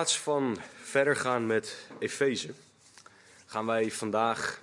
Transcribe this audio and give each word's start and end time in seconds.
plaats 0.00 0.20
van 0.20 0.56
verder 0.82 1.16
gaan 1.16 1.46
met 1.46 1.86
Efeze, 1.98 2.50
gaan 3.46 3.66
wij 3.66 3.90
vandaag 3.90 4.62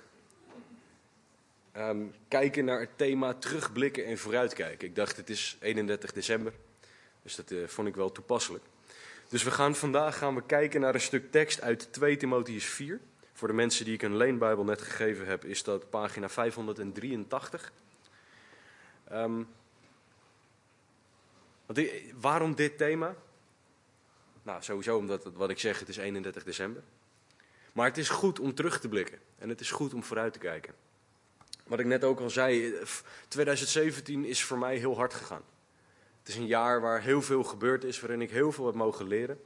ehm, 1.72 2.02
kijken 2.28 2.64
naar 2.64 2.80
het 2.80 2.90
thema 2.96 3.34
terugblikken 3.34 4.04
en 4.06 4.18
vooruitkijken. 4.18 4.88
Ik 4.88 4.94
dacht, 4.94 5.16
het 5.16 5.30
is 5.30 5.56
31 5.60 6.12
december, 6.12 6.52
dus 7.22 7.34
dat 7.36 7.50
eh, 7.50 7.66
vond 7.66 7.88
ik 7.88 7.94
wel 7.94 8.12
toepasselijk. 8.12 8.64
Dus 9.28 9.42
we 9.42 9.50
gaan 9.50 9.74
vandaag 9.74 10.18
gaan 10.18 10.34
we 10.34 10.42
kijken 10.42 10.80
naar 10.80 10.94
een 10.94 11.00
stuk 11.00 11.30
tekst 11.30 11.60
uit 11.60 11.92
2 11.92 12.16
Timotheus 12.16 12.64
4. 12.64 13.00
Voor 13.32 13.48
de 13.48 13.54
mensen 13.54 13.84
die 13.84 13.94
ik 13.94 14.02
een 14.02 14.16
leenbijbel 14.16 14.64
net 14.64 14.82
gegeven 14.82 15.26
heb, 15.26 15.44
is 15.44 15.62
dat 15.62 15.90
pagina 15.90 16.28
583. 16.28 17.72
Ehm, 19.08 19.42
want 21.66 21.78
i- 21.78 22.12
waarom 22.20 22.54
dit 22.54 22.78
thema? 22.78 23.14
Nou, 24.42 24.62
sowieso 24.62 24.96
omdat, 24.96 25.24
wat 25.24 25.50
ik 25.50 25.58
zeg, 25.58 25.78
het 25.78 25.88
is 25.88 25.96
31 25.96 26.44
december. 26.44 26.82
Maar 27.72 27.86
het 27.86 27.98
is 27.98 28.08
goed 28.08 28.38
om 28.40 28.54
terug 28.54 28.80
te 28.80 28.88
blikken. 28.88 29.18
En 29.38 29.48
het 29.48 29.60
is 29.60 29.70
goed 29.70 29.94
om 29.94 30.02
vooruit 30.04 30.32
te 30.32 30.38
kijken. 30.38 30.74
Wat 31.66 31.78
ik 31.78 31.86
net 31.86 32.04
ook 32.04 32.20
al 32.20 32.30
zei, 32.30 32.74
eh, 32.74 32.84
f- 32.84 33.04
2017 33.28 34.24
is 34.24 34.44
voor 34.44 34.58
mij 34.58 34.76
heel 34.76 34.96
hard 34.96 35.14
gegaan. 35.14 35.42
Het 36.18 36.28
is 36.28 36.36
een 36.36 36.46
jaar 36.46 36.80
waar 36.80 37.02
heel 37.02 37.22
veel 37.22 37.44
gebeurd 37.44 37.84
is, 37.84 38.00
waarin 38.00 38.20
ik 38.22 38.30
heel 38.30 38.52
veel 38.52 38.66
heb 38.66 38.74
mogen 38.74 39.06
leren. 39.06 39.40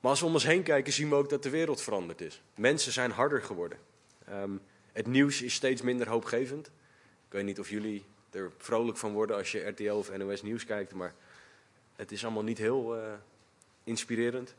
Maar 0.00 0.10
als 0.10 0.20
we 0.20 0.26
om 0.26 0.32
ons 0.32 0.44
heen 0.44 0.62
kijken, 0.62 0.92
zien 0.92 1.08
we 1.08 1.14
ook 1.14 1.28
dat 1.30 1.42
de 1.42 1.50
wereld 1.50 1.80
veranderd 1.82 2.20
is. 2.20 2.42
Mensen 2.54 2.92
zijn 2.92 3.10
harder 3.10 3.42
geworden. 3.42 3.78
Ehm, 4.26 4.50
het 4.92 5.06
nieuws 5.06 5.42
is 5.42 5.54
steeds 5.54 5.82
minder 5.82 6.08
hoopgevend. 6.08 6.66
Ik 7.26 7.32
weet 7.34 7.44
niet 7.44 7.58
of 7.58 7.70
jullie 7.70 8.04
er 8.30 8.52
vrolijk 8.58 8.96
van 8.98 9.12
worden 9.12 9.36
als 9.36 9.52
je 9.52 9.66
RTL 9.68 9.92
of 9.92 10.16
NOS 10.16 10.42
Nieuws 10.42 10.64
kijkt, 10.64 10.94
maar 10.94 11.14
het 11.96 12.12
is 12.12 12.24
allemaal 12.24 12.42
niet 12.42 12.58
heel 12.58 12.96
eh, 12.96 13.12
inspirerend. 13.88 14.54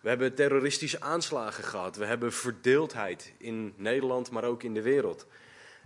We 0.00 0.08
hebben 0.08 0.34
terroristische 0.34 1.00
aanslagen 1.00 1.64
gehad. 1.64 1.96
We 1.96 2.04
hebben 2.04 2.32
verdeeldheid 2.32 3.32
in 3.38 3.74
Nederland, 3.76 4.30
maar 4.30 4.44
ook 4.44 4.62
in 4.62 4.74
de 4.74 4.82
wereld. 4.82 5.26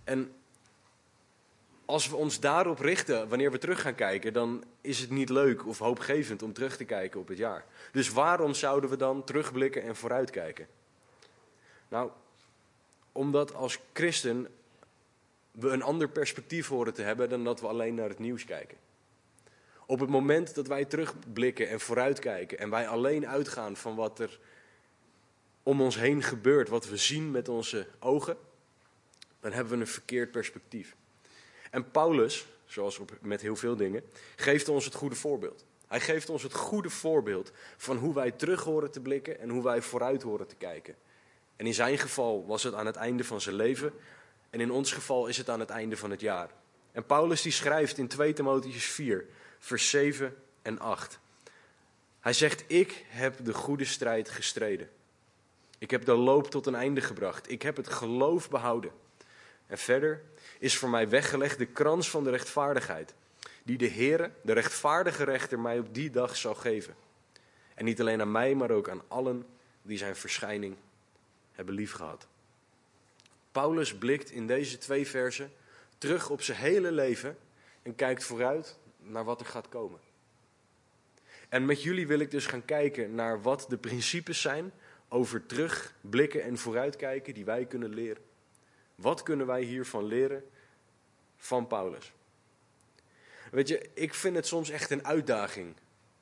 En 0.03 0.33
als 1.85 2.09
we 2.09 2.15
ons 2.15 2.39
daarop 2.39 2.79
richten, 2.79 3.29
wanneer 3.29 3.51
we 3.51 3.57
terug 3.57 3.81
gaan 3.81 3.95
kijken, 3.95 4.33
dan 4.33 4.63
is 4.81 4.99
het 4.99 5.09
niet 5.09 5.29
leuk 5.29 5.67
of 5.67 5.79
hoopgevend 5.79 6.43
om 6.43 6.53
terug 6.53 6.77
te 6.77 6.85
kijken 6.85 7.19
op 7.19 7.27
het 7.27 7.37
jaar. 7.37 7.65
Dus 7.91 8.09
waarom 8.09 8.53
zouden 8.53 8.89
we 8.89 8.97
dan 8.97 9.23
terugblikken 9.23 9.83
en 9.83 9.95
vooruitkijken? 9.95 10.67
Nou, 11.87 12.11
omdat 13.11 13.53
als 13.53 13.79
christen 13.93 14.47
we 15.51 15.69
een 15.69 15.81
ander 15.81 16.09
perspectief 16.09 16.67
horen 16.67 16.93
te 16.93 17.01
hebben 17.01 17.29
dan 17.29 17.43
dat 17.43 17.61
we 17.61 17.67
alleen 17.67 17.95
naar 17.95 18.09
het 18.09 18.19
nieuws 18.19 18.45
kijken. 18.45 18.77
Op 19.89 19.99
het 19.99 20.09
moment 20.09 20.55
dat 20.55 20.67
wij 20.67 20.85
terugblikken 20.85 21.69
en 21.69 21.79
vooruitkijken 21.79 22.59
en 22.59 22.69
wij 22.69 22.87
alleen 22.87 23.27
uitgaan 23.27 23.75
van 23.77 23.95
wat 23.95 24.19
er 24.19 24.39
om 25.63 25.81
ons 25.81 25.95
heen 25.95 26.23
gebeurt, 26.23 26.69
wat 26.69 26.87
we 26.87 26.97
zien 26.97 27.31
met 27.31 27.49
onze 27.49 27.87
ogen, 27.99 28.37
dan 29.39 29.51
hebben 29.51 29.73
we 29.73 29.79
een 29.79 29.87
verkeerd 29.87 30.31
perspectief. 30.31 30.95
En 31.71 31.91
Paulus, 31.91 32.45
zoals 32.65 32.99
met 33.21 33.41
heel 33.41 33.55
veel 33.55 33.75
dingen, 33.75 34.03
geeft 34.35 34.69
ons 34.69 34.85
het 34.85 34.93
goede 34.93 35.15
voorbeeld. 35.15 35.65
Hij 35.87 35.99
geeft 35.99 36.29
ons 36.29 36.43
het 36.43 36.53
goede 36.53 36.89
voorbeeld 36.89 37.51
van 37.77 37.97
hoe 37.97 38.13
wij 38.13 38.31
terug 38.31 38.63
horen 38.63 38.91
te 38.91 38.99
blikken 38.99 39.39
en 39.39 39.49
hoe 39.49 39.63
wij 39.63 39.81
vooruit 39.81 40.21
horen 40.21 40.47
te 40.47 40.55
kijken. 40.55 40.95
En 41.55 41.65
in 41.65 41.73
zijn 41.73 41.97
geval 41.97 42.45
was 42.45 42.63
het 42.63 42.73
aan 42.73 42.85
het 42.85 42.95
einde 42.95 43.23
van 43.23 43.41
zijn 43.41 43.55
leven 43.55 43.93
en 44.49 44.59
in 44.59 44.71
ons 44.71 44.91
geval 44.91 45.27
is 45.27 45.37
het 45.37 45.49
aan 45.49 45.59
het 45.59 45.69
einde 45.69 45.97
van 45.97 46.11
het 46.11 46.21
jaar. 46.21 46.49
En 46.91 47.05
Paulus 47.05 47.41
die 47.41 47.51
schrijft 47.51 47.97
in 47.97 48.07
2 48.07 48.33
Timotheus 48.33 48.85
4, 48.85 49.25
vers 49.59 49.89
7 49.89 50.35
en 50.61 50.79
8. 50.79 51.19
Hij 52.19 52.33
zegt, 52.33 52.63
ik 52.67 53.05
heb 53.07 53.45
de 53.45 53.53
goede 53.53 53.85
strijd 53.85 54.29
gestreden. 54.29 54.89
Ik 55.77 55.91
heb 55.91 56.05
de 56.05 56.15
loop 56.15 56.51
tot 56.51 56.65
een 56.65 56.75
einde 56.75 57.01
gebracht. 57.01 57.51
Ik 57.51 57.61
heb 57.61 57.77
het 57.77 57.89
geloof 57.89 58.49
behouden. 58.49 58.91
En 59.67 59.77
verder 59.77 60.21
is 60.59 60.77
voor 60.77 60.89
mij 60.89 61.09
weggelegd 61.09 61.57
de 61.57 61.65
krans 61.65 62.09
van 62.09 62.23
de 62.23 62.29
rechtvaardigheid, 62.29 63.13
die 63.63 63.77
de 63.77 63.89
Heere, 63.89 64.31
de 64.41 64.53
rechtvaardige 64.53 65.23
rechter, 65.23 65.59
mij 65.59 65.79
op 65.79 65.93
die 65.93 66.09
dag 66.09 66.35
zal 66.35 66.55
geven. 66.55 66.95
En 67.75 67.85
niet 67.85 67.99
alleen 67.99 68.21
aan 68.21 68.31
mij, 68.31 68.55
maar 68.55 68.71
ook 68.71 68.89
aan 68.89 69.01
allen 69.07 69.45
die 69.81 69.97
zijn 69.97 70.15
verschijning 70.15 70.75
hebben 71.51 71.75
liefgehad. 71.75 72.27
Paulus 73.51 73.95
blikt 73.95 74.31
in 74.31 74.47
deze 74.47 74.77
twee 74.77 75.07
versen 75.07 75.51
terug 75.97 76.29
op 76.29 76.41
zijn 76.41 76.57
hele 76.57 76.91
leven 76.91 77.37
en 77.81 77.95
kijkt 77.95 78.23
vooruit 78.23 78.77
naar 79.09 79.23
wat 79.23 79.39
er 79.39 79.45
gaat 79.45 79.69
komen. 79.69 79.99
En 81.49 81.65
met 81.65 81.83
jullie 81.83 82.07
wil 82.07 82.19
ik 82.19 82.31
dus 82.31 82.45
gaan 82.45 82.65
kijken 82.65 83.15
naar 83.15 83.41
wat 83.41 83.65
de 83.69 83.77
principes 83.77 84.41
zijn 84.41 84.71
over 85.07 85.45
terugblikken 85.45 86.43
en 86.43 86.57
vooruitkijken 86.57 87.33
die 87.33 87.45
wij 87.45 87.65
kunnen 87.65 87.93
leren. 87.93 88.23
Wat 88.95 89.23
kunnen 89.23 89.45
wij 89.45 89.61
hiervan 89.61 90.05
leren 90.05 90.43
van 91.37 91.67
Paulus? 91.67 92.13
Weet 93.51 93.67
je, 93.67 93.89
ik 93.93 94.13
vind 94.13 94.35
het 94.35 94.47
soms 94.47 94.69
echt 94.69 94.91
een 94.91 95.05
uitdaging 95.05 95.75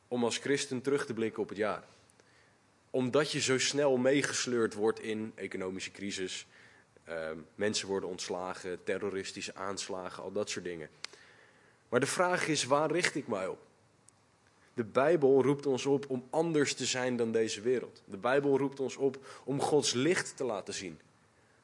om 0.08 0.24
als 0.24 0.38
christen 0.38 0.82
terug 0.82 1.06
te 1.06 1.14
blikken 1.14 1.42
op 1.42 1.50
het 1.50 1.58
jaar. 1.58 1.84
Omdat 2.90 3.32
je 3.32 3.42
zo 3.42 3.60
snel 3.60 3.98
meegesleurd 3.98 4.74
wordt 4.74 5.00
in 5.00 5.32
economische 5.36 5.92
crisis, 5.92 6.48
eh, 7.04 7.30
mensen 7.56 7.88
worden 7.88 8.10
ontslagen, 8.10 8.84
terroristische 8.84 9.56
aanslagen, 9.56 10.24
al 10.24 10.32
dat 10.32 10.50
soort 10.50 10.66
dingen. 10.66 10.90
Maar 11.90 12.00
de 12.00 12.06
vraag 12.06 12.48
is, 12.48 12.64
waar 12.64 12.92
richt 12.92 13.16
ik 13.16 13.28
mij 13.28 13.48
op? 13.48 13.60
De 14.74 14.84
Bijbel 14.84 15.42
roept 15.42 15.66
ons 15.66 15.86
op 15.86 16.06
om 16.10 16.28
anders 16.30 16.74
te 16.74 16.86
zijn 16.86 17.16
dan 17.16 17.32
deze 17.32 17.62
wereld. 17.62 18.04
De 18.06 18.18
Bijbel 18.18 18.58
roept 18.58 18.80
ons 18.80 18.96
op 18.96 19.18
om 19.44 19.62
Gods 19.62 19.94
licht 19.94 20.38
te 20.38 20.44
laten 20.44 20.74
zien. 20.74 21.00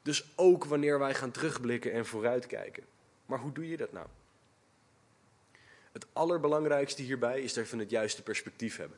Dus 0.02 0.26
ook 0.36 0.66
wanneer 0.66 1.00
wij 1.00 1.14
gaan 1.14 1.32
terugblikken 1.32 1.92
en 1.92 2.06
vooruitkijken. 2.06 2.84
Maar 3.26 3.40
hoe 3.40 3.52
doe 3.52 3.70
je 3.70 3.78
dat 3.78 3.92
nou? 3.92 4.08
Het 5.92 6.06
allerbelangrijkste 6.14 7.02
hierbij 7.02 7.42
is 7.42 7.54
dat 7.54 7.70
we 7.70 7.78
het 7.78 7.90
juiste 7.90 8.24
perspectief 8.24 8.78
hebben. 8.78 8.98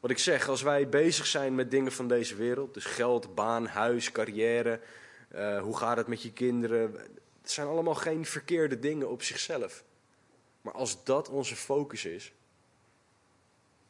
Wat 0.00 0.10
ik 0.10 0.18
zeg, 0.18 0.48
als 0.48 0.62
wij 0.62 0.88
bezig 0.88 1.26
zijn 1.26 1.54
met 1.54 1.70
dingen 1.70 1.92
van 1.92 2.08
deze 2.08 2.34
wereld, 2.34 2.74
dus 2.74 2.84
geld, 2.84 3.34
baan, 3.34 3.66
huis, 3.66 4.12
carrière, 4.12 4.80
uh, 5.34 5.60
hoe 5.60 5.76
gaat 5.76 5.96
het 5.96 6.06
met 6.06 6.22
je 6.22 6.32
kinderen, 6.32 6.92
het 7.40 7.50
zijn 7.50 7.66
allemaal 7.66 7.94
geen 7.94 8.24
verkeerde 8.24 8.78
dingen 8.78 9.10
op 9.10 9.22
zichzelf. 9.22 9.84
Maar 10.64 10.74
als 10.74 11.04
dat 11.04 11.28
onze 11.28 11.56
focus 11.56 12.04
is, 12.04 12.32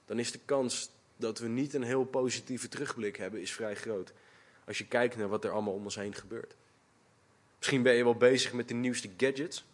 dan 0.05 0.19
is 0.19 0.33
de 0.33 0.39
kans 0.45 0.91
dat 1.17 1.39
we 1.39 1.49
niet 1.49 1.75
een 1.75 1.83
heel 1.83 2.05
positieve 2.05 2.69
terugblik 2.69 3.17
hebben, 3.17 3.41
is 3.41 3.53
vrij 3.53 3.75
groot. 3.75 4.13
Als 4.67 4.79
je 4.79 4.87
kijkt 4.87 5.17
naar 5.17 5.29
wat 5.29 5.45
er 5.45 5.51
allemaal 5.51 5.75
om 5.75 5.85
ons 5.85 5.95
heen 5.95 6.15
gebeurt. 6.15 6.55
Misschien 7.59 7.83
ben 7.83 7.95
je 7.95 8.05
wel 8.05 8.17
bezig 8.17 8.53
met 8.53 8.69
de 8.69 8.75
nieuwste 8.75 9.11
gadgets. 9.17 9.65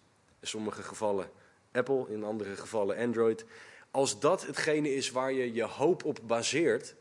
In 0.40 0.46
sommige 0.46 0.82
gevallen 0.82 1.30
Apple, 1.72 2.06
in 2.08 2.24
andere 2.24 2.56
gevallen 2.56 2.96
Android. 2.96 3.44
Als 3.90 4.20
dat 4.20 4.46
hetgene 4.46 4.94
is 4.94 5.10
waar 5.10 5.32
je 5.32 5.52
je 5.52 5.64
hoop 5.64 6.04
op 6.04 6.20
baseert, 6.22 6.94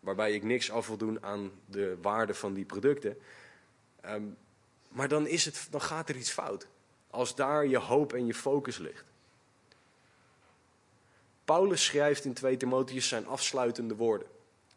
waarbij 0.00 0.34
ik 0.34 0.42
niks 0.42 0.70
af 0.70 0.86
wil 0.86 0.96
doen 0.96 1.22
aan 1.22 1.52
de 1.66 1.96
waarde 2.02 2.34
van 2.34 2.54
die 2.54 2.64
producten, 2.64 3.18
um, 4.06 4.36
maar 4.88 5.08
dan, 5.08 5.26
is 5.26 5.44
het, 5.44 5.66
dan 5.70 5.80
gaat 5.80 6.08
er 6.08 6.16
iets 6.16 6.30
fout. 6.30 6.66
Als 7.10 7.34
daar 7.34 7.66
je 7.66 7.78
hoop 7.78 8.12
en 8.12 8.26
je 8.26 8.34
focus 8.34 8.78
ligt. 8.78 9.09
Paulus 11.50 11.84
schrijft 11.84 12.24
in 12.24 12.34
2 12.34 12.56
Timotheus 12.56 13.08
zijn 13.08 13.26
afsluitende 13.26 13.94
woorden. 13.96 14.28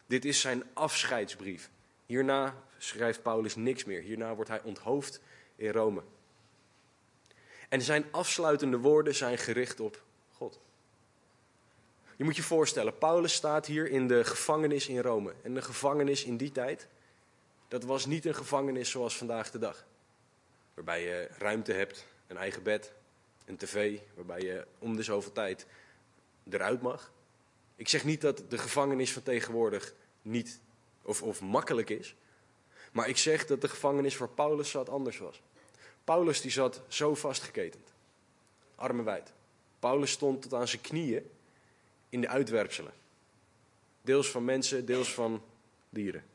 Dit 0.06 0.26
is 0.26 0.42
zijn 0.42 0.64
afscheidsbrief. 0.74 1.70
Hierna 2.06 2.56
schrijft 2.78 3.22
Paulus 3.22 3.56
niks 3.56 3.84
meer. 3.84 4.02
Hierna 4.02 4.36
wordt 4.36 4.50
hij 4.50 4.62
onthoofd 4.64 5.22
in 5.56 5.72
Rome. 5.72 6.02
En 7.70 7.82
zijn 7.82 8.06
afsluitende 8.12 8.78
woorden 8.78 9.16
zijn 9.16 9.38
gericht 9.38 9.80
op 9.80 10.04
God. 10.32 10.60
Je 12.16 12.24
moet 12.24 12.36
je 12.36 12.44
voorstellen, 12.44 12.98
Paulus 12.98 13.34
staat 13.34 13.66
hier 13.66 13.90
in 13.90 14.08
de 14.08 14.24
gevangenis 14.24 14.88
in 14.88 15.00
Rome. 15.00 15.34
En 15.42 15.54
de 15.54 15.62
gevangenis 15.62 16.24
in 16.24 16.38
die 16.38 16.52
tijd, 16.52 16.88
dat 17.68 17.84
was 17.84 18.06
niet 18.06 18.26
een 18.26 18.36
gevangenis 18.36 18.90
zoals 18.90 19.18
vandaag 19.18 19.52
de 19.52 19.60
dag. 19.60 19.86
Waarbij 20.74 21.04
je 21.04 21.30
ruimte 21.38 21.74
hebt, 21.74 22.06
een 22.28 22.38
eigen 22.38 22.64
bed, 22.64 22.94
een 23.46 23.58
tv, 23.58 24.00
waarbij 24.16 24.42
je 24.42 24.66
om 24.80 24.96
de 24.96 25.04
zoveel 25.04 25.32
tijd 25.32 25.66
eruit 26.50 26.82
mag. 26.82 27.12
Ik 27.76 27.88
zeg 27.88 28.04
niet 28.04 28.22
dat 28.22 28.44
de 28.50 28.58
gevangenis 28.58 29.14
van 29.14 29.24
tegenwoordig 29.24 29.94
niet 30.22 30.60
of, 31.02 31.22
of 31.22 31.42
makkelijk 31.42 31.90
is. 31.90 32.16
Maar 32.92 33.10
ik 33.10 33.18
zeg 33.18 33.46
dat 33.46 33.62
de 33.62 33.70
gevangenis 33.70 34.18
waar 34.18 34.30
Paulus 34.30 34.70
zat 34.70 34.90
anders 34.90 35.18
was. 35.18 35.42
Paulus 36.04 36.42
die 36.42 36.52
zat 36.52 36.82
zo 36.88 37.16
vastgeketend. 37.16 37.94
Armen 38.76 39.06
wijd. 39.06 39.34
Paulus 39.80 40.12
stond 40.12 40.42
tot 40.42 40.54
aan 40.54 40.68
zijn 40.68 40.82
knieën 40.82 41.30
in 42.10 42.22
de 42.22 42.28
uitwerpselen. 42.28 42.94
Deels 44.02 44.32
van 44.32 44.46
mensen, 44.46 44.86
deels 44.86 45.14
van 45.14 45.44
dieren. 45.90 46.26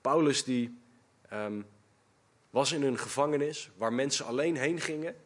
Paulus 0.00 0.44
die 0.44 0.78
um, 1.32 1.66
was 2.50 2.72
in 2.72 2.82
een 2.82 2.98
gevangenis 2.98 3.70
waar 3.76 3.92
mensen 3.92 4.24
alleen 4.24 4.56
heen 4.56 4.80
gingen 4.80 5.16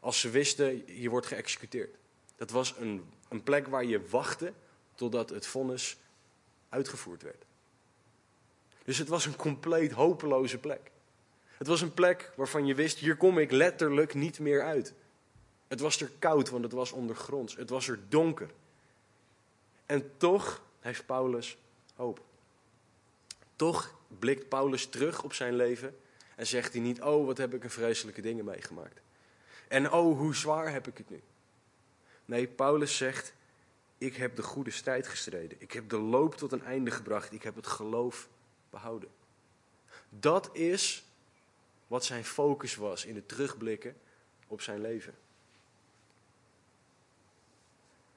als 0.00 0.20
ze 0.20 0.30
wisten 0.30 1.00
je 1.00 1.10
wordt 1.10 1.26
geëxecuteerd. 1.26 1.96
Dat 2.42 2.50
was 2.50 2.74
een, 2.78 3.04
een 3.28 3.42
plek 3.42 3.66
waar 3.66 3.84
je 3.84 4.08
wachtte 4.08 4.52
totdat 4.94 5.30
het 5.30 5.46
vonnis 5.46 5.96
uitgevoerd 6.68 7.22
werd. 7.22 7.44
Dus 8.84 8.98
het 8.98 9.08
was 9.08 9.26
een 9.26 9.36
compleet 9.36 9.92
hopeloze 9.92 10.58
plek. 10.58 10.90
Het 11.56 11.66
was 11.66 11.80
een 11.80 11.94
plek 11.94 12.32
waarvan 12.36 12.66
je 12.66 12.74
wist, 12.74 12.98
hier 12.98 13.16
kom 13.16 13.38
ik 13.38 13.50
letterlijk 13.50 14.14
niet 14.14 14.38
meer 14.38 14.62
uit. 14.62 14.94
Het 15.68 15.80
was 15.80 16.00
er 16.00 16.10
koud, 16.18 16.50
want 16.50 16.64
het 16.64 16.72
was 16.72 16.92
ondergronds. 16.92 17.56
Het 17.56 17.70
was 17.70 17.88
er 17.88 17.98
donker. 18.08 18.50
En 19.86 20.16
toch 20.16 20.62
heeft 20.80 21.06
Paulus 21.06 21.58
hoop. 21.94 22.20
Toch 23.56 23.94
blikt 24.18 24.48
Paulus 24.48 24.86
terug 24.86 25.22
op 25.22 25.32
zijn 25.32 25.56
leven 25.56 25.98
en 26.36 26.46
zegt 26.46 26.72
hij 26.72 26.82
niet, 26.82 27.02
oh 27.02 27.26
wat 27.26 27.38
heb 27.38 27.54
ik 27.54 27.64
een 27.64 27.70
vreselijke 27.70 28.20
dingen 28.20 28.44
meegemaakt. 28.44 29.00
En 29.68 29.92
oh 29.92 30.18
hoe 30.18 30.34
zwaar 30.34 30.72
heb 30.72 30.86
ik 30.86 30.98
het 30.98 31.10
nu. 31.10 31.22
Nee, 32.24 32.46
Paulus 32.48 32.96
zegt, 32.96 33.34
ik 33.98 34.16
heb 34.16 34.36
de 34.36 34.42
goede 34.42 34.70
strijd 34.70 35.06
gestreden. 35.06 35.60
Ik 35.60 35.72
heb 35.72 35.88
de 35.88 35.98
loop 35.98 36.34
tot 36.34 36.52
een 36.52 36.64
einde 36.64 36.90
gebracht. 36.90 37.32
Ik 37.32 37.42
heb 37.42 37.54
het 37.54 37.66
geloof 37.66 38.28
behouden. 38.70 39.08
Dat 40.08 40.50
is 40.52 41.04
wat 41.86 42.04
zijn 42.04 42.24
focus 42.24 42.74
was 42.76 43.04
in 43.04 43.14
het 43.14 43.28
terugblikken 43.28 43.96
op 44.46 44.60
zijn 44.60 44.80
leven. 44.80 45.14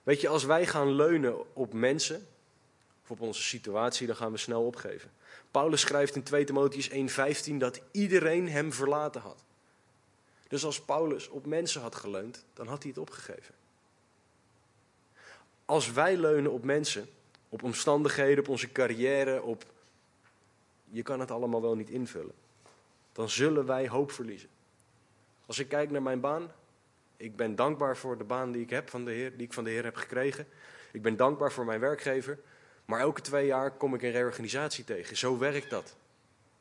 Weet 0.04 0.22
je, 0.22 0.28
als 0.28 0.44
wij 0.44 0.68
gaan 0.68 0.92
leunen 0.92 1.56
op 1.56 1.74
mensen 1.74 2.28
of 3.04 3.12
op 3.12 3.22
onze 3.22 3.42
situatie, 3.42 4.07
dan 4.07 4.16
gaan 4.16 4.31
we 4.31 4.38
snel 4.38 4.66
opgeven. 4.66 5.12
Paulus 5.52 5.81
schrijft 5.81 6.16
in 6.16 6.24
2 6.24 6.44
Timotheus 6.44 6.90
1:15 6.90 7.57
dat 7.57 7.81
iedereen 7.92 8.50
hem 8.50 8.74
verlaten 8.74 9.22
had. 9.22 9.44
Dus 10.48 10.66
als 10.66 10.81
Paulus 10.81 11.28
op 11.28 11.46
mensen 11.46 11.81
had 11.81 11.96
geleund, 11.96 12.46
dan 12.54 12.68
had 12.68 12.81
hij 12.81 12.92
het 12.92 13.02
opgegeven. 13.02 13.56
Als 15.65 15.91
wij 15.91 16.17
leunen 16.17 16.51
op 16.51 16.63
mensen, 16.63 17.09
op 17.50 17.63
omstandigheden, 17.63 18.39
op 18.39 18.50
onze 18.50 18.71
carrière, 18.71 19.41
op 19.41 19.65
je 20.89 21.03
kan 21.03 21.19
het 21.19 21.31
allemaal 21.31 21.62
wel 21.62 21.75
niet 21.75 21.89
invullen, 21.89 22.33
dan 23.12 23.29
zullen 23.29 23.65
wij 23.65 23.88
hoop 23.88 24.12
verliezen. 24.12 24.50
Als 25.45 25.59
ik 25.59 25.67
kijk 25.67 25.91
naar 25.91 26.01
mijn 26.01 26.19
baan, 26.19 26.51
ik 27.17 27.35
ben 27.35 27.56
dankbaar 27.56 27.97
voor 27.97 28.17
de 28.17 28.23
baan 28.23 28.51
die 28.51 28.62
ik 28.62 28.69
heb 28.69 28.89
van 28.89 29.06
de 29.06 29.12
Heer, 29.12 29.38
die 29.38 29.45
ik 29.45 29.53
van 29.53 29.63
de 29.63 29.69
Heer 29.69 29.83
heb 29.83 29.95
gekregen. 29.95 30.47
Ik 30.91 31.01
ben 31.01 31.15
dankbaar 31.15 31.51
voor 31.51 31.65
mijn 31.65 31.79
werkgever. 31.79 32.39
Maar 32.85 33.00
elke 33.00 33.21
twee 33.21 33.45
jaar 33.45 33.71
kom 33.71 33.94
ik 33.94 34.01
een 34.01 34.11
reorganisatie 34.11 34.83
tegen. 34.83 35.18
Zo 35.18 35.38
werkt 35.38 35.69
dat 35.69 35.95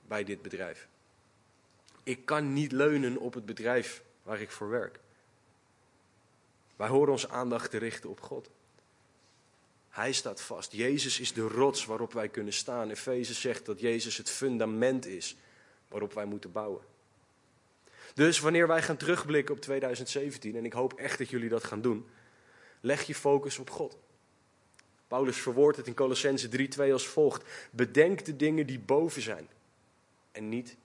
bij 0.06 0.24
dit 0.24 0.42
bedrijf. 0.42 0.88
Ik 2.02 2.26
kan 2.26 2.52
niet 2.52 2.72
leunen 2.72 3.16
op 3.16 3.34
het 3.34 3.46
bedrijf 3.46 4.02
waar 4.22 4.40
ik 4.40 4.50
voor 4.50 4.68
werk. 4.68 4.98
Wij 6.76 6.88
horen 6.88 7.12
onze 7.12 7.28
aandacht 7.28 7.70
te 7.70 7.78
richten 7.78 8.10
op 8.10 8.20
God. 8.20 8.50
Hij 9.94 10.12
staat 10.12 10.40
vast. 10.40 10.72
Jezus 10.72 11.20
is 11.20 11.32
de 11.32 11.48
rots 11.48 11.84
waarop 11.84 12.12
wij 12.12 12.28
kunnen 12.28 12.52
staan. 12.52 12.90
Efeze 12.90 13.34
zegt 13.34 13.66
dat 13.66 13.80
Jezus 13.80 14.16
het 14.16 14.30
fundament 14.30 15.06
is 15.06 15.36
waarop 15.88 16.12
wij 16.12 16.24
moeten 16.24 16.52
bouwen. 16.52 16.82
Dus 18.14 18.40
wanneer 18.40 18.66
wij 18.66 18.82
gaan 18.82 18.96
terugblikken 18.96 19.54
op 19.54 19.60
2017, 19.60 20.56
en 20.56 20.64
ik 20.64 20.72
hoop 20.72 20.92
echt 20.92 21.18
dat 21.18 21.30
jullie 21.30 21.48
dat 21.48 21.64
gaan 21.64 21.80
doen, 21.80 22.06
leg 22.80 23.02
je 23.02 23.14
focus 23.14 23.58
op 23.58 23.70
God. 23.70 23.98
Paulus 25.06 25.36
verwoordt 25.36 25.76
het 25.76 25.86
in 25.86 25.94
Colossense 25.94 26.48
3:2 26.48 26.92
als 26.92 27.06
volgt: 27.06 27.44
Bedenk 27.70 28.24
de 28.24 28.36
dingen 28.36 28.66
die 28.66 28.78
boven 28.78 29.22
zijn 29.22 29.48
en 30.32 30.48
niet 30.48 30.76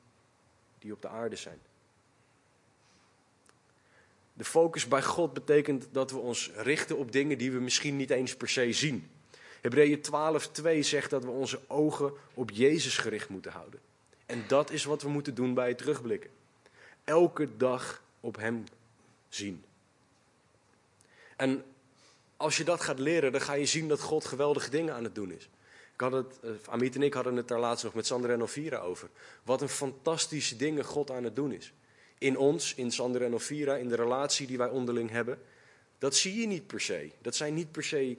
die 0.80 0.94
op 0.94 1.02
de 1.02 1.08
aarde 1.08 1.36
zijn. 1.36 1.60
De 4.40 4.46
focus 4.46 4.88
bij 4.88 5.04
God 5.04 5.34
betekent 5.34 5.88
dat 5.92 6.12
we 6.12 6.18
ons 6.18 6.52
richten 6.56 6.98
op 6.98 7.12
dingen 7.12 7.38
die 7.38 7.52
we 7.52 7.60
misschien 7.60 7.96
niet 7.96 8.10
eens 8.10 8.36
per 8.36 8.50
se 8.50 8.74
zien. 8.74 9.10
Hebreeën 9.62 10.02
12:2 10.02 10.80
zegt 10.80 11.10
dat 11.10 11.24
we 11.24 11.30
onze 11.30 11.60
ogen 11.68 12.14
op 12.34 12.52
Jezus 12.52 12.98
gericht 12.98 13.30
moeten 13.30 13.52
houden. 13.52 13.80
En 14.26 14.44
dat 14.48 14.72
is 14.72 14.84
wat 14.84 15.02
we 15.02 15.10
moeten 15.10 15.36
doen 15.36 15.54
bij 15.54 15.68
het 15.68 15.78
terugblikken. 15.78 16.30
Elke 17.04 17.58
dag 17.58 18.02
op 18.20 18.36
Hem 18.38 18.64
zien. 19.30 19.64
En 21.36 21.64
als 22.38 22.58
je 22.58 22.64
dat 22.64 22.82
gaat 22.82 23.00
leren, 23.00 23.32
dan 23.32 23.42
ga 23.42 23.54
je 23.54 23.66
zien 23.66 23.88
dat 23.88 24.02
God 24.02 24.26
geweldige 24.26 24.70
dingen 24.70 24.94
aan 24.94 25.04
het 25.04 25.16
doen 25.16 25.32
is. 25.32 25.50
Ik 25.94 26.02
had 26.02 26.12
het, 26.12 26.40
eh, 26.44 26.52
Amit 26.70 26.96
en 26.96 27.04
ik 27.04 27.14
hadden 27.14 27.36
het 27.36 27.48
daar 27.48 27.60
laatst 27.60 27.84
nog 27.84 27.94
met 27.94 28.06
Sander 28.06 28.32
en 28.32 28.42
Ovira 28.42 28.78
over. 28.78 29.10
Wat 29.44 29.62
een 29.62 29.70
fantastische 29.70 30.56
dingen 30.56 30.86
God 30.86 31.12
aan 31.12 31.24
het 31.24 31.36
doen 31.36 31.52
is. 31.52 31.74
In 32.20 32.38
ons, 32.38 32.74
in 32.76 32.92
Sander 32.92 33.24
en 33.24 33.34
Ovira, 33.34 33.76
in 33.76 33.90
de 33.90 33.96
relatie 33.96 34.48
die 34.48 34.58
wij 34.58 34.70
onderling 34.70 35.10
hebben. 35.10 35.42
Dat 35.98 36.16
zie 36.16 36.40
je 36.40 36.48
niet 36.48 36.68
per 36.68 36.82
se. 36.82 37.12
Dat 37.22 37.36
zijn 37.36 37.54
niet 37.54 37.72
per 37.72 37.84
se. 37.84 38.18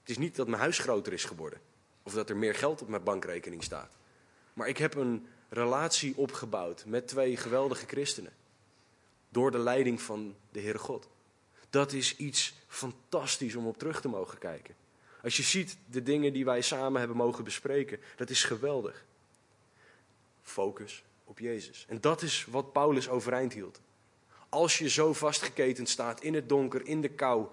Het 0.00 0.10
is 0.10 0.18
niet 0.18 0.36
dat 0.36 0.48
mijn 0.48 0.60
huis 0.60 0.78
groter 0.78 1.12
is 1.12 1.24
geworden. 1.24 1.60
Of 2.02 2.12
dat 2.12 2.30
er 2.30 2.36
meer 2.36 2.54
geld 2.54 2.82
op 2.82 2.88
mijn 2.88 3.02
bankrekening 3.02 3.62
staat. 3.62 3.96
Maar 4.52 4.68
ik 4.68 4.78
heb 4.78 4.94
een 4.94 5.26
relatie 5.48 6.16
opgebouwd 6.16 6.84
met 6.86 7.08
twee 7.08 7.36
geweldige 7.36 7.86
christenen. 7.86 8.32
Door 9.28 9.50
de 9.50 9.58
leiding 9.58 10.02
van 10.02 10.36
de 10.50 10.60
Heere 10.60 10.78
God. 10.78 11.08
Dat 11.70 11.92
is 11.92 12.16
iets 12.16 12.54
fantastisch 12.66 13.54
om 13.54 13.66
op 13.66 13.78
terug 13.78 14.00
te 14.00 14.08
mogen 14.08 14.38
kijken. 14.38 14.74
Als 15.22 15.36
je 15.36 15.42
ziet 15.42 15.76
de 15.90 16.02
dingen 16.02 16.32
die 16.32 16.44
wij 16.44 16.60
samen 16.60 16.98
hebben 16.98 17.16
mogen 17.16 17.44
bespreken, 17.44 18.00
dat 18.16 18.30
is 18.30 18.44
geweldig. 18.44 19.04
Focus 20.42 21.02
op 21.24 21.38
Jezus. 21.38 21.84
En 21.88 22.00
dat 22.00 22.22
is 22.22 22.44
wat 22.44 22.72
Paulus 22.72 23.08
overeind 23.08 23.52
hield. 23.52 23.80
Als 24.48 24.78
je 24.78 24.88
zo 24.88 25.12
vastgeketend 25.12 25.88
staat 25.88 26.22
in 26.22 26.34
het 26.34 26.48
donker, 26.48 26.86
in 26.86 27.00
de 27.00 27.08
kou, 27.08 27.46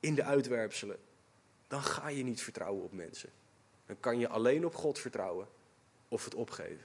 in 0.00 0.14
de 0.14 0.22
uitwerpselen, 0.22 0.98
dan 1.68 1.82
ga 1.82 2.08
je 2.08 2.22
niet 2.22 2.42
vertrouwen 2.42 2.84
op 2.84 2.92
mensen. 2.92 3.30
Dan 3.86 4.00
kan 4.00 4.18
je 4.18 4.28
alleen 4.28 4.66
op 4.66 4.74
God 4.74 4.98
vertrouwen 4.98 5.48
of 6.08 6.24
het 6.24 6.34
opgeven. 6.34 6.84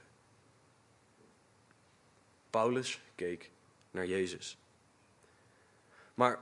Paulus 2.50 3.00
keek 3.14 3.50
naar 3.90 4.06
Jezus. 4.06 4.58
Maar 6.14 6.38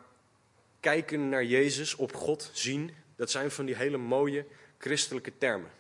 kijken 0.81 1.29
naar 1.29 1.45
Jezus, 1.45 1.95
op 1.95 2.15
God 2.15 2.51
zien, 2.53 2.95
dat 3.17 3.31
zijn 3.31 3.51
van 3.51 3.67
die 3.67 3.77
hele 3.77 3.97
mooie 3.97 4.47
christelijke 4.79 5.39
termen. 5.39 5.71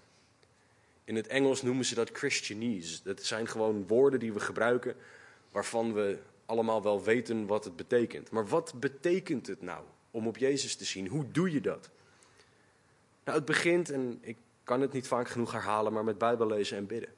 In 1.07 1.17
het 1.17 1.27
Engels 1.27 1.63
noemen 1.63 1.85
ze 1.85 1.95
dat 1.95 2.11
Christianese. 2.13 3.03
Dat 3.03 3.23
zijn 3.23 3.49
gewoon 3.49 3.87
woorden 3.87 4.21
die 4.21 4.33
we 4.33 4.41
gebruiken 4.41 4.97
waarvan 5.51 5.93
we 5.93 6.19
allemaal 6.47 6.83
wel 6.83 7.03
weten 7.03 7.47
wat 7.47 7.65
het 7.65 7.77
betekent. 7.77 8.31
Maar 8.31 8.47
wat 8.47 8.75
betekent 8.81 9.47
het 9.47 9.63
nou 9.63 9.85
om 10.11 10.27
op 10.27 10.37
Jezus 10.37 10.77
te 10.77 10.85
zien? 10.85 11.07
Hoe 11.07 11.31
doe 11.31 11.53
je 11.53 11.61
dat? 11.61 11.91
Nou, 13.25 13.37
het 13.37 13.47
begint, 13.47 13.91
en 13.91 14.19
ik 14.21 14.37
kan 14.65 14.81
het 14.81 14.93
niet 14.93 15.07
vaak 15.07 15.29
genoeg 15.29 15.53
herhalen, 15.53 15.93
maar 15.93 16.05
met 16.05 16.19
Bijbel 16.19 16.47
lezen 16.47 16.77
en 16.77 16.87
bidden. 16.87 17.11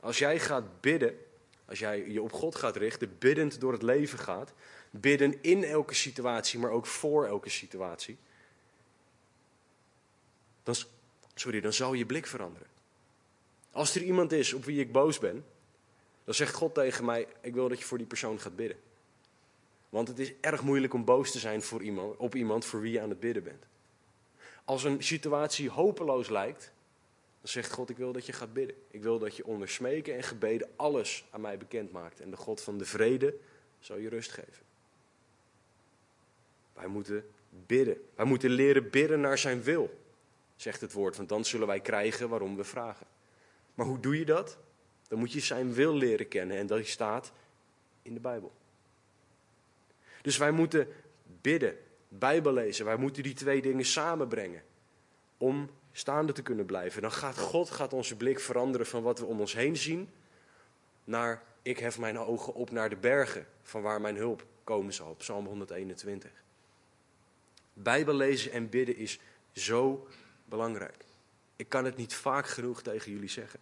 Als 0.00 0.18
jij 0.18 0.38
gaat 0.38 0.80
bidden, 0.80 1.18
als 1.64 1.78
jij 1.78 2.10
je 2.10 2.22
op 2.22 2.32
God 2.32 2.54
gaat 2.54 2.76
richten, 2.76 3.18
biddend 3.18 3.60
door 3.60 3.72
het 3.72 3.82
leven 3.82 4.18
gaat, 4.18 4.52
bidden 4.90 5.42
in 5.42 5.64
elke 5.64 5.94
situatie, 5.94 6.58
maar 6.58 6.70
ook 6.70 6.86
voor 6.86 7.26
elke 7.26 7.50
situatie, 7.50 8.18
dan, 10.62 10.74
sorry, 11.34 11.60
dan 11.60 11.72
zal 11.72 11.92
je 11.92 12.06
blik 12.06 12.26
veranderen. 12.26 12.68
Als 13.72 13.94
er 13.94 14.02
iemand 14.02 14.32
is 14.32 14.52
op 14.52 14.64
wie 14.64 14.80
ik 14.80 14.92
boos 14.92 15.18
ben, 15.18 15.44
dan 16.24 16.34
zegt 16.34 16.54
God 16.54 16.74
tegen 16.74 17.04
mij: 17.04 17.26
Ik 17.40 17.54
wil 17.54 17.68
dat 17.68 17.78
je 17.78 17.84
voor 17.84 17.98
die 17.98 18.06
persoon 18.06 18.40
gaat 18.40 18.56
bidden. 18.56 18.76
Want 19.88 20.08
het 20.08 20.18
is 20.18 20.32
erg 20.40 20.62
moeilijk 20.62 20.94
om 20.94 21.04
boos 21.04 21.30
te 21.30 21.38
zijn 21.38 21.62
voor 21.62 21.82
iemand, 21.82 22.16
op 22.16 22.34
iemand 22.34 22.64
voor 22.64 22.80
wie 22.80 22.92
je 22.92 23.00
aan 23.00 23.08
het 23.08 23.20
bidden 23.20 23.42
bent. 23.42 23.64
Als 24.64 24.84
een 24.84 25.02
situatie 25.02 25.70
hopeloos 25.70 26.28
lijkt, 26.28 26.72
dan 27.40 27.50
zegt 27.50 27.72
God: 27.72 27.90
Ik 27.90 27.96
wil 27.96 28.12
dat 28.12 28.26
je 28.26 28.32
gaat 28.32 28.52
bidden. 28.52 28.76
Ik 28.90 29.02
wil 29.02 29.18
dat 29.18 29.36
je 29.36 29.46
onder 29.46 29.68
smeken 29.68 30.16
en 30.16 30.22
gebeden 30.22 30.68
alles 30.76 31.24
aan 31.30 31.40
mij 31.40 31.58
bekend 31.58 31.92
maakt. 31.92 32.20
En 32.20 32.30
de 32.30 32.36
God 32.36 32.60
van 32.60 32.78
de 32.78 32.84
vrede 32.84 33.34
zal 33.80 33.96
je 33.96 34.08
rust 34.08 34.30
geven. 34.30 34.64
Wij 36.72 36.86
moeten 36.86 37.24
bidden. 37.66 38.08
Wij 38.14 38.24
moeten 38.24 38.50
leren 38.50 38.90
bidden 38.90 39.20
naar 39.20 39.38
zijn 39.38 39.62
wil, 39.62 39.98
zegt 40.56 40.80
het 40.80 40.92
woord. 40.92 41.16
Want 41.16 41.28
dan 41.28 41.44
zullen 41.44 41.66
wij 41.66 41.80
krijgen 41.80 42.28
waarom 42.28 42.56
we 42.56 42.64
vragen. 42.64 43.06
Maar 43.74 43.86
hoe 43.86 44.00
doe 44.00 44.18
je 44.18 44.24
dat? 44.24 44.58
Dan 45.08 45.18
moet 45.18 45.32
je 45.32 45.40
zijn 45.40 45.74
wil 45.74 45.94
leren 45.94 46.28
kennen. 46.28 46.56
En 46.56 46.66
dat 46.66 46.86
staat 46.86 47.32
in 48.02 48.14
de 48.14 48.20
Bijbel. 48.20 48.52
Dus 50.22 50.36
wij 50.36 50.50
moeten 50.50 50.88
bidden, 51.40 51.76
Bijbel 52.08 52.52
lezen. 52.52 52.84
Wij 52.84 52.96
moeten 52.96 53.22
die 53.22 53.34
twee 53.34 53.62
dingen 53.62 53.84
samenbrengen. 53.84 54.62
Om 55.36 55.70
staande 55.92 56.32
te 56.32 56.42
kunnen 56.42 56.66
blijven. 56.66 57.02
Dan 57.02 57.12
gaat 57.12 57.38
God 57.38 57.70
gaat 57.70 57.92
onze 57.92 58.16
blik 58.16 58.40
veranderen 58.40 58.86
van 58.86 59.02
wat 59.02 59.18
we 59.18 59.24
om 59.24 59.40
ons 59.40 59.54
heen 59.54 59.76
zien. 59.76 60.08
Naar 61.04 61.42
ik 61.62 61.78
hef 61.78 61.98
mijn 61.98 62.18
ogen 62.18 62.54
op 62.54 62.70
naar 62.70 62.88
de 62.88 62.96
bergen. 62.96 63.46
Van 63.62 63.82
waar 63.82 64.00
mijn 64.00 64.16
hulp 64.16 64.46
komen 64.64 64.92
zal. 64.92 65.14
Psalm 65.14 65.46
121. 65.46 66.30
Bijbel 67.72 68.14
lezen 68.14 68.52
en 68.52 68.68
bidden 68.68 68.96
is 68.96 69.20
zo 69.52 70.08
belangrijk. 70.44 71.04
Ik 71.56 71.68
kan 71.68 71.84
het 71.84 71.96
niet 71.96 72.14
vaak 72.14 72.46
genoeg 72.46 72.82
tegen 72.82 73.12
jullie 73.12 73.28
zeggen. 73.28 73.60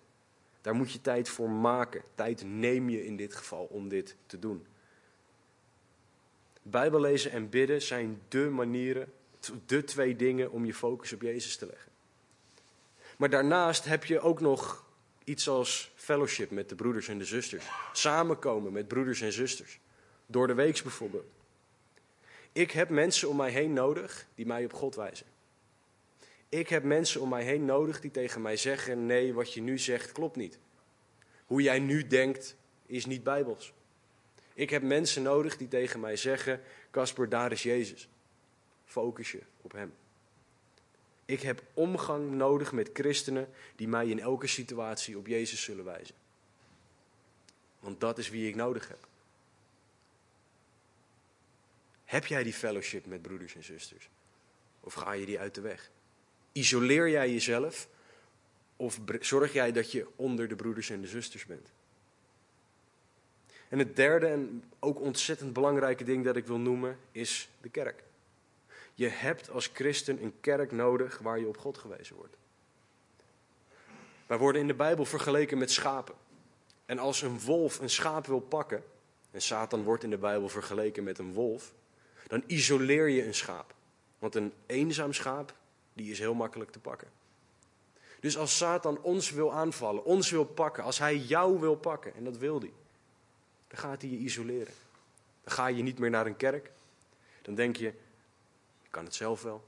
Daar 0.60 0.74
moet 0.74 0.92
je 0.92 1.00
tijd 1.00 1.28
voor 1.28 1.50
maken. 1.50 2.02
Tijd 2.14 2.44
neem 2.44 2.88
je 2.88 3.04
in 3.04 3.16
dit 3.16 3.34
geval 3.34 3.64
om 3.64 3.88
dit 3.88 4.16
te 4.26 4.38
doen. 4.38 4.66
Bijbel 6.62 7.00
lezen 7.00 7.30
en 7.30 7.48
bidden 7.48 7.82
zijn 7.82 8.20
de 8.28 8.48
manieren, 8.48 9.12
de 9.66 9.84
twee 9.84 10.16
dingen 10.16 10.50
om 10.50 10.64
je 10.64 10.74
focus 10.74 11.12
op 11.12 11.22
Jezus 11.22 11.56
te 11.56 11.66
leggen. 11.66 11.92
Maar 13.16 13.30
daarnaast 13.30 13.84
heb 13.84 14.04
je 14.04 14.20
ook 14.20 14.40
nog 14.40 14.84
iets 15.24 15.48
als 15.48 15.92
fellowship 15.94 16.50
met 16.50 16.68
de 16.68 16.74
broeders 16.74 17.08
en 17.08 17.18
de 17.18 17.24
zusters. 17.24 17.64
Samenkomen 17.92 18.72
met 18.72 18.88
broeders 18.88 19.20
en 19.20 19.32
zusters. 19.32 19.80
Door 20.26 20.46
de 20.46 20.54
weeks 20.54 20.82
bijvoorbeeld. 20.82 21.32
Ik 22.52 22.70
heb 22.70 22.88
mensen 22.88 23.28
om 23.28 23.36
mij 23.36 23.50
heen 23.50 23.72
nodig 23.72 24.26
die 24.34 24.46
mij 24.46 24.64
op 24.64 24.72
God 24.72 24.94
wijzen. 24.94 25.26
Ik 26.50 26.68
heb 26.68 26.82
mensen 26.82 27.20
om 27.20 27.28
mij 27.28 27.44
heen 27.44 27.64
nodig 27.64 28.00
die 28.00 28.10
tegen 28.10 28.42
mij 28.42 28.56
zeggen: 28.56 29.06
nee, 29.06 29.34
wat 29.34 29.52
je 29.52 29.60
nu 29.60 29.78
zegt 29.78 30.12
klopt 30.12 30.36
niet. 30.36 30.58
Hoe 31.46 31.62
jij 31.62 31.78
nu 31.78 32.06
denkt 32.06 32.56
is 32.86 33.06
niet 33.06 33.22
bijbels. 33.22 33.72
Ik 34.54 34.70
heb 34.70 34.82
mensen 34.82 35.22
nodig 35.22 35.56
die 35.56 35.68
tegen 35.68 36.00
mij 36.00 36.16
zeggen: 36.16 36.62
Casper, 36.90 37.28
daar 37.28 37.52
is 37.52 37.62
Jezus. 37.62 38.08
Focus 38.84 39.32
je 39.32 39.42
op 39.60 39.72
Hem. 39.72 39.94
Ik 41.24 41.40
heb 41.40 41.62
omgang 41.74 42.30
nodig 42.30 42.72
met 42.72 42.90
christenen 42.92 43.48
die 43.76 43.88
mij 43.88 44.08
in 44.08 44.20
elke 44.20 44.46
situatie 44.46 45.18
op 45.18 45.26
Jezus 45.26 45.62
zullen 45.62 45.84
wijzen. 45.84 46.14
Want 47.80 48.00
dat 48.00 48.18
is 48.18 48.28
wie 48.28 48.48
ik 48.48 48.54
nodig 48.54 48.88
heb. 48.88 49.08
Heb 52.04 52.26
jij 52.26 52.42
die 52.42 52.52
fellowship 52.52 53.06
met 53.06 53.22
broeders 53.22 53.54
en 53.54 53.64
zusters? 53.64 54.08
Of 54.80 54.94
ga 54.94 55.12
je 55.12 55.26
die 55.26 55.38
uit 55.38 55.54
de 55.54 55.60
weg? 55.60 55.90
Isoleer 56.52 57.08
jij 57.08 57.32
jezelf? 57.32 57.88
Of 58.76 59.00
zorg 59.20 59.52
jij 59.52 59.72
dat 59.72 59.92
je 59.92 60.06
onder 60.16 60.48
de 60.48 60.56
broeders 60.56 60.90
en 60.90 61.00
de 61.00 61.06
zusters 61.06 61.46
bent? 61.46 61.68
En 63.68 63.78
het 63.78 63.96
derde 63.96 64.26
en 64.26 64.64
ook 64.78 65.00
ontzettend 65.00 65.52
belangrijke 65.52 66.04
ding 66.04 66.24
dat 66.24 66.36
ik 66.36 66.46
wil 66.46 66.58
noemen 66.58 66.98
is 67.12 67.48
de 67.60 67.68
kerk. 67.68 68.02
Je 68.94 69.08
hebt 69.08 69.50
als 69.50 69.70
christen 69.72 70.22
een 70.22 70.34
kerk 70.40 70.72
nodig 70.72 71.18
waar 71.18 71.38
je 71.38 71.48
op 71.48 71.58
God 71.58 71.78
gewezen 71.78 72.16
wordt. 72.16 72.36
Wij 74.26 74.38
worden 74.38 74.60
in 74.60 74.66
de 74.66 74.74
Bijbel 74.74 75.04
vergeleken 75.04 75.58
met 75.58 75.70
schapen. 75.70 76.14
En 76.86 76.98
als 76.98 77.22
een 77.22 77.40
wolf 77.40 77.78
een 77.78 77.90
schaap 77.90 78.26
wil 78.26 78.40
pakken, 78.40 78.84
en 79.30 79.42
Satan 79.42 79.82
wordt 79.82 80.04
in 80.04 80.10
de 80.10 80.18
Bijbel 80.18 80.48
vergeleken 80.48 81.04
met 81.04 81.18
een 81.18 81.32
wolf, 81.32 81.72
dan 82.26 82.42
isoleer 82.46 83.08
je 83.08 83.26
een 83.26 83.34
schaap. 83.34 83.74
Want 84.18 84.34
een 84.34 84.52
eenzaam 84.66 85.12
schaap, 85.12 85.54
die 85.92 86.10
is 86.10 86.18
heel 86.18 86.34
makkelijk 86.34 86.70
te 86.70 86.78
pakken. 86.78 87.08
Dus 88.20 88.38
als 88.38 88.56
Satan 88.56 89.02
ons 89.02 89.30
wil 89.30 89.52
aanvallen, 89.52 90.04
ons 90.04 90.30
wil 90.30 90.44
pakken, 90.44 90.84
als 90.84 90.98
hij 90.98 91.16
jou 91.16 91.60
wil 91.60 91.76
pakken, 91.76 92.14
en 92.14 92.24
dat 92.24 92.36
wil 92.36 92.60
hij, 92.60 92.72
dan 93.68 93.78
gaat 93.78 94.02
hij 94.02 94.10
je 94.10 94.16
isoleren. 94.16 94.74
Dan 95.44 95.52
ga 95.52 95.66
je 95.66 95.82
niet 95.82 95.98
meer 95.98 96.10
naar 96.10 96.26
een 96.26 96.36
kerk. 96.36 96.70
Dan 97.42 97.54
denk 97.54 97.76
je, 97.76 97.88
ik 98.82 98.90
kan 98.90 99.04
het 99.04 99.14
zelf 99.14 99.42
wel. 99.42 99.64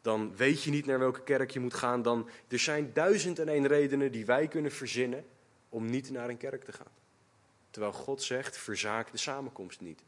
Dan 0.00 0.36
weet 0.36 0.62
je 0.62 0.70
niet 0.70 0.86
naar 0.86 0.98
welke 0.98 1.22
kerk 1.22 1.50
je 1.50 1.60
moet 1.60 1.74
gaan. 1.74 2.02
Dan, 2.02 2.28
er 2.48 2.58
zijn 2.58 2.92
duizend 2.92 3.38
en 3.38 3.48
één 3.48 3.66
redenen 3.66 4.12
die 4.12 4.26
wij 4.26 4.48
kunnen 4.48 4.72
verzinnen 4.72 5.24
om 5.68 5.90
niet 5.90 6.10
naar 6.10 6.28
een 6.28 6.36
kerk 6.36 6.64
te 6.64 6.72
gaan. 6.72 6.92
Terwijl 7.70 7.92
God 7.92 8.22
zegt, 8.22 8.56
verzaak 8.56 9.10
de 9.10 9.18
samenkomst 9.18 9.80
niet. 9.80 10.02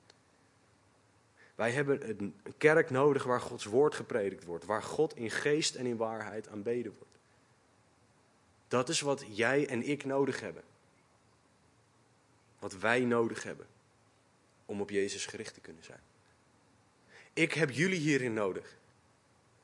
Wij 1.54 1.70
hebben 1.70 2.08
een 2.08 2.34
kerk 2.58 2.90
nodig 2.90 3.24
waar 3.24 3.40
Gods 3.40 3.64
woord 3.64 3.94
gepredikt 3.94 4.44
wordt, 4.44 4.64
waar 4.64 4.82
God 4.82 5.16
in 5.16 5.30
geest 5.30 5.74
en 5.74 5.86
in 5.86 5.96
waarheid 5.96 6.48
aanbeden 6.48 6.92
wordt. 6.98 7.18
Dat 8.68 8.88
is 8.88 9.00
wat 9.00 9.24
jij 9.28 9.68
en 9.68 9.82
ik 9.82 10.04
nodig 10.04 10.40
hebben. 10.40 10.62
Wat 12.58 12.78
wij 12.78 13.00
nodig 13.00 13.42
hebben 13.42 13.66
om 14.66 14.80
op 14.80 14.90
Jezus 14.90 15.26
gericht 15.26 15.54
te 15.54 15.60
kunnen 15.60 15.84
zijn. 15.84 16.00
Ik 17.32 17.52
heb 17.52 17.70
jullie 17.70 17.98
hierin 17.98 18.34
nodig. 18.34 18.76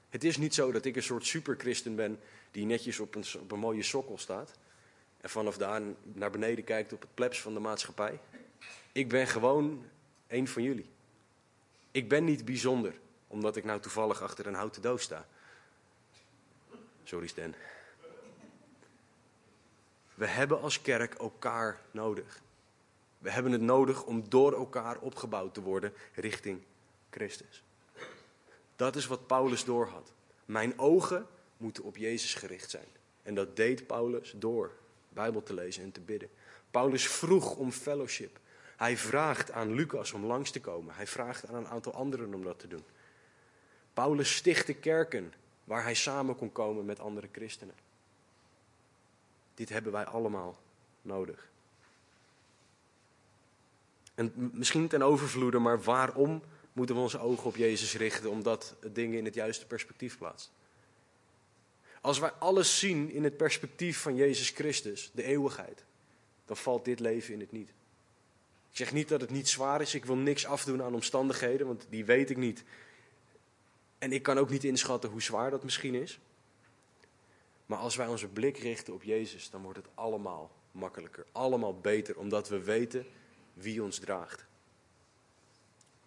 Het 0.09 0.25
is 0.25 0.37
niet 0.37 0.55
zo 0.55 0.73
dat 0.73 0.85
ik 0.85 0.97
een 0.97 1.03
soort 1.03 1.27
superchristen 1.27 1.95
ben 1.95 2.21
die 2.51 2.65
netjes 2.65 3.01
op 3.01 3.15
een, 3.15 3.25
op 3.41 3.53
een 3.53 3.59
mooie 3.59 3.83
sokkel 3.83 4.19
staat 4.19 4.59
en 5.21 5.31
vanaf 5.31 5.57
daar 5.57 5.83
naar 6.03 6.31
beneden 6.31 6.65
kijkt 6.65 6.93
op 6.93 7.01
het 7.01 7.15
plebs 7.15 7.41
van 7.41 7.55
de 7.55 7.61
maatschappij. 7.61 8.21
Ik 8.93 9.09
ben 9.09 9.27
gewoon 9.27 9.85
een 10.29 10.49
van 10.49 10.63
jullie. 10.63 10.89
Ik 11.91 12.09
ben 12.09 12.25
niet 12.25 12.45
bijzonder, 12.45 12.95
omdat 13.27 13.57
ik 13.57 13.65
nou 13.65 13.81
toevallig 13.81 14.23
achter 14.23 14.47
een 14.47 14.55
houten 14.55 14.83
doos 14.83 15.03
sta. 15.03 15.27
Sorry 17.05 17.27
Stan. 17.27 17.55
We 20.15 20.27
hebben 20.27 20.61
als 20.61 20.83
kerk 20.83 21.15
elkaar 21.15 21.81
nodig. 21.91 22.41
We 23.19 23.31
hebben 23.31 23.53
het 23.53 23.61
nodig 23.61 24.05
om 24.05 24.29
door 24.29 24.53
elkaar 24.53 24.99
opgebouwd 24.99 25.55
te 25.55 25.61
worden 25.61 25.93
richting 26.15 26.63
Christus. 27.11 27.63
Dat 28.77 28.97
is 28.97 29.07
wat 29.07 29.27
Paulus 29.27 29.65
doorhad. 29.65 30.13
Mijn 30.45 30.79
ogen 30.79 31.27
moeten 31.57 31.85
op 31.85 31.97
Jezus 31.97 32.35
gericht 32.35 32.71
zijn. 32.71 32.89
En 33.23 33.35
dat 33.35 33.57
deed 33.57 33.87
Paulus 33.87 34.33
door 34.37 34.73
Bijbel 35.09 35.43
te 35.43 35.55
lezen 35.55 35.83
en 35.83 35.93
te 35.93 36.01
bidden. 36.01 36.31
Paulus 36.71 37.09
vroeg 37.09 37.57
om 37.57 37.73
fellowship. 37.73 38.39
Hij 38.81 38.97
vraagt 38.97 39.51
aan 39.51 39.73
Lucas 39.73 40.13
om 40.13 40.25
langs 40.25 40.51
te 40.51 40.61
komen. 40.61 40.95
Hij 40.95 41.07
vraagt 41.07 41.47
aan 41.49 41.55
een 41.55 41.69
aantal 41.69 41.95
anderen 41.95 42.35
om 42.35 42.45
dat 42.45 42.59
te 42.59 42.69
doen. 42.69 42.85
Paulus 43.93 44.37
stichtte 44.37 44.73
kerken 44.73 45.33
waar 45.65 45.83
hij 45.83 45.95
samen 45.95 46.37
kon 46.37 46.53
komen 46.53 46.85
met 46.85 47.01
andere 47.01 47.29
christenen. 47.33 47.75
Dit 49.55 49.69
hebben 49.69 49.93
wij 49.93 50.05
allemaal 50.05 50.59
nodig. 51.03 51.49
En 54.15 54.51
misschien 54.53 54.89
ten 54.89 55.03
overvloede, 55.03 55.59
maar 55.59 55.83
waarom 55.83 56.43
moeten 56.73 56.95
we 56.95 57.01
onze 57.01 57.19
ogen 57.19 57.47
op 57.47 57.57
Jezus 57.57 57.95
richten? 57.95 58.31
Omdat 58.31 58.77
het 58.81 58.95
dingen 58.95 59.19
in 59.19 59.25
het 59.25 59.35
juiste 59.35 59.67
perspectief 59.67 60.19
plaatst. 60.19 60.51
Als 62.01 62.19
wij 62.19 62.31
alles 62.31 62.79
zien 62.79 63.11
in 63.11 63.25
het 63.25 63.37
perspectief 63.37 64.01
van 64.01 64.15
Jezus 64.17 64.51
Christus, 64.51 65.11
de 65.15 65.23
eeuwigheid, 65.23 65.85
dan 66.45 66.57
valt 66.57 66.85
dit 66.85 67.01
leven 67.01 67.35
in 67.35 67.41
het 67.41 67.53
niet. 67.53 67.71
Ik 68.71 68.77
zeg 68.77 68.93
niet 68.93 69.09
dat 69.09 69.21
het 69.21 69.31
niet 69.31 69.49
zwaar 69.49 69.81
is, 69.81 69.95
ik 69.95 70.05
wil 70.05 70.17
niks 70.17 70.47
afdoen 70.47 70.83
aan 70.83 70.95
omstandigheden, 70.95 71.67
want 71.67 71.87
die 71.89 72.05
weet 72.05 72.31
ik 72.31 72.37
niet. 72.37 72.65
En 73.99 74.13
ik 74.13 74.23
kan 74.23 74.39
ook 74.39 74.51
niet 74.51 74.65
inschatten 74.65 75.11
hoe 75.11 75.23
zwaar 75.23 75.51
dat 75.51 75.65
misschien 75.65 75.95
is. 75.95 76.21
Maar 77.67 77.79
als 77.79 77.97
wij 77.97 78.07
onze 78.07 78.29
blik 78.29 78.59
richten 78.59 78.95
op 78.95 79.03
Jezus, 79.03 79.51
dan 79.51 79.63
wordt 79.63 79.79
het 79.79 79.89
allemaal 79.95 80.51
makkelijker, 80.73 81.27
allemaal 81.33 81.81
beter, 81.81 82.19
omdat 82.19 82.49
we 82.49 82.63
weten 82.63 83.07
wie 83.53 83.83
ons 83.83 83.99
draagt. 83.99 84.47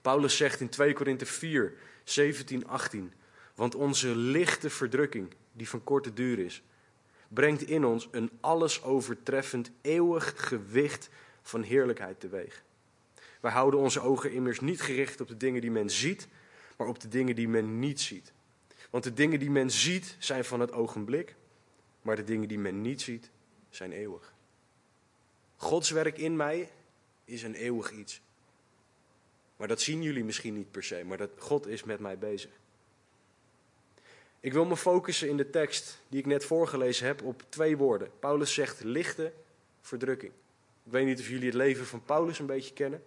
Paulus 0.02 0.38
zegt 0.38 0.60
in 0.60 0.70
2 0.70 0.94
Korinthe 0.94 1.26
4, 1.26 1.74
17, 2.04 2.68
18, 2.68 3.14
want 3.56 3.76
onze 3.76 4.16
lichte 4.16 4.70
verdrukking, 4.70 5.34
die 5.52 5.70
van 5.70 5.84
korte 5.84 6.14
duur 6.14 6.40
is, 6.40 6.64
brengt 7.28 7.62
in 7.62 7.86
ons 7.86 8.08
een 8.12 8.32
alles 8.40 8.84
overtreffend 8.84 9.72
eeuwig 9.82 10.48
gewicht 10.48 11.10
van 11.44 11.62
heerlijkheid 11.62 12.20
teweeg. 12.20 12.64
Wij 13.40 13.52
houden 13.52 13.80
onze 13.80 14.00
ogen 14.00 14.32
immers 14.32 14.60
niet 14.60 14.82
gericht 14.82 15.22
op 15.22 15.28
de 15.28 15.38
dingen 15.38 15.62
die 15.62 15.72
men 15.72 15.90
ziet, 15.90 16.28
maar 16.78 16.88
op 16.88 17.00
de 17.00 17.08
dingen 17.08 17.36
die 17.36 17.48
men 17.48 17.80
niet 17.80 18.02
ziet. 18.02 18.34
Want 18.90 19.04
de 19.04 19.14
dingen 19.14 19.40
die 19.40 19.52
men 19.52 19.72
ziet 19.72 20.16
zijn 20.20 20.46
van 20.46 20.60
het 20.60 20.72
ogenblik, 20.72 21.36
maar 22.02 22.16
de 22.16 22.24
dingen 22.24 22.48
die 22.48 22.60
men 22.60 22.82
niet 22.82 23.02
ziet 23.02 23.30
zijn 23.70 23.92
eeuwig. 23.92 24.34
Gods 25.56 25.90
werk 25.90 26.18
in 26.18 26.36
mij 26.36 26.70
is 27.26 27.44
een 27.44 27.56
eeuwig 27.56 27.92
iets. 27.92 28.22
Maar 29.58 29.68
dat 29.68 29.82
zien 29.82 30.02
jullie 30.02 30.24
misschien 30.24 30.54
niet 30.54 30.72
per 30.72 30.84
se, 30.84 31.04
maar 31.04 31.18
dat 31.18 31.30
God 31.38 31.68
is 31.68 31.84
met 31.84 32.00
mij 32.00 32.18
bezig. 32.18 32.52
Ik 34.40 34.54
wil 34.54 34.66
me 34.66 34.78
focussen 34.78 35.30
in 35.30 35.38
de 35.38 35.50
tekst 35.50 36.00
die 36.08 36.20
ik 36.20 36.26
net 36.26 36.46
voorgelezen 36.46 37.06
heb 37.06 37.22
op 37.22 37.44
twee 37.50 37.78
woorden. 37.78 38.12
Paulus 38.20 38.54
zegt 38.54 38.84
lichte 38.84 39.34
verdrukking. 39.82 40.32
Ik 40.86 40.92
weet 40.92 41.06
niet 41.06 41.20
of 41.20 41.28
jullie 41.28 41.46
het 41.46 41.56
leven 41.56 41.86
van 41.86 42.04
Paulus 42.04 42.40
een 42.40 42.46
beetje 42.46 42.74
kennen. 42.74 43.04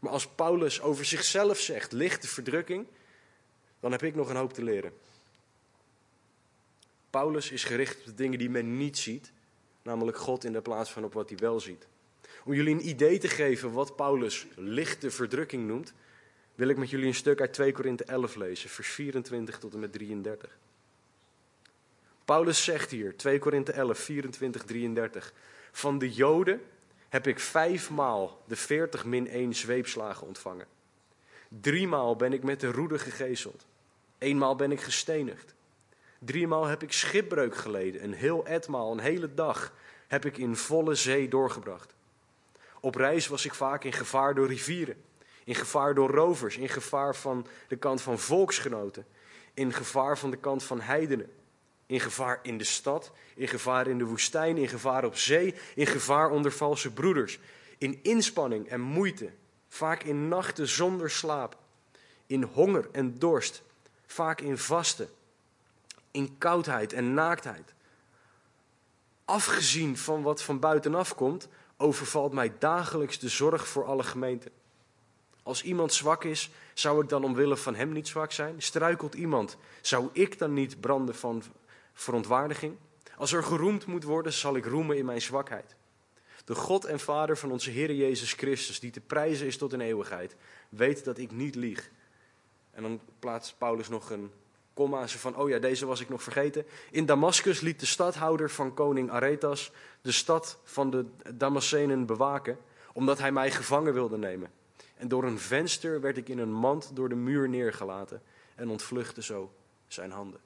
Maar 0.00 0.12
als 0.12 0.28
Paulus 0.28 0.80
over 0.80 1.04
zichzelf 1.04 1.58
zegt 1.58 1.92
lichte 1.92 2.28
verdrukking, 2.28 2.86
dan 3.80 3.92
heb 3.92 4.02
ik 4.02 4.14
nog 4.14 4.28
een 4.28 4.36
hoop 4.36 4.52
te 4.52 4.62
leren. 4.62 4.92
Paulus 7.10 7.50
is 7.50 7.64
gericht 7.64 7.98
op 7.98 8.04
de 8.04 8.14
dingen 8.14 8.38
die 8.38 8.50
men 8.50 8.76
niet 8.76 8.98
ziet, 8.98 9.32
namelijk 9.82 10.16
God 10.16 10.44
in 10.44 10.52
de 10.52 10.60
plaats 10.60 10.92
van 10.92 11.04
op 11.04 11.12
wat 11.12 11.28
hij 11.28 11.38
wel 11.38 11.60
ziet. 11.60 11.86
Om 12.44 12.52
jullie 12.54 12.74
een 12.74 12.88
idee 12.88 13.18
te 13.18 13.28
geven 13.28 13.72
wat 13.72 13.96
Paulus 13.96 14.46
lichte 14.54 15.10
verdrukking 15.10 15.66
noemt, 15.66 15.92
wil 16.54 16.68
ik 16.68 16.76
met 16.76 16.90
jullie 16.90 17.06
een 17.06 17.14
stuk 17.14 17.40
uit 17.40 17.52
2 17.52 17.72
Korinthe 17.72 18.04
11 18.04 18.34
lezen, 18.34 18.70
vers 18.70 18.88
24 18.88 19.58
tot 19.58 19.74
en 19.74 19.80
met 19.80 19.92
33. 19.92 20.58
Paulus 22.24 22.64
zegt 22.64 22.90
hier, 22.90 23.16
2 23.16 23.38
Korinthe 23.38 23.72
11, 23.72 23.98
24, 23.98 24.64
33. 24.64 25.32
Van 25.72 25.98
de 25.98 26.12
Joden 26.12 26.60
heb 27.08 27.26
ik 27.26 27.40
vijfmaal 27.40 28.42
de 28.46 28.56
40 28.56 29.04
min 29.04 29.28
1 29.28 29.54
zweepslagen 29.54 30.26
ontvangen. 30.26 30.66
Driemaal 31.48 32.16
ben 32.16 32.32
ik 32.32 32.42
met 32.42 32.60
de 32.60 32.70
roede 32.70 32.98
gegezeld. 32.98 33.66
Eenmaal 34.18 34.56
ben 34.56 34.72
ik 34.72 34.80
gestenigd. 34.80 35.54
Driemaal 36.18 36.64
heb 36.64 36.82
ik 36.82 36.92
schipbreuk 36.92 37.56
geleden. 37.56 38.04
Een 38.04 38.12
heel 38.12 38.46
etmaal, 38.46 38.92
een 38.92 38.98
hele 38.98 39.34
dag, 39.34 39.72
heb 40.06 40.24
ik 40.24 40.38
in 40.38 40.56
volle 40.56 40.94
zee 40.94 41.28
doorgebracht. 41.28 41.94
Op 42.80 42.94
reis 42.94 43.26
was 43.26 43.44
ik 43.44 43.54
vaak 43.54 43.84
in 43.84 43.92
gevaar 43.92 44.34
door 44.34 44.46
rivieren, 44.46 44.96
in 45.44 45.54
gevaar 45.54 45.94
door 45.94 46.10
rovers, 46.10 46.56
in 46.56 46.68
gevaar 46.68 47.16
van 47.16 47.46
de 47.68 47.76
kant 47.76 48.02
van 48.02 48.18
volksgenoten, 48.18 49.06
in 49.54 49.72
gevaar 49.72 50.18
van 50.18 50.30
de 50.30 50.36
kant 50.36 50.62
van 50.62 50.80
heidenen 50.80 51.30
In 51.86 52.00
gevaar 52.00 52.38
in 52.42 52.58
de 52.58 52.64
stad, 52.64 53.12
in 53.34 53.48
gevaar 53.48 53.86
in 53.86 53.98
de 53.98 54.04
woestijn, 54.04 54.56
in 54.56 54.68
gevaar 54.68 55.04
op 55.04 55.16
zee, 55.16 55.54
in 55.74 55.86
gevaar 55.86 56.30
onder 56.30 56.52
valse 56.52 56.92
broeders. 56.92 57.38
In 57.78 57.98
inspanning 58.02 58.68
en 58.68 58.80
moeite, 58.80 59.30
vaak 59.68 60.02
in 60.02 60.28
nachten 60.28 60.68
zonder 60.68 61.10
slaap. 61.10 61.58
In 62.26 62.42
honger 62.42 62.88
en 62.92 63.18
dorst, 63.18 63.62
vaak 64.06 64.40
in 64.40 64.58
vasten. 64.58 65.08
In 66.10 66.38
koudheid 66.38 66.92
en 66.92 67.14
naaktheid. 67.14 67.74
Afgezien 69.24 69.98
van 69.98 70.22
wat 70.22 70.42
van 70.42 70.58
buitenaf 70.58 71.14
komt, 71.14 71.48
overvalt 71.76 72.32
mij 72.32 72.52
dagelijks 72.58 73.18
de 73.18 73.28
zorg 73.28 73.68
voor 73.68 73.84
alle 73.84 74.02
gemeenten. 74.02 74.50
Als 75.42 75.62
iemand 75.62 75.92
zwak 75.92 76.24
is, 76.24 76.50
zou 76.74 77.02
ik 77.02 77.08
dan 77.08 77.24
omwille 77.24 77.56
van 77.56 77.74
hem 77.74 77.92
niet 77.92 78.08
zwak 78.08 78.32
zijn? 78.32 78.62
Struikelt 78.62 79.14
iemand, 79.14 79.56
zou 79.80 80.08
ik 80.12 80.38
dan 80.38 80.52
niet 80.52 80.80
branden 80.80 81.14
van 81.14 81.42
verontwaardiging? 81.96 82.76
Als 83.16 83.32
er 83.32 83.42
geroemd 83.42 83.86
moet 83.86 84.04
worden, 84.04 84.32
zal 84.32 84.56
ik 84.56 84.64
roemen 84.64 84.96
in 84.96 85.04
mijn 85.04 85.22
zwakheid. 85.22 85.74
De 86.44 86.54
God 86.54 86.84
en 86.84 87.00
Vader 87.00 87.38
van 87.38 87.50
onze 87.50 87.70
Heer 87.70 87.92
Jezus 87.92 88.32
Christus, 88.32 88.80
die 88.80 88.90
te 88.90 89.00
prijzen 89.00 89.46
is 89.46 89.56
tot 89.56 89.72
in 89.72 89.80
eeuwigheid, 89.80 90.36
weet 90.68 91.04
dat 91.04 91.18
ik 91.18 91.30
niet 91.30 91.54
lieg. 91.54 91.90
En 92.70 92.82
dan 92.82 93.00
plaatst 93.18 93.58
Paulus 93.58 93.88
nog 93.88 94.10
een 94.10 94.30
komma 94.74 95.08
van, 95.08 95.36
oh 95.36 95.48
ja, 95.48 95.58
deze 95.58 95.86
was 95.86 96.00
ik 96.00 96.08
nog 96.08 96.22
vergeten. 96.22 96.66
In 96.90 97.06
Damascus 97.06 97.60
liet 97.60 97.80
de 97.80 97.86
stadhouder 97.86 98.50
van 98.50 98.74
koning 98.74 99.10
Aretas 99.10 99.72
de 100.00 100.12
stad 100.12 100.58
van 100.64 100.90
de 100.90 101.04
Damascenen 101.34 102.06
bewaken, 102.06 102.58
omdat 102.92 103.18
hij 103.18 103.32
mij 103.32 103.50
gevangen 103.50 103.92
wilde 103.92 104.18
nemen. 104.18 104.50
En 104.96 105.08
door 105.08 105.24
een 105.24 105.38
venster 105.38 106.00
werd 106.00 106.16
ik 106.16 106.28
in 106.28 106.38
een 106.38 106.52
mand 106.52 106.90
door 106.94 107.08
de 107.08 107.14
muur 107.14 107.48
neergelaten 107.48 108.22
en 108.54 108.68
ontvluchtte 108.68 109.22
zo 109.22 109.52
zijn 109.86 110.10
handen. 110.10 110.45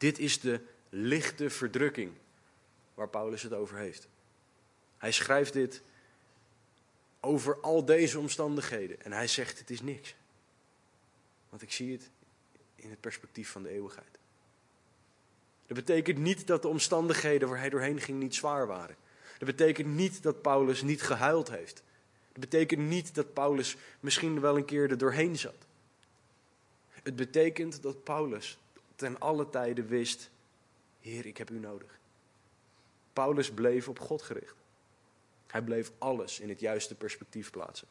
Dit 0.00 0.18
is 0.18 0.40
de 0.40 0.60
lichte 0.88 1.50
verdrukking 1.50 2.12
waar 2.94 3.08
Paulus 3.08 3.42
het 3.42 3.52
over 3.52 3.76
heeft. 3.76 4.08
Hij 4.98 5.12
schrijft 5.12 5.52
dit 5.52 5.82
over 7.20 7.60
al 7.60 7.84
deze 7.84 8.18
omstandigheden 8.18 9.02
en 9.02 9.12
hij 9.12 9.26
zegt 9.26 9.58
het 9.58 9.70
is 9.70 9.80
niks. 9.80 10.14
Want 11.48 11.62
ik 11.62 11.72
zie 11.72 11.92
het 11.92 12.10
in 12.74 12.90
het 12.90 13.00
perspectief 13.00 13.50
van 13.50 13.62
de 13.62 13.68
eeuwigheid. 13.68 14.18
Dat 15.66 15.76
betekent 15.76 16.18
niet 16.18 16.46
dat 16.46 16.62
de 16.62 16.68
omstandigheden 16.68 17.48
waar 17.48 17.58
hij 17.58 17.70
doorheen 17.70 18.00
ging 18.00 18.18
niet 18.18 18.34
zwaar 18.34 18.66
waren. 18.66 18.96
Dat 19.38 19.48
betekent 19.48 19.88
niet 19.88 20.22
dat 20.22 20.42
Paulus 20.42 20.82
niet 20.82 21.02
gehuild 21.02 21.50
heeft. 21.50 21.82
Dat 22.32 22.40
betekent 22.40 22.88
niet 22.88 23.14
dat 23.14 23.32
Paulus 23.32 23.76
misschien 24.00 24.40
wel 24.40 24.56
een 24.56 24.64
keer 24.64 24.90
er 24.90 24.98
doorheen 24.98 25.38
zat. 25.38 25.66
Het 26.88 27.16
betekent 27.16 27.82
dat 27.82 28.04
Paulus 28.04 28.58
ten 29.00 29.18
alle 29.18 29.48
tijden 29.48 29.86
wist: 29.86 30.30
Heer, 31.00 31.26
ik 31.26 31.36
heb 31.36 31.50
u 31.50 31.58
nodig. 31.58 31.98
Paulus 33.12 33.50
bleef 33.50 33.88
op 33.88 33.98
God 33.98 34.22
gericht. 34.22 34.54
Hij 35.46 35.62
bleef 35.62 35.92
alles 35.98 36.40
in 36.40 36.48
het 36.48 36.60
juiste 36.60 36.94
perspectief 36.94 37.50
plaatsen. 37.50 37.88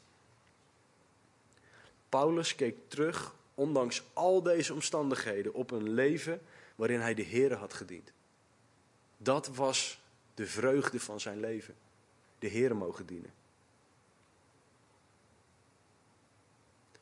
Paulus 2.10 2.56
keek 2.56 2.76
terug, 2.88 3.36
ondanks 3.56 4.04
al 4.14 4.44
deze 4.44 4.74
omstandigheden, 4.74 5.54
op 5.54 5.72
een 5.72 5.90
leven 5.90 6.42
waarin 6.76 7.00
hij 7.00 7.14
de 7.14 7.22
Heer 7.22 7.54
had 7.54 7.74
gediend. 7.74 8.12
Dat 9.18 9.48
was 9.48 10.02
de 10.34 10.46
vreugde 10.46 11.00
van 11.00 11.20
zijn 11.20 11.40
leven. 11.40 11.76
De 12.40 12.48
Heer 12.48 12.76
mogen 12.76 13.06
dienen. 13.06 13.34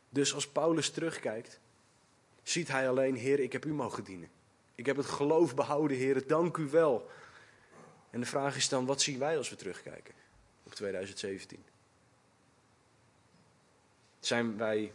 Dus 0.09 0.33
als 0.33 0.47
Paulus 0.47 0.89
terugkijkt, 0.89 1.59
ziet 2.49 2.67
hij 2.67 2.89
alleen, 2.89 3.15
Heer, 3.15 3.39
ik 3.39 3.51
heb 3.51 3.65
u 3.65 3.73
mogen 3.73 4.03
dienen. 4.03 4.29
Ik 4.75 4.85
heb 4.85 4.97
het 4.97 5.05
geloof 5.05 5.55
behouden, 5.55 5.97
Heer, 5.97 6.27
dank 6.27 6.57
u 6.57 6.69
wel. 6.69 7.09
En 8.09 8.19
de 8.19 8.25
vraag 8.25 8.55
is 8.55 8.69
dan, 8.69 8.85
wat 8.85 9.01
zien 9.01 9.19
wij 9.19 9.37
als 9.37 9.49
we 9.49 9.55
terugkijken 9.55 10.13
op 10.63 10.73
2017? 10.73 11.63
Zijn 14.19 14.57
wij 14.57 14.93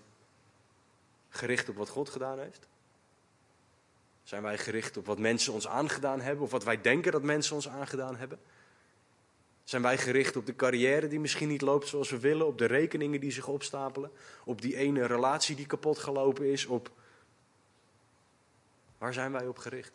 gericht 1.28 1.68
op 1.68 1.76
wat 1.76 1.88
God 1.88 2.10
gedaan 2.10 2.38
heeft? 2.38 2.68
Zijn 4.22 4.42
wij 4.42 4.58
gericht 4.58 4.96
op 4.96 5.06
wat 5.06 5.18
mensen 5.18 5.52
ons 5.52 5.68
aangedaan 5.68 6.20
hebben 6.20 6.44
of 6.44 6.50
wat 6.50 6.64
wij 6.64 6.80
denken 6.80 7.12
dat 7.12 7.22
mensen 7.22 7.54
ons 7.54 7.68
aangedaan 7.68 8.16
hebben? 8.16 8.38
Zijn 9.64 9.82
wij 9.82 9.98
gericht 9.98 10.36
op 10.36 10.46
de 10.46 10.56
carrière 10.56 11.08
die 11.08 11.20
misschien 11.20 11.48
niet 11.48 11.60
loopt 11.60 11.88
zoals 11.88 12.10
we 12.10 12.18
willen, 12.18 12.46
op 12.46 12.58
de 12.58 12.66
rekeningen 12.66 13.20
die 13.20 13.30
zich 13.30 13.48
opstapelen, 13.48 14.10
op 14.44 14.62
die 14.62 14.76
ene 14.76 15.06
relatie 15.06 15.56
die 15.56 15.66
kapot 15.66 15.98
gelopen 15.98 16.46
is, 16.52 16.66
op 16.66 16.90
Waar 19.02 19.12
zijn 19.12 19.32
wij 19.32 19.46
op 19.46 19.58
gericht? 19.58 19.92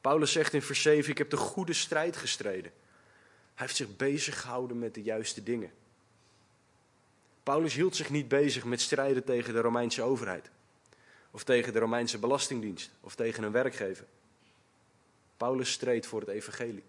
Paulus 0.00 0.32
zegt 0.32 0.54
in 0.54 0.62
vers 0.62 0.82
7: 0.82 1.10
Ik 1.10 1.18
heb 1.18 1.30
de 1.30 1.36
goede 1.36 1.72
strijd 1.72 2.16
gestreden. 2.16 2.72
Hij 3.54 3.66
heeft 3.66 3.76
zich 3.76 3.96
bezig 3.96 4.40
gehouden 4.40 4.78
met 4.78 4.94
de 4.94 5.02
juiste 5.02 5.42
dingen. 5.42 5.70
Paulus 7.42 7.74
hield 7.74 7.96
zich 7.96 8.10
niet 8.10 8.28
bezig 8.28 8.64
met 8.64 8.80
strijden 8.80 9.24
tegen 9.24 9.52
de 9.52 9.60
Romeinse 9.60 10.02
overheid, 10.02 10.50
of 11.30 11.44
tegen 11.44 11.72
de 11.72 11.78
Romeinse 11.78 12.18
belastingdienst, 12.18 12.90
of 13.00 13.14
tegen 13.14 13.42
een 13.42 13.52
werkgever. 13.52 14.06
Paulus 15.36 15.72
streed 15.72 16.06
voor 16.06 16.20
het 16.20 16.28
evangelie. 16.28 16.84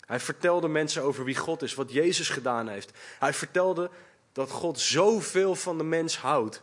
Hij 0.00 0.20
vertelde 0.20 0.68
mensen 0.68 1.02
over 1.02 1.24
wie 1.24 1.36
God 1.36 1.62
is, 1.62 1.74
wat 1.74 1.92
Jezus 1.92 2.28
gedaan 2.28 2.68
heeft. 2.68 2.98
Hij 3.18 3.34
vertelde 3.34 3.90
dat 4.32 4.50
God 4.50 4.80
zoveel 4.80 5.54
van 5.54 5.78
de 5.78 5.84
mens 5.84 6.18
houdt, 6.18 6.62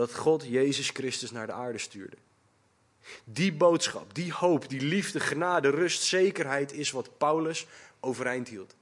dat 0.00 0.14
God 0.14 0.44
Jezus 0.44 0.90
Christus 0.90 1.30
naar 1.30 1.46
de 1.46 1.52
aarde 1.52 1.78
stuurde. 1.78 2.16
Die 3.24 3.52
boodschap, 3.52 4.14
die 4.14 4.32
hoop, 4.32 4.68
die 4.68 4.80
liefde, 4.80 5.20
genade, 5.20 5.70
rust, 5.70 6.02
zekerheid 6.02 6.72
is 6.72 6.90
wat 6.90 7.18
Paulus 7.18 7.66
overeind 8.00 8.48
hield. 8.48 8.74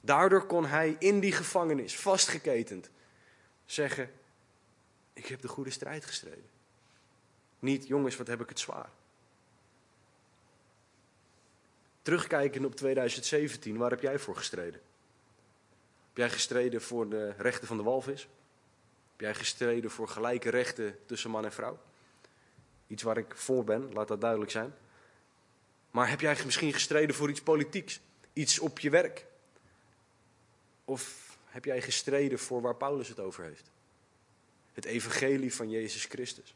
Daardoor 0.00 0.46
kon 0.46 0.66
hij 0.66 0.96
in 0.98 1.20
die 1.20 1.32
gevangenis, 1.32 1.96
vastgeketend, 1.96 2.90
zeggen: 3.64 4.10
Ik 5.12 5.26
heb 5.26 5.40
de 5.40 5.48
goede 5.48 5.70
strijd 5.70 6.04
gestreden. 6.04 6.48
Niet, 7.58 7.86
jongens, 7.86 8.16
wat 8.16 8.26
heb 8.26 8.40
ik 8.40 8.48
het 8.48 8.60
zwaar. 8.60 8.90
Terugkijken 12.02 12.64
op 12.64 12.76
2017, 12.76 13.76
waar 13.76 13.90
heb 13.90 14.00
jij 14.00 14.18
voor 14.18 14.36
gestreden? 14.36 14.80
Heb 16.08 16.16
jij 16.16 16.30
gestreden 16.30 16.82
voor 16.82 17.08
de 17.08 17.34
rechten 17.36 17.66
van 17.66 17.76
de 17.76 17.82
walvis? 17.82 18.28
Heb 19.16 19.24
jij 19.24 19.34
gestreden 19.34 19.90
voor 19.90 20.08
gelijke 20.08 20.50
rechten 20.50 20.98
tussen 21.06 21.30
man 21.30 21.44
en 21.44 21.52
vrouw? 21.52 21.78
Iets 22.86 23.02
waar 23.02 23.16
ik 23.16 23.36
voor 23.36 23.64
ben, 23.64 23.92
laat 23.92 24.08
dat 24.08 24.20
duidelijk 24.20 24.50
zijn. 24.50 24.74
Maar 25.90 26.08
heb 26.08 26.20
jij 26.20 26.36
misschien 26.44 26.72
gestreden 26.72 27.14
voor 27.14 27.30
iets 27.30 27.42
politieks? 27.42 28.00
Iets 28.32 28.58
op 28.58 28.78
je 28.78 28.90
werk? 28.90 29.26
Of 30.84 31.36
heb 31.44 31.64
jij 31.64 31.82
gestreden 31.82 32.38
voor 32.38 32.60
waar 32.60 32.74
Paulus 32.74 33.08
het 33.08 33.20
over 33.20 33.44
heeft? 33.44 33.70
Het 34.72 34.84
evangelie 34.84 35.54
van 35.54 35.70
Jezus 35.70 36.04
Christus. 36.04 36.54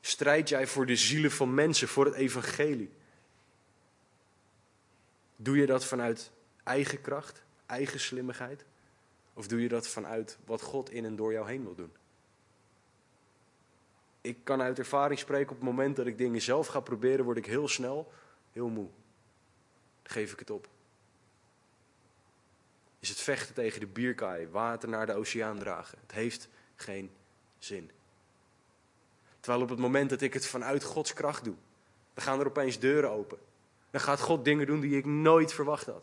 Strijd 0.00 0.48
jij 0.48 0.66
voor 0.66 0.86
de 0.86 0.96
zielen 0.96 1.30
van 1.30 1.54
mensen, 1.54 1.88
voor 1.88 2.04
het 2.04 2.14
evangelie? 2.14 2.90
Doe 5.36 5.56
je 5.56 5.66
dat 5.66 5.84
vanuit 5.84 6.30
eigen 6.62 7.00
kracht, 7.00 7.42
eigen 7.66 8.00
slimmigheid? 8.00 8.64
Of 9.34 9.46
doe 9.46 9.62
je 9.62 9.68
dat 9.68 9.88
vanuit 9.88 10.38
wat 10.44 10.62
God 10.62 10.90
in 10.90 11.04
en 11.04 11.16
door 11.16 11.32
jou 11.32 11.48
heen 11.48 11.64
wil 11.64 11.74
doen? 11.74 11.92
Ik 14.20 14.38
kan 14.44 14.62
uit 14.62 14.78
ervaring 14.78 15.18
spreken, 15.18 15.50
op 15.50 15.56
het 15.56 15.68
moment 15.68 15.96
dat 15.96 16.06
ik 16.06 16.18
dingen 16.18 16.42
zelf 16.42 16.66
ga 16.66 16.80
proberen, 16.80 17.24
word 17.24 17.36
ik 17.36 17.46
heel 17.46 17.68
snel 17.68 18.12
heel 18.54 18.68
moe. 18.68 18.88
Dan 20.02 20.12
geef 20.12 20.32
ik 20.32 20.38
het 20.38 20.50
op. 20.50 20.68
Is 22.98 23.08
het 23.08 23.20
vechten 23.20 23.54
tegen 23.54 23.80
de 23.80 23.86
bierkaai, 23.86 24.48
water 24.48 24.88
naar 24.88 25.06
de 25.06 25.14
oceaan 25.14 25.58
dragen? 25.58 25.98
Het 26.00 26.12
heeft 26.12 26.48
geen 26.76 27.10
zin. 27.58 27.90
Terwijl 29.40 29.62
op 29.62 29.68
het 29.68 29.78
moment 29.78 30.10
dat 30.10 30.20
ik 30.20 30.34
het 30.34 30.46
vanuit 30.46 30.84
Gods 30.84 31.12
kracht 31.12 31.44
doe, 31.44 31.54
dan 32.14 32.24
gaan 32.24 32.40
er 32.40 32.46
opeens 32.46 32.78
deuren 32.78 33.10
open. 33.10 33.38
Dan 33.90 34.00
gaat 34.00 34.20
God 34.20 34.44
dingen 34.44 34.66
doen 34.66 34.80
die 34.80 34.96
ik 34.96 35.04
nooit 35.04 35.52
verwacht 35.52 35.86
had. 35.86 36.02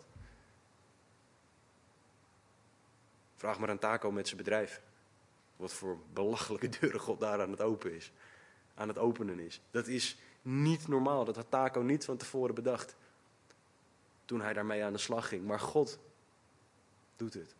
Vraag 3.42 3.60
maar 3.60 3.70
aan 3.70 3.80
Taco 3.80 4.12
met 4.12 4.26
zijn 4.28 4.38
bedrijf. 4.38 4.82
Wat 5.56 5.74
voor 5.74 5.98
belachelijke 6.14 6.70
deuren 6.80 7.00
God 7.00 7.20
daar 7.20 7.42
aan 7.42 7.52
het 7.52 7.62
openen 7.62 7.96
is. 7.96 8.12
Aan 8.76 8.88
het 8.88 8.98
openen 8.98 9.40
is. 9.40 9.62
Dat 9.72 9.88
is 9.88 10.18
niet 10.42 10.88
normaal. 10.88 11.26
Dat 11.26 11.36
had 11.36 11.46
Taco 11.50 11.82
niet 11.82 12.06
van 12.06 12.18
tevoren 12.18 12.56
bedacht. 12.56 12.96
Toen 14.26 14.42
hij 14.42 14.54
daarmee 14.54 14.84
aan 14.84 14.94
de 14.94 15.00
slag 15.00 15.28
ging. 15.28 15.46
Maar 15.46 15.60
God 15.60 16.00
doet 17.16 17.34
het. 17.34 17.56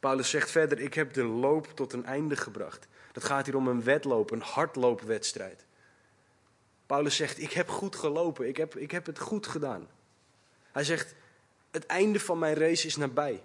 Paulus 0.00 0.30
zegt 0.30 0.50
verder: 0.50 0.80
Ik 0.80 0.94
heb 0.94 1.12
de 1.12 1.24
loop 1.24 1.66
tot 1.66 1.92
een 1.92 2.04
einde 2.04 2.36
gebracht. 2.36 2.88
Dat 3.12 3.24
gaat 3.24 3.46
hier 3.46 3.56
om 3.56 3.68
een 3.68 3.82
wedloop, 3.82 4.30
een 4.30 4.42
hardloopwedstrijd. 4.42 5.64
Paulus 6.86 7.16
zegt: 7.16 7.38
Ik 7.38 7.52
heb 7.52 7.68
goed 7.68 7.96
gelopen, 7.96 8.48
ik 8.48 8.56
heb, 8.56 8.76
ik 8.76 8.90
heb 8.90 9.06
het 9.06 9.18
goed 9.18 9.46
gedaan. 9.46 9.88
Hij 10.72 10.84
zegt: 10.84 11.14
het 11.76 11.86
einde 11.86 12.20
van 12.20 12.38
mijn 12.38 12.54
race 12.54 12.86
is 12.86 12.96
nabij. 12.96 13.42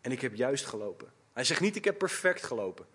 En 0.00 0.12
ik 0.12 0.20
heb 0.20 0.34
juist 0.34 0.66
gelopen. 0.66 1.12
Hij 1.32 1.44
zegt 1.44 1.60
niet, 1.60 1.76
ik 1.76 1.84
heb 1.84 1.98
perfect 1.98 2.42
gelopen. 2.42 2.86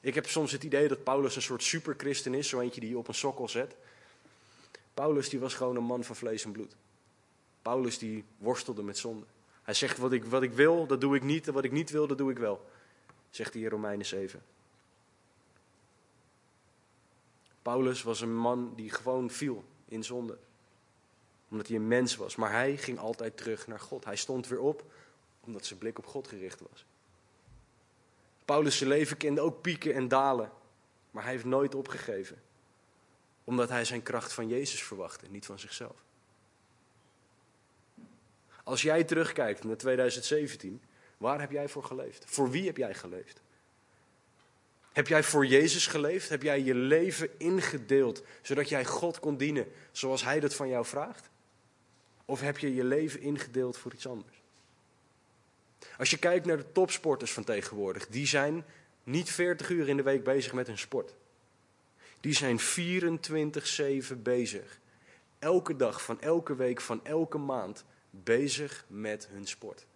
Ik 0.00 0.14
heb 0.14 0.26
soms 0.26 0.52
het 0.52 0.62
idee 0.62 0.88
dat 0.88 1.04
Paulus 1.04 1.36
een 1.36 1.42
soort 1.42 1.62
superchristen 1.62 2.34
is, 2.34 2.48
zo 2.48 2.60
eentje 2.60 2.80
die 2.80 2.90
je 2.90 2.98
op 2.98 3.08
een 3.08 3.14
sokkel 3.14 3.48
zet. 3.48 3.76
Paulus 4.94 5.28
die 5.28 5.40
was 5.40 5.54
gewoon 5.54 5.76
een 5.76 5.84
man 5.84 6.04
van 6.04 6.16
vlees 6.16 6.44
en 6.44 6.52
bloed. 6.52 6.76
Paulus 7.62 7.98
die 7.98 8.24
worstelde 8.38 8.82
met 8.82 8.98
zonde. 8.98 9.26
Hij 9.62 9.74
zegt, 9.74 9.98
wat 9.98 10.12
ik, 10.12 10.24
wat 10.24 10.42
ik 10.42 10.52
wil, 10.52 10.86
dat 10.86 11.00
doe 11.00 11.16
ik 11.16 11.22
niet, 11.22 11.46
en 11.46 11.52
wat 11.52 11.64
ik 11.64 11.72
niet 11.72 11.90
wil, 11.90 12.06
dat 12.06 12.18
doe 12.18 12.30
ik 12.30 12.38
wel. 12.38 12.70
Zegt 13.30 13.54
hij 13.54 13.62
in 13.62 13.68
Romeinen 13.68 14.06
7. 14.06 14.42
Paulus 17.62 18.02
was 18.02 18.20
een 18.20 18.36
man 18.36 18.72
die 18.76 18.90
gewoon 18.90 19.30
viel 19.30 19.64
in 19.88 20.04
zonde. 20.04 20.38
Omdat 21.50 21.66
hij 21.66 21.76
een 21.76 21.88
mens 21.88 22.16
was. 22.16 22.36
Maar 22.36 22.50
hij 22.50 22.76
ging 22.76 22.98
altijd 22.98 23.36
terug 23.36 23.66
naar 23.66 23.80
God. 23.80 24.04
Hij 24.04 24.16
stond 24.16 24.48
weer 24.48 24.60
op 24.60 24.84
omdat 25.40 25.66
zijn 25.66 25.78
blik 25.78 25.98
op 25.98 26.06
God 26.06 26.28
gericht 26.28 26.60
was. 26.70 26.86
Paulus' 28.44 28.80
leven 28.80 29.16
kende 29.16 29.40
ook 29.40 29.60
pieken 29.60 29.94
en 29.94 30.08
dalen. 30.08 30.52
Maar 31.10 31.22
hij 31.22 31.32
heeft 31.32 31.44
nooit 31.44 31.74
opgegeven. 31.74 32.42
Omdat 33.44 33.68
hij 33.68 33.84
zijn 33.84 34.02
kracht 34.02 34.32
van 34.32 34.48
Jezus 34.48 34.82
verwachtte, 34.82 35.26
niet 35.30 35.46
van 35.46 35.58
zichzelf. 35.58 36.04
Als 38.64 38.82
jij 38.82 39.04
terugkijkt 39.04 39.64
naar 39.64 39.76
2017, 39.76 40.82
waar 41.16 41.40
heb 41.40 41.50
jij 41.50 41.68
voor 41.68 41.84
geleefd? 41.84 42.24
Voor 42.26 42.50
wie 42.50 42.66
heb 42.66 42.76
jij 42.76 42.94
geleefd? 42.94 43.40
Heb 44.92 45.08
jij 45.08 45.22
voor 45.22 45.46
Jezus 45.46 45.86
geleefd? 45.86 46.28
Heb 46.28 46.42
jij 46.42 46.62
je 46.62 46.74
leven 46.74 47.38
ingedeeld 47.38 48.22
zodat 48.42 48.68
jij 48.68 48.84
God 48.84 49.18
kon 49.18 49.36
dienen 49.36 49.66
zoals 49.92 50.24
Hij 50.24 50.40
dat 50.40 50.54
van 50.54 50.68
jou 50.68 50.84
vraagt? 50.84 51.30
Of 52.26 52.40
heb 52.40 52.58
je 52.58 52.74
je 52.74 52.84
leven 52.84 53.20
ingedeeld 53.20 53.76
voor 53.76 53.92
iets 53.92 54.06
anders? 54.06 54.42
Als 55.98 56.10
je 56.10 56.18
kijkt 56.18 56.46
naar 56.46 56.56
de 56.56 56.72
topsporters 56.72 57.32
van 57.32 57.44
tegenwoordig, 57.44 58.08
die 58.08 58.26
zijn 58.26 58.64
niet 59.04 59.30
40 59.30 59.70
uur 59.70 59.88
in 59.88 59.96
de 59.96 60.02
week 60.02 60.24
bezig 60.24 60.52
met 60.52 60.66
hun 60.66 60.78
sport. 60.78 61.14
Die 62.20 62.34
zijn 62.34 62.60
24-7 62.60 64.22
bezig. 64.22 64.78
Elke 65.38 65.76
dag, 65.76 66.02
van 66.02 66.20
elke 66.20 66.54
week, 66.54 66.80
van 66.80 67.04
elke 67.04 67.38
maand 67.38 67.84
bezig 68.10 68.84
met 68.88 69.28
hun 69.30 69.46
sport. 69.46 69.86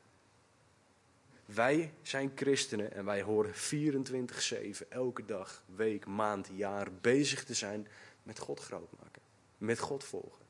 Wij 1.45 1.93
zijn 2.03 2.33
christenen 2.35 2.93
en 2.93 3.05
wij 3.05 3.23
horen 3.23 3.55
24-7, 3.55 4.89
elke 4.89 5.25
dag, 5.25 5.65
week, 5.77 6.07
maand, 6.07 6.49
jaar 6.55 6.89
bezig 7.01 7.45
te 7.45 7.55
zijn 7.55 7.89
met 8.23 8.39
God 8.39 8.61
groot 8.61 8.91
maken. 9.03 9.23
Met 9.59 9.79
God 9.79 10.05
volgen. 10.05 10.50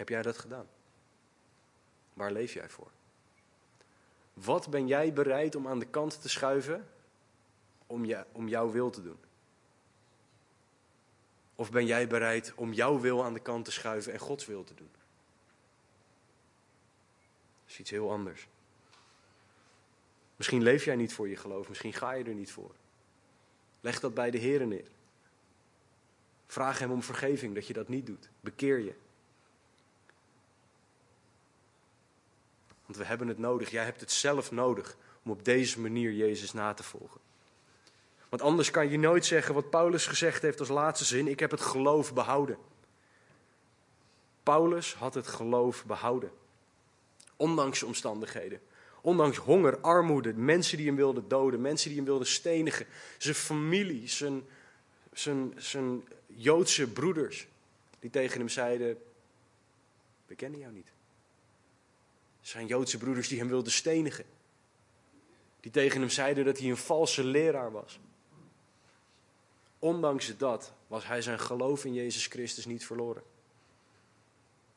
Heb 0.00 0.08
jij 0.08 0.22
dat 0.22 0.38
gedaan? 0.38 0.68
Waar 2.12 2.32
leef 2.32 2.52
jij 2.52 2.68
voor? 2.68 2.90
Wat 4.32 4.70
ben 4.70 4.86
jij 4.86 5.12
bereid 5.12 5.54
om 5.54 5.68
aan 5.68 5.78
de 5.78 5.86
kant 5.86 6.22
te 6.22 6.28
schuiven 6.28 6.88
om, 7.86 8.04
je, 8.04 8.24
om 8.32 8.48
jouw 8.48 8.70
wil 8.70 8.90
te 8.90 9.02
doen? 9.02 9.18
Of 11.54 11.70
ben 11.70 11.86
jij 11.86 12.06
bereid 12.06 12.52
om 12.54 12.72
jouw 12.72 13.00
wil 13.00 13.24
aan 13.24 13.34
de 13.34 13.40
kant 13.40 13.64
te 13.64 13.70
schuiven 13.70 14.12
en 14.12 14.18
Gods 14.18 14.46
wil 14.46 14.64
te 14.64 14.74
doen? 14.74 14.90
Dat 17.62 17.70
is 17.70 17.78
iets 17.78 17.90
heel 17.90 18.10
anders. 18.10 18.48
Misschien 20.36 20.62
leef 20.62 20.84
jij 20.84 20.96
niet 20.96 21.14
voor 21.14 21.28
je 21.28 21.36
geloof, 21.36 21.68
misschien 21.68 21.92
ga 21.92 22.12
je 22.12 22.24
er 22.24 22.34
niet 22.34 22.52
voor. 22.52 22.74
Leg 23.80 24.00
dat 24.00 24.14
bij 24.14 24.30
de 24.30 24.38
Heer 24.38 24.66
neer. 24.66 24.90
Vraag 26.46 26.78
Hem 26.78 26.90
om 26.90 27.02
vergeving 27.02 27.54
dat 27.54 27.66
je 27.66 27.72
dat 27.72 27.88
niet 27.88 28.06
doet. 28.06 28.28
Bekeer 28.40 28.78
je. 28.78 28.94
Want 32.90 33.02
we 33.02 33.08
hebben 33.08 33.28
het 33.28 33.38
nodig. 33.38 33.70
Jij 33.70 33.84
hebt 33.84 34.00
het 34.00 34.12
zelf 34.12 34.50
nodig 34.50 34.96
om 35.24 35.30
op 35.30 35.44
deze 35.44 35.80
manier 35.80 36.12
Jezus 36.12 36.52
na 36.52 36.74
te 36.74 36.82
volgen. 36.82 37.20
Want 38.28 38.42
anders 38.42 38.70
kan 38.70 38.90
je 38.90 38.98
nooit 38.98 39.26
zeggen 39.26 39.54
wat 39.54 39.70
Paulus 39.70 40.06
gezegd 40.06 40.42
heeft 40.42 40.60
als 40.60 40.68
laatste 40.68 41.04
zin: 41.04 41.28
Ik 41.28 41.40
heb 41.40 41.50
het 41.50 41.60
geloof 41.60 42.14
behouden. 42.14 42.58
Paulus 44.42 44.94
had 44.94 45.14
het 45.14 45.26
geloof 45.26 45.84
behouden. 45.84 46.30
Ondanks 47.36 47.78
de 47.78 47.86
omstandigheden. 47.86 48.60
Ondanks 49.00 49.36
honger, 49.36 49.78
armoede, 49.80 50.34
mensen 50.34 50.76
die 50.76 50.86
hem 50.86 50.96
wilden 50.96 51.28
doden, 51.28 51.60
mensen 51.60 51.88
die 51.88 51.96
hem 51.96 52.06
wilden 52.06 52.26
stenigen. 52.26 52.86
Zijn 53.18 53.34
familie, 53.34 54.08
zijn, 54.08 54.42
zijn, 55.12 55.54
zijn 55.56 56.08
Joodse 56.26 56.88
broeders. 56.88 57.46
Die 57.98 58.10
tegen 58.10 58.38
hem 58.38 58.48
zeiden: 58.48 58.98
We 60.26 60.34
kennen 60.34 60.60
jou 60.60 60.72
niet. 60.72 60.92
Zijn 62.50 62.66
Joodse 62.66 62.98
broeders 62.98 63.28
die 63.28 63.38
hem 63.38 63.48
wilden 63.48 63.72
stenigen. 63.72 64.24
Die 65.60 65.70
tegen 65.70 66.00
hem 66.00 66.10
zeiden 66.10 66.44
dat 66.44 66.58
hij 66.58 66.68
een 66.68 66.76
valse 66.76 67.24
leraar 67.24 67.72
was. 67.72 68.00
Ondanks 69.78 70.36
dat 70.36 70.72
was 70.86 71.06
hij 71.06 71.22
zijn 71.22 71.40
geloof 71.40 71.84
in 71.84 71.94
Jezus 71.94 72.26
Christus 72.26 72.66
niet 72.66 72.86
verloren. 72.86 73.22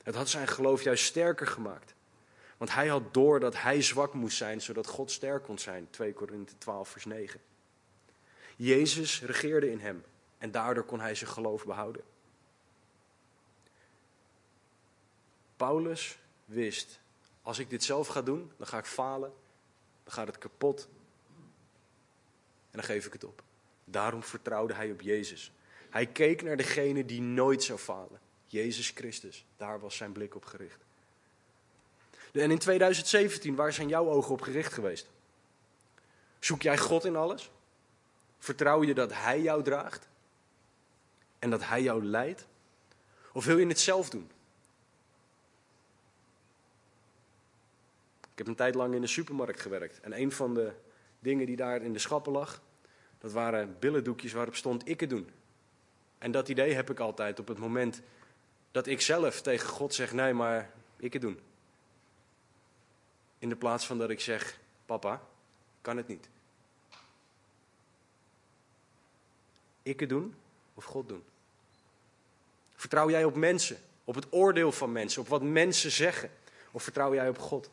Het 0.03 0.15
had 0.15 0.29
zijn 0.29 0.47
geloof 0.47 0.83
juist 0.83 1.05
sterker 1.05 1.47
gemaakt. 1.47 1.95
Want 2.57 2.73
hij 2.73 2.87
had 2.87 3.13
door 3.13 3.39
dat 3.39 3.61
hij 3.61 3.81
zwak 3.81 4.13
moest 4.13 4.37
zijn, 4.37 4.61
zodat 4.61 4.87
God 4.87 5.11
sterk 5.11 5.43
kon 5.43 5.59
zijn. 5.59 5.87
2 5.89 6.13
Korinthe 6.13 6.57
12, 6.57 6.89
vers 6.89 7.05
9. 7.05 7.41
Jezus 8.55 9.21
regeerde 9.21 9.71
in 9.71 9.79
hem 9.79 10.03
en 10.37 10.51
daardoor 10.51 10.83
kon 10.85 10.99
hij 10.99 11.15
zijn 11.15 11.29
geloof 11.29 11.65
behouden. 11.65 12.03
Paulus 15.55 16.17
wist, 16.45 17.01
als 17.43 17.59
ik 17.59 17.69
dit 17.69 17.83
zelf 17.83 18.07
ga 18.07 18.21
doen, 18.21 18.51
dan 18.57 18.67
ga 18.67 18.77
ik 18.77 18.85
falen, 18.85 19.33
dan 20.03 20.13
gaat 20.13 20.27
het 20.27 20.37
kapot 20.37 20.87
en 22.71 22.79
dan 22.79 22.83
geef 22.83 23.05
ik 23.05 23.13
het 23.13 23.23
op. 23.23 23.43
Daarom 23.85 24.23
vertrouwde 24.23 24.73
hij 24.73 24.91
op 24.91 25.01
Jezus. 25.01 25.51
Hij 25.89 26.05
keek 26.05 26.41
naar 26.41 26.57
degene 26.57 27.05
die 27.05 27.21
nooit 27.21 27.63
zou 27.63 27.79
falen. 27.79 28.19
Jezus 28.47 28.89
Christus. 28.89 29.45
Daar 29.57 29.79
was 29.79 29.95
zijn 29.95 30.11
blik 30.11 30.35
op 30.35 30.45
gericht. 30.45 30.81
En 32.31 32.51
in 32.51 32.59
2017, 32.59 33.55
waar 33.55 33.73
zijn 33.73 33.87
jouw 33.87 34.09
ogen 34.09 34.31
op 34.31 34.41
gericht 34.41 34.73
geweest? 34.73 35.09
Zoek 36.39 36.61
jij 36.61 36.77
God 36.77 37.05
in 37.05 37.15
alles? 37.15 37.51
Vertrouw 38.39 38.83
je 38.83 38.93
dat 38.93 39.13
Hij 39.13 39.41
jou 39.41 39.63
draagt? 39.63 40.07
En 41.39 41.49
dat 41.49 41.65
Hij 41.65 41.81
jou 41.81 42.05
leidt? 42.05 42.45
Of 43.33 43.45
wil 43.45 43.57
je 43.57 43.67
het 43.67 43.79
zelf 43.79 44.09
doen? 44.09 44.31
Ik 48.33 48.39
heb 48.39 48.47
een 48.47 48.55
tijd 48.55 48.75
lang 48.75 48.93
in 48.93 49.01
de 49.01 49.07
supermarkt 49.07 49.61
gewerkt. 49.61 49.99
En 49.99 50.19
een 50.19 50.31
van 50.31 50.53
de 50.53 50.71
dingen 51.19 51.45
die 51.45 51.55
daar 51.55 51.81
in 51.81 51.93
de 51.93 51.99
schappen 51.99 52.31
lag, 52.31 52.61
dat 53.17 53.31
waren 53.31 53.75
billendoekjes 53.79 54.33
waarop 54.33 54.55
stond 54.55 54.87
ik 54.87 54.99
het 54.99 55.09
doen. 55.09 55.29
En 56.17 56.31
dat 56.31 56.49
idee 56.49 56.73
heb 56.73 56.89
ik 56.89 56.99
altijd 56.99 57.39
op 57.39 57.47
het 57.47 57.57
moment 57.57 58.01
dat 58.71 58.87
ik 58.87 59.01
zelf 59.01 59.41
tegen 59.41 59.69
God 59.69 59.93
zeg, 59.93 60.13
nee, 60.13 60.33
maar 60.33 60.71
ik 60.97 61.13
het 61.13 61.21
doen. 61.21 61.39
In 63.39 63.49
de 63.49 63.55
plaats 63.55 63.85
van 63.85 63.97
dat 63.97 64.09
ik 64.09 64.19
zeg, 64.19 64.59
papa, 64.85 65.21
kan 65.81 65.97
het 65.97 66.07
niet. 66.07 66.29
Ik 69.81 69.99
het 69.99 70.09
doen 70.09 70.35
of 70.73 70.83
God 70.83 71.09
doen? 71.09 71.23
Vertrouw 72.75 73.09
jij 73.09 73.23
op 73.23 73.35
mensen, 73.35 73.77
op 74.03 74.15
het 74.15 74.25
oordeel 74.29 74.71
van 74.71 74.91
mensen, 74.91 75.21
op 75.21 75.27
wat 75.27 75.41
mensen 75.41 75.91
zeggen? 75.91 76.31
Of 76.71 76.83
vertrouw 76.83 77.13
jij 77.13 77.29
op 77.29 77.37
God? 77.37 77.69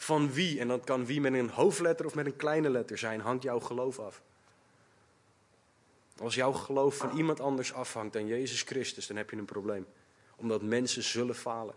Van 0.00 0.32
wie, 0.32 0.60
en 0.60 0.68
dat 0.68 0.84
kan 0.84 1.06
wie 1.06 1.20
met 1.20 1.32
een 1.32 1.50
hoofdletter 1.50 2.06
of 2.06 2.14
met 2.14 2.26
een 2.26 2.36
kleine 2.36 2.70
letter 2.70 2.98
zijn, 2.98 3.20
hangt 3.20 3.42
jouw 3.42 3.60
geloof 3.60 3.98
af. 3.98 4.22
Als 6.18 6.34
jouw 6.34 6.52
geloof 6.52 6.96
van 6.96 7.16
iemand 7.16 7.40
anders 7.40 7.72
afhangt 7.72 8.12
dan 8.12 8.26
Jezus 8.26 8.62
Christus, 8.62 9.06
dan 9.06 9.16
heb 9.16 9.30
je 9.30 9.36
een 9.36 9.44
probleem. 9.44 9.86
Omdat 10.36 10.62
mensen 10.62 11.02
zullen 11.02 11.34
falen. 11.34 11.74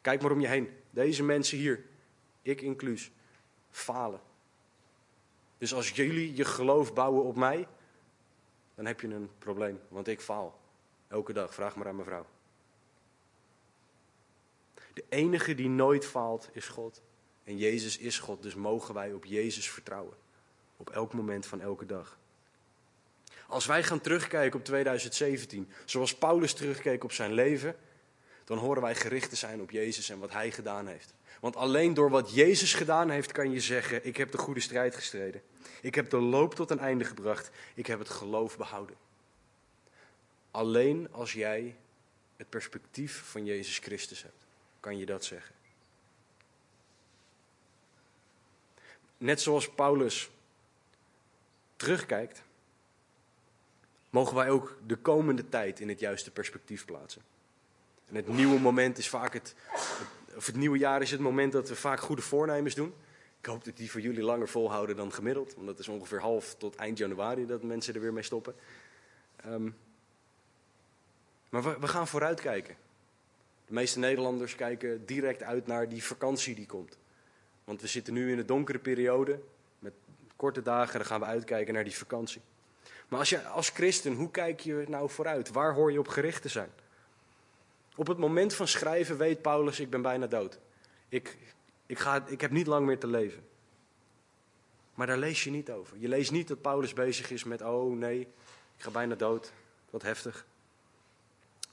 Kijk 0.00 0.22
maar 0.22 0.30
om 0.30 0.40
je 0.40 0.46
heen. 0.46 0.68
Deze 0.90 1.22
mensen 1.22 1.58
hier, 1.58 1.84
ik 2.42 2.60
inclus, 2.60 3.10
falen. 3.70 4.20
Dus 5.58 5.74
als 5.74 5.90
jullie 5.90 6.36
je 6.36 6.44
geloof 6.44 6.94
bouwen 6.94 7.24
op 7.24 7.36
mij, 7.36 7.68
dan 8.74 8.86
heb 8.86 9.00
je 9.00 9.08
een 9.08 9.30
probleem. 9.38 9.80
Want 9.88 10.08
ik 10.08 10.20
faal. 10.20 10.58
Elke 11.08 11.32
dag. 11.32 11.54
Vraag 11.54 11.76
maar 11.76 11.88
aan 11.88 11.96
mijn 11.96 12.08
vrouw. 12.08 12.26
De 14.94 15.04
enige 15.08 15.54
die 15.54 15.68
nooit 15.68 16.06
faalt 16.06 16.48
is 16.52 16.68
God. 16.68 17.02
En 17.48 17.56
Jezus 17.56 17.98
is 17.98 18.18
God, 18.18 18.42
dus 18.42 18.54
mogen 18.54 18.94
wij 18.94 19.12
op 19.12 19.24
Jezus 19.24 19.70
vertrouwen. 19.70 20.16
Op 20.76 20.90
elk 20.90 21.12
moment 21.12 21.46
van 21.46 21.60
elke 21.60 21.86
dag. 21.86 22.18
Als 23.46 23.66
wij 23.66 23.82
gaan 23.82 24.00
terugkijken 24.00 24.58
op 24.58 24.64
2017, 24.64 25.68
zoals 25.84 26.14
Paulus 26.14 26.52
terugkeek 26.52 27.04
op 27.04 27.12
zijn 27.12 27.32
leven, 27.32 27.76
dan 28.44 28.58
horen 28.58 28.82
wij 28.82 28.94
gericht 28.94 29.30
te 29.30 29.36
zijn 29.36 29.60
op 29.60 29.70
Jezus 29.70 30.08
en 30.08 30.18
wat 30.18 30.32
Hij 30.32 30.50
gedaan 30.50 30.86
heeft. 30.86 31.14
Want 31.40 31.56
alleen 31.56 31.94
door 31.94 32.10
wat 32.10 32.34
Jezus 32.34 32.74
gedaan 32.74 33.10
heeft, 33.10 33.32
kan 33.32 33.50
je 33.50 33.60
zeggen: 33.60 34.06
Ik 34.06 34.16
heb 34.16 34.30
de 34.30 34.38
goede 34.38 34.60
strijd 34.60 34.94
gestreden. 34.94 35.42
Ik 35.82 35.94
heb 35.94 36.10
de 36.10 36.20
loop 36.20 36.54
tot 36.54 36.70
een 36.70 36.78
einde 36.78 37.04
gebracht. 37.04 37.50
Ik 37.74 37.86
heb 37.86 37.98
het 37.98 38.08
geloof 38.08 38.56
behouden. 38.56 38.96
Alleen 40.50 41.12
als 41.12 41.32
jij 41.32 41.76
het 42.36 42.48
perspectief 42.48 43.22
van 43.24 43.44
Jezus 43.44 43.78
Christus 43.78 44.22
hebt, 44.22 44.46
kan 44.80 44.98
je 44.98 45.06
dat 45.06 45.24
zeggen. 45.24 45.56
Net 49.18 49.40
zoals 49.40 49.70
Paulus 49.70 50.30
terugkijkt, 51.76 52.42
mogen 54.10 54.36
wij 54.36 54.50
ook 54.50 54.78
de 54.86 54.96
komende 54.96 55.48
tijd 55.48 55.80
in 55.80 55.88
het 55.88 56.00
juiste 56.00 56.30
perspectief 56.30 56.84
plaatsen. 56.84 57.22
En 58.06 58.14
het 58.14 58.28
nieuwe 58.28 58.60
moment 58.60 58.98
is 58.98 59.08
vaak 59.08 59.32
het, 59.32 59.54
of 60.36 60.46
het 60.46 60.56
nieuwe 60.56 60.78
jaar 60.78 61.02
is 61.02 61.10
het 61.10 61.20
moment 61.20 61.52
dat 61.52 61.68
we 61.68 61.76
vaak 61.76 62.00
goede 62.00 62.22
voornemens 62.22 62.74
doen. 62.74 62.94
Ik 63.40 63.46
hoop 63.46 63.64
dat 63.64 63.76
die 63.76 63.90
voor 63.90 64.00
jullie 64.00 64.22
langer 64.22 64.48
volhouden 64.48 64.96
dan 64.96 65.12
gemiddeld, 65.12 65.54
want 65.54 65.66
dat 65.66 65.78
is 65.78 65.88
ongeveer 65.88 66.20
half 66.20 66.54
tot 66.54 66.76
eind 66.76 66.98
januari 66.98 67.46
dat 67.46 67.62
mensen 67.62 67.94
er 67.94 68.00
weer 68.00 68.12
mee 68.12 68.22
stoppen. 68.22 68.54
Um, 69.46 69.76
maar 71.48 71.62
we, 71.62 71.76
we 71.80 71.88
gaan 71.88 72.08
vooruitkijken. 72.08 72.76
De 73.66 73.72
meeste 73.72 73.98
Nederlanders 73.98 74.54
kijken 74.54 75.06
direct 75.06 75.42
uit 75.42 75.66
naar 75.66 75.88
die 75.88 76.04
vakantie 76.04 76.54
die 76.54 76.66
komt. 76.66 76.96
Want 77.68 77.80
we 77.80 77.86
zitten 77.86 78.14
nu 78.14 78.32
in 78.32 78.38
een 78.38 78.46
donkere 78.46 78.78
periode, 78.78 79.40
met 79.78 79.92
korte 80.36 80.62
dagen, 80.62 80.98
dan 80.98 81.06
gaan 81.06 81.20
we 81.20 81.26
uitkijken 81.26 81.74
naar 81.74 81.84
die 81.84 81.96
vakantie. 81.96 82.40
Maar 83.08 83.18
als, 83.18 83.28
je, 83.28 83.42
als 83.42 83.68
christen, 83.68 84.14
hoe 84.14 84.30
kijk 84.30 84.60
je 84.60 84.84
nou 84.88 85.10
vooruit? 85.10 85.50
Waar 85.50 85.74
hoor 85.74 85.92
je 85.92 85.98
op 85.98 86.08
gericht 86.08 86.42
te 86.42 86.48
zijn? 86.48 86.70
Op 87.96 88.06
het 88.06 88.18
moment 88.18 88.54
van 88.54 88.68
schrijven 88.68 89.16
weet 89.16 89.42
Paulus, 89.42 89.80
ik 89.80 89.90
ben 89.90 90.02
bijna 90.02 90.26
dood. 90.26 90.58
Ik, 91.08 91.36
ik, 91.86 91.98
ga, 91.98 92.26
ik 92.26 92.40
heb 92.40 92.50
niet 92.50 92.66
lang 92.66 92.86
meer 92.86 92.98
te 92.98 93.06
leven. 93.06 93.46
Maar 94.94 95.06
daar 95.06 95.18
lees 95.18 95.44
je 95.44 95.50
niet 95.50 95.70
over. 95.70 95.98
Je 95.98 96.08
leest 96.08 96.30
niet 96.30 96.48
dat 96.48 96.60
Paulus 96.60 96.92
bezig 96.92 97.30
is 97.30 97.44
met, 97.44 97.62
oh 97.62 97.96
nee, 97.96 98.20
ik 98.76 98.82
ga 98.82 98.90
bijna 98.90 99.14
dood. 99.14 99.52
Wat 99.90 100.02
heftig. 100.02 100.46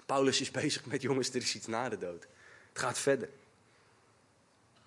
Paulus 0.05 0.41
is 0.41 0.51
bezig 0.51 0.85
met, 0.85 1.01
jongens, 1.01 1.29
er 1.29 1.35
is 1.35 1.55
iets 1.55 1.67
na 1.67 1.89
de 1.89 1.97
dood. 1.97 2.27
Het 2.69 2.79
gaat 2.79 2.99
verder. 2.99 3.29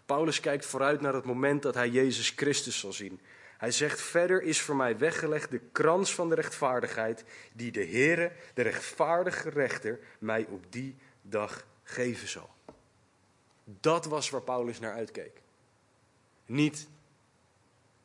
Paulus 0.09 0.40
kijkt 0.40 0.66
vooruit 0.66 1.01
naar 1.01 1.14
het 1.14 1.25
moment 1.25 1.62
dat 1.62 1.75
hij 1.75 1.88
Jezus 1.88 2.33
Christus 2.37 2.79
zal 2.79 2.92
zien. 2.92 3.21
Hij 3.59 3.71
zegt, 3.71 4.01
verder 4.01 4.42
is 4.42 4.61
voor 4.61 4.77
mij 4.77 4.99
weggelegd 4.99 5.51
de 5.51 5.61
krans 5.73 6.14
van 6.14 6.29
de 6.29 6.35
rechtvaardigheid, 6.35 7.25
die 7.53 7.73
de 7.73 7.85
Heere, 7.85 8.33
de 8.55 8.62
rechtvaardige 8.62 9.51
rechter, 9.51 9.99
mij 10.18 10.47
op 10.51 10.73
die 10.73 10.97
dag 11.23 11.66
geven 11.83 12.29
zal. 12.29 12.51
Dat 13.64 14.05
was 14.05 14.31
waar 14.31 14.42
Paulus 14.42 14.79
naar 14.79 14.94
uitkeek. 14.94 15.40
Niet, 16.47 16.88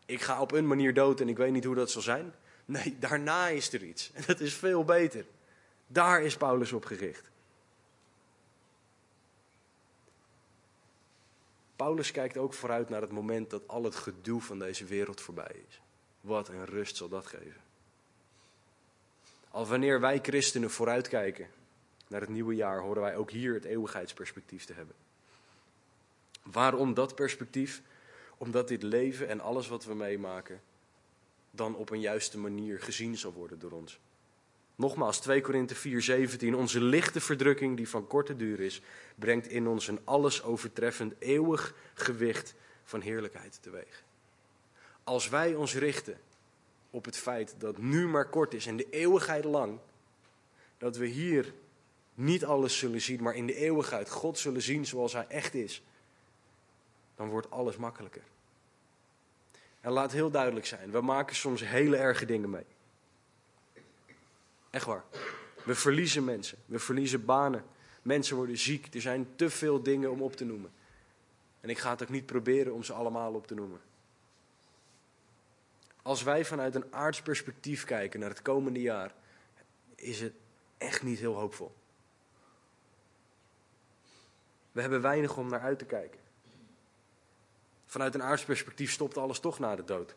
ik 0.06 0.22
ga 0.22 0.42
op 0.42 0.52
een 0.52 0.68
manier 0.68 0.94
dood 0.94 1.20
en 1.20 1.30
ik 1.30 1.38
weet 1.38 1.52
niet 1.52 1.64
hoe 1.66 1.76
dat 1.76 1.92
zal 1.92 2.02
zijn. 2.02 2.34
Nee, 2.66 2.96
daarna 3.00 3.48
is 3.48 3.74
er 3.74 3.84
iets. 3.84 4.12
En 4.14 4.24
dat 4.28 4.40
is 4.40 4.54
veel 4.54 4.84
beter. 4.84 5.26
Daar 5.88 6.22
is 6.22 6.38
Paulus 6.38 6.72
op 6.72 6.86
gericht. 6.86 7.32
Paulus 11.84 12.12
kijkt 12.12 12.38
ook 12.38 12.54
vooruit 12.54 12.90
naar 12.90 13.02
het 13.02 13.12
moment 13.12 13.50
dat 13.50 13.68
al 13.68 13.84
het 13.84 13.96
gedoe 13.96 14.42
van 14.42 14.60
deze 14.60 14.86
wereld 14.86 15.22
voorbij 15.22 15.64
is. 15.68 15.82
Wat 16.22 16.48
een 16.48 16.66
rust 16.66 16.96
zal 16.96 17.10
dat 17.10 17.28
geven. 17.28 17.62
Al 19.50 19.68
wanneer 19.68 20.00
wij 20.00 20.20
christenen 20.22 20.70
vooruitkijken 20.70 21.48
naar 22.08 22.22
het 22.22 22.30
nieuwe 22.30 22.56
jaar, 22.56 22.80
horen 22.80 23.02
wij 23.02 23.16
ook 23.16 23.32
hier 23.32 23.54
het 23.54 23.66
eeuwigheidsperspectief 23.66 24.66
te 24.66 24.74
hebben. 24.74 24.96
Waarom 26.44 26.94
dat 26.94 27.16
perspectief? 27.16 27.82
Omdat 28.38 28.68
dit 28.68 28.84
leven 28.84 29.28
en 29.28 29.40
alles 29.40 29.68
wat 29.68 29.86
we 29.86 29.94
meemaken 29.94 30.62
dan 31.52 31.76
op 31.76 31.90
een 31.90 32.02
juiste 32.02 32.38
manier 32.38 32.80
gezien 32.80 33.18
zal 33.18 33.34
worden 33.34 33.60
door 33.60 33.72
ons. 33.72 34.00
Nogmaals, 34.76 35.20
2 35.20 35.42
Korinthe 35.42 35.76
4:17. 35.76 36.56
Onze 36.56 36.82
lichte 36.82 37.22
verdrukking, 37.22 37.78
die 37.78 37.90
van 37.90 38.08
korte 38.08 38.36
duur 38.36 38.60
is, 38.60 38.82
brengt 39.16 39.48
in 39.48 39.68
ons 39.68 39.88
een 39.88 40.00
alles 40.04 40.44
overtreffend 40.44 41.14
eeuwig 41.20 41.76
gewicht 41.94 42.56
van 42.84 43.02
heerlijkheid 43.02 43.58
teweeg. 43.62 44.04
Als 45.04 45.30
wij 45.30 45.56
ons 45.56 45.76
richten 45.76 46.20
op 46.90 47.06
het 47.06 47.18
feit 47.18 47.56
dat 47.58 47.78
nu 47.78 48.08
maar 48.08 48.30
kort 48.30 48.54
is 48.54 48.66
en 48.66 48.78
de 48.78 48.90
eeuwigheid 48.90 49.44
lang, 49.44 49.80
dat 50.78 50.98
we 50.98 51.06
hier 51.06 51.54
niet 52.14 52.46
alles 52.46 52.78
zullen 52.78 53.02
zien, 53.02 53.24
maar 53.24 53.36
in 53.36 53.48
de 53.48 53.56
eeuwigheid 53.56 54.10
God 54.10 54.38
zullen 54.38 54.62
zien 54.62 54.86
zoals 54.86 55.14
Hij 55.14 55.28
echt 55.28 55.54
is, 55.54 55.84
dan 57.16 57.30
wordt 57.30 57.52
alles 57.52 57.78
makkelijker. 57.78 58.24
En 59.82 59.92
laat 59.92 60.12
heel 60.12 60.30
duidelijk 60.32 60.66
zijn, 60.66 60.92
we 60.92 61.02
maken 61.02 61.36
soms 61.36 61.62
hele 61.62 61.98
erge 61.98 62.26
dingen 62.26 62.50
mee. 62.50 62.66
Echt 64.74 64.86
waar. 64.86 65.04
We 65.66 65.76
verliezen 65.76 66.24
mensen, 66.24 66.58
we 66.66 66.80
verliezen 66.80 67.26
banen. 67.26 67.66
Mensen 68.02 68.36
worden 68.36 68.58
ziek, 68.58 68.94
er 68.94 69.02
zijn 69.02 69.36
te 69.36 69.50
veel 69.50 69.84
dingen 69.84 70.12
om 70.12 70.22
op 70.22 70.36
te 70.36 70.46
noemen. 70.46 70.72
En 71.62 71.70
ik 71.70 71.78
ga 71.78 71.90
het 71.90 72.04
ook 72.04 72.10
niet 72.10 72.26
proberen 72.26 72.74
om 72.74 72.84
ze 72.84 72.94
allemaal 72.94 73.34
op 73.34 73.48
te 73.48 73.54
noemen. 73.54 73.82
Als 76.02 76.24
wij 76.24 76.46
vanuit 76.46 76.76
een 76.76 76.94
aards 76.94 77.22
perspectief 77.22 77.84
kijken 77.84 78.20
naar 78.20 78.30
het 78.30 78.42
komende 78.42 78.82
jaar, 78.82 79.14
is 79.96 80.20
het 80.20 80.34
echt 80.78 81.04
niet 81.04 81.20
heel 81.20 81.36
hoopvol. 81.36 81.76
We 84.72 84.82
hebben 84.82 85.02
weinig 85.02 85.38
om 85.38 85.50
naar 85.50 85.62
uit 85.62 85.80
te 85.80 85.86
kijken. 85.86 86.20
Vanuit 87.86 88.16
een 88.16 88.24
aards 88.24 88.44
perspectief 88.44 88.92
stopt 88.92 89.18
alles 89.18 89.40
toch 89.40 89.60
na 89.60 89.76
de 89.76 89.84
dood. 89.84 90.16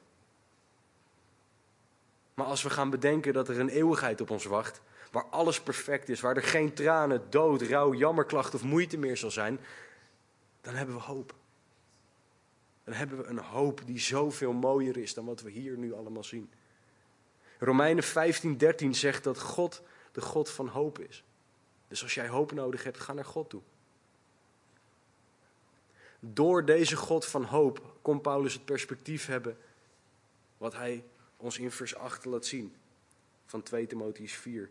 Maar 2.37 2.47
als 2.47 2.63
we 2.63 2.71
gaan 2.71 2.91
bedenken 2.91 3.33
dat 3.33 3.49
er 3.49 3.61
een 3.61 3.69
eeuwigheid 3.69 4.21
op 4.21 4.31
ons 4.31 4.45
wacht, 4.45 4.81
waar 5.11 5.25
alles 5.25 5.61
perfect 5.61 6.09
is, 6.09 6.21
waar 6.21 6.37
er 6.37 6.43
geen 6.43 6.75
tranen, 6.75 7.31
dood, 7.31 7.63
rouw, 7.63 7.95
jammerklacht 7.95 8.55
of 8.55 8.63
moeite 8.63 8.99
meer 8.99 9.17
zal 9.17 9.31
zijn, 9.31 9.61
dan 10.61 10.75
hebben 10.75 10.95
we 10.95 11.01
hoop. 11.01 11.35
Dan 12.85 12.95
hebben 12.95 13.19
we 13.19 13.25
een 13.25 13.39
hoop 13.39 13.83
die 13.87 13.99
zoveel 13.99 14.53
mooier 14.53 14.97
is 14.97 15.15
dan 15.15 15.25
wat 15.25 15.41
we 15.41 15.51
hier 15.51 15.79
nu 15.79 15.95
allemaal 15.95 16.25
zien. 16.25 16.51
Romeinen 17.59 18.05
15:13 18.05 18.91
zegt 18.91 19.25
dat 19.25 19.41
God 19.41 19.83
de 20.13 20.21
God 20.21 20.51
van 20.51 20.69
hoop 20.69 20.99
is. 20.99 21.25
Dus 21.89 22.03
als 22.03 22.15
jij 22.15 22.29
hoop 22.29 22.53
nodig 22.53 22.85
hebt, 22.85 23.01
ga 23.01 23.13
naar 23.13 23.25
God 23.25 23.51
toe. 23.51 23.63
Door 26.21 26.65
deze 26.65 26.97
God 26.97 27.27
van 27.27 27.45
hoop 27.45 27.97
kon 28.03 28.21
Paulus 28.21 28.53
het 28.53 28.65
perspectief 28.65 29.27
hebben 29.27 29.59
wat 30.57 30.75
hij 30.75 31.05
ons 31.37 31.59
in 31.59 31.71
vers 31.71 31.97
8 31.97 32.25
laat 32.25 32.47
zien 32.47 32.75
van 33.47 33.63
2 33.63 33.87
Timotheus 33.87 34.33
4. 34.33 34.71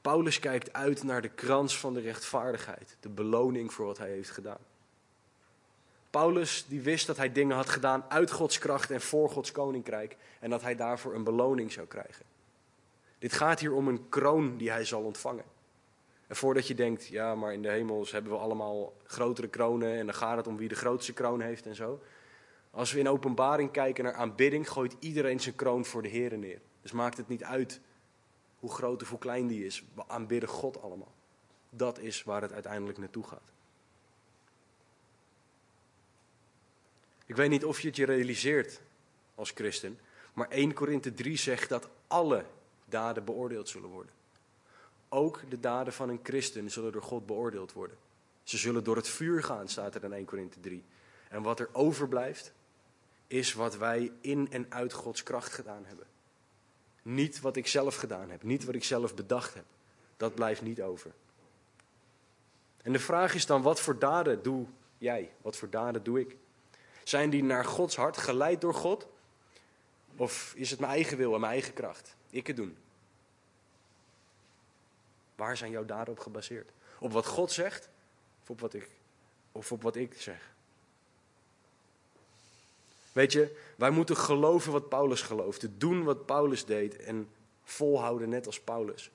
Paulus 0.00 0.38
kijkt 0.38 0.72
uit 0.72 1.02
naar 1.02 1.22
de 1.22 1.28
krans 1.28 1.78
van 1.78 1.94
de 1.94 2.00
rechtvaardigheid, 2.00 2.96
de 3.00 3.08
beloning 3.08 3.72
voor 3.72 3.86
wat 3.86 3.98
hij 3.98 4.10
heeft 4.10 4.30
gedaan. 4.30 4.60
Paulus 6.10 6.64
die 6.68 6.80
wist 6.80 7.06
dat 7.06 7.16
hij 7.16 7.32
dingen 7.32 7.56
had 7.56 7.68
gedaan 7.68 8.04
uit 8.08 8.30
Gods 8.30 8.58
kracht 8.58 8.90
en 8.90 9.00
voor 9.00 9.30
Gods 9.30 9.52
koninkrijk 9.52 10.16
en 10.40 10.50
dat 10.50 10.62
hij 10.62 10.76
daarvoor 10.76 11.14
een 11.14 11.24
beloning 11.24 11.72
zou 11.72 11.86
krijgen. 11.86 12.24
Dit 13.18 13.32
gaat 13.32 13.60
hier 13.60 13.72
om 13.72 13.88
een 13.88 14.08
kroon 14.08 14.56
die 14.56 14.70
hij 14.70 14.84
zal 14.84 15.02
ontvangen. 15.02 15.44
En 16.26 16.36
voordat 16.36 16.66
je 16.66 16.74
denkt, 16.74 17.06
ja, 17.06 17.34
maar 17.34 17.52
in 17.52 17.62
de 17.62 17.68
hemels 17.68 18.12
hebben 18.12 18.32
we 18.32 18.38
allemaal 18.38 18.92
grotere 19.04 19.48
kronen 19.48 19.98
en 19.98 20.06
dan 20.06 20.14
gaat 20.14 20.36
het 20.36 20.46
om 20.46 20.56
wie 20.56 20.68
de 20.68 20.74
grootste 20.74 21.12
kroon 21.12 21.40
heeft 21.40 21.66
en 21.66 21.74
zo. 21.74 22.00
Als 22.74 22.92
we 22.92 22.98
in 22.98 23.08
openbaring 23.08 23.70
kijken 23.70 24.04
naar 24.04 24.14
aanbidding, 24.14 24.70
gooit 24.70 24.96
iedereen 24.98 25.40
zijn 25.40 25.54
kroon 25.54 25.84
voor 25.84 26.02
de 26.02 26.08
Heer 26.08 26.38
neer. 26.38 26.60
Dus 26.82 26.92
maakt 26.92 27.16
het 27.16 27.28
niet 27.28 27.44
uit 27.44 27.80
hoe 28.58 28.70
groot 28.70 29.02
of 29.02 29.08
hoe 29.08 29.18
klein 29.18 29.46
die 29.46 29.64
is. 29.64 29.84
We 29.94 30.08
aanbidden 30.08 30.48
God 30.48 30.82
allemaal. 30.82 31.12
Dat 31.70 31.98
is 31.98 32.22
waar 32.22 32.42
het 32.42 32.52
uiteindelijk 32.52 32.98
naartoe 32.98 33.24
gaat. 33.24 33.52
Ik 37.26 37.36
weet 37.36 37.50
niet 37.50 37.64
of 37.64 37.80
je 37.80 37.86
het 37.86 37.96
je 37.96 38.04
realiseert 38.04 38.80
als 39.34 39.50
christen, 39.50 39.98
maar 40.32 40.48
1 40.48 40.72
Korinthe 40.72 41.14
3 41.14 41.36
zegt 41.36 41.68
dat 41.68 41.88
alle 42.06 42.44
daden 42.84 43.24
beoordeeld 43.24 43.68
zullen 43.68 43.88
worden. 43.88 44.12
Ook 45.08 45.40
de 45.48 45.60
daden 45.60 45.92
van 45.92 46.08
een 46.08 46.20
christen 46.22 46.70
zullen 46.70 46.92
door 46.92 47.02
God 47.02 47.26
beoordeeld 47.26 47.72
worden. 47.72 47.96
Ze 48.42 48.58
zullen 48.58 48.84
door 48.84 48.96
het 48.96 49.08
vuur 49.08 49.42
gaan, 49.42 49.68
staat 49.68 49.94
er 49.94 50.04
in 50.04 50.12
1 50.12 50.24
Korinthe 50.24 50.60
3. 50.60 50.84
En 51.28 51.42
wat 51.42 51.60
er 51.60 51.68
overblijft, 51.72 52.52
is 53.26 53.52
wat 53.52 53.76
wij 53.76 54.12
in 54.20 54.52
en 54.52 54.66
uit 54.68 54.92
Gods 54.92 55.22
kracht 55.22 55.52
gedaan 55.52 55.84
hebben. 55.86 56.06
Niet 57.02 57.40
wat 57.40 57.56
ik 57.56 57.66
zelf 57.66 57.96
gedaan 57.96 58.30
heb, 58.30 58.42
niet 58.42 58.64
wat 58.64 58.74
ik 58.74 58.84
zelf 58.84 59.14
bedacht 59.14 59.54
heb. 59.54 59.64
Dat 60.16 60.34
blijft 60.34 60.62
niet 60.62 60.82
over. 60.82 61.12
En 62.82 62.92
de 62.92 62.98
vraag 62.98 63.34
is 63.34 63.46
dan, 63.46 63.62
wat 63.62 63.80
voor 63.80 63.98
daden 63.98 64.42
doe 64.42 64.66
jij? 64.98 65.32
Wat 65.42 65.56
voor 65.56 65.70
daden 65.70 66.02
doe 66.02 66.20
ik? 66.20 66.36
Zijn 67.04 67.30
die 67.30 67.42
naar 67.42 67.64
Gods 67.64 67.96
hart 67.96 68.16
geleid 68.16 68.60
door 68.60 68.74
God? 68.74 69.06
Of 70.16 70.52
is 70.56 70.70
het 70.70 70.80
mijn 70.80 70.92
eigen 70.92 71.16
wil 71.16 71.34
en 71.34 71.40
mijn 71.40 71.52
eigen 71.52 71.72
kracht? 71.72 72.16
Ik 72.30 72.46
het 72.46 72.56
doen. 72.56 72.76
Waar 75.36 75.56
zijn 75.56 75.70
jouw 75.70 75.84
daden 75.84 76.12
op 76.12 76.18
gebaseerd? 76.18 76.70
Op 76.98 77.12
wat 77.12 77.26
God 77.26 77.52
zegt 77.52 77.88
of 78.42 78.50
op 78.50 78.60
wat 78.60 78.74
ik, 78.74 78.90
of 79.52 79.72
op 79.72 79.82
wat 79.82 79.96
ik 79.96 80.14
zeg? 80.20 80.53
Weet 83.14 83.32
je, 83.32 83.56
wij 83.76 83.90
moeten 83.90 84.16
geloven 84.16 84.72
wat 84.72 84.88
Paulus 84.88 85.22
geloofde, 85.22 85.76
doen 85.76 86.04
wat 86.04 86.26
Paulus 86.26 86.64
deed 86.64 86.96
en 86.96 87.28
volhouden 87.62 88.28
net 88.28 88.46
als 88.46 88.60
Paulus. 88.60 89.10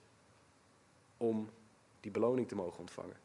Om 1.18 1.50
die 2.00 2.12
beloning 2.12 2.48
te 2.48 2.56
mogen 2.56 2.80
ontvangen. 2.80 3.18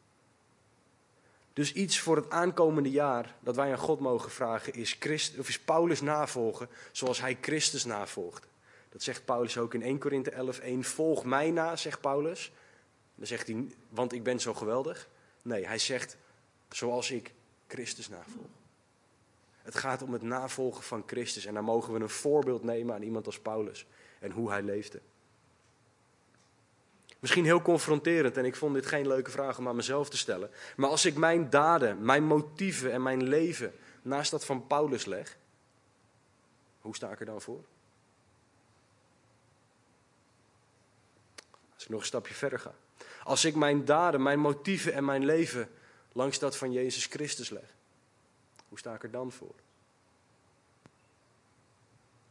Dus 1.53 1.73
iets 1.73 1.99
voor 1.99 2.15
het 2.15 2.29
aankomende 2.29 2.89
jaar 2.91 3.35
dat 3.39 3.55
wij 3.55 3.71
aan 3.71 3.77
God 3.77 3.99
mogen 3.99 4.31
vragen 4.31 4.73
is, 4.73 4.95
Christ, 4.99 5.39
of 5.39 5.47
is 5.47 5.59
Paulus 5.59 6.01
navolgen 6.01 6.69
zoals 6.91 7.21
hij 7.21 7.37
Christus 7.41 7.85
navolgde. 7.85 8.47
Dat 8.89 9.03
zegt 9.03 9.25
Paulus 9.25 9.57
ook 9.57 9.73
in 9.73 9.81
1 9.81 9.97
Korinthe 9.97 10.31
11, 10.31 10.59
1. 10.59 10.83
Volg 10.83 11.25
mij 11.25 11.51
na, 11.51 11.75
zegt 11.75 12.01
Paulus. 12.01 12.51
Dan 13.15 13.27
zegt 13.27 13.47
hij, 13.47 13.67
want 13.89 14.13
ik 14.13 14.23
ben 14.23 14.39
zo 14.39 14.53
geweldig. 14.53 15.09
Nee, 15.41 15.67
hij 15.67 15.77
zegt, 15.77 16.17
zoals 16.69 17.11
ik 17.11 17.33
Christus 17.67 18.09
navolg. 18.09 18.64
Het 19.65 19.75
gaat 19.75 20.01
om 20.01 20.13
het 20.13 20.21
navolgen 20.21 20.83
van 20.83 21.03
Christus. 21.05 21.45
En 21.45 21.53
daar 21.53 21.63
mogen 21.63 21.93
we 21.93 21.99
een 21.99 22.09
voorbeeld 22.09 22.63
nemen 22.63 22.95
aan 22.95 23.01
iemand 23.01 23.25
als 23.25 23.39
Paulus. 23.39 23.87
En 24.19 24.31
hoe 24.31 24.49
hij 24.49 24.61
leefde. 24.61 25.01
Misschien 27.19 27.45
heel 27.45 27.61
confronterend 27.61 28.37
en 28.37 28.45
ik 28.45 28.55
vond 28.55 28.73
dit 28.73 28.85
geen 28.85 29.07
leuke 29.07 29.31
vraag 29.31 29.57
om 29.57 29.67
aan 29.67 29.75
mezelf 29.75 30.09
te 30.09 30.17
stellen. 30.17 30.49
Maar 30.75 30.89
als 30.89 31.05
ik 31.05 31.15
mijn 31.15 31.49
daden, 31.49 32.05
mijn 32.05 32.23
motieven 32.23 32.91
en 32.91 33.03
mijn 33.03 33.23
leven 33.23 33.73
naast 34.01 34.31
dat 34.31 34.45
van 34.45 34.67
Paulus 34.67 35.05
leg, 35.05 35.37
hoe 36.79 36.95
sta 36.95 37.11
ik 37.11 37.19
er 37.19 37.25
dan 37.25 37.41
voor? 37.41 37.63
Als 41.73 41.83
ik 41.83 41.89
nog 41.89 41.99
een 41.99 42.05
stapje 42.05 42.33
verder 42.33 42.59
ga. 42.59 42.75
Als 43.23 43.45
ik 43.45 43.55
mijn 43.55 43.85
daden, 43.85 44.23
mijn 44.23 44.39
motieven 44.39 44.93
en 44.93 45.05
mijn 45.05 45.25
leven 45.25 45.69
langs 46.11 46.39
dat 46.39 46.57
van 46.57 46.71
Jezus 46.71 47.05
Christus 47.05 47.49
leg, 47.49 47.74
hoe 48.69 48.79
sta 48.79 48.93
ik 48.93 49.03
er 49.03 49.11
dan 49.11 49.31
voor? 49.31 49.55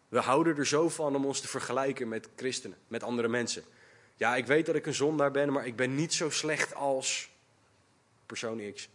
We 0.08 0.18
houden 0.20 0.56
er 0.56 0.66
zo 0.66 0.88
van 0.88 1.16
om 1.16 1.26
ons 1.26 1.40
te 1.40 1.48
vergelijken 1.48 2.08
met 2.08 2.28
christenen, 2.36 2.78
met 2.88 3.02
andere 3.02 3.28
mensen. 3.28 3.64
Ja, 4.16 4.36
ik 4.36 4.46
weet 4.46 4.66
dat 4.66 4.74
ik 4.74 4.86
een 4.86 4.94
zondaar 4.94 5.30
ben, 5.30 5.52
maar 5.52 5.66
ik 5.66 5.76
ben 5.76 5.94
niet 5.94 6.14
zo 6.14 6.30
slecht 6.30 6.74
als 6.74 7.30
persoon 8.26 8.72
X. 8.72 8.88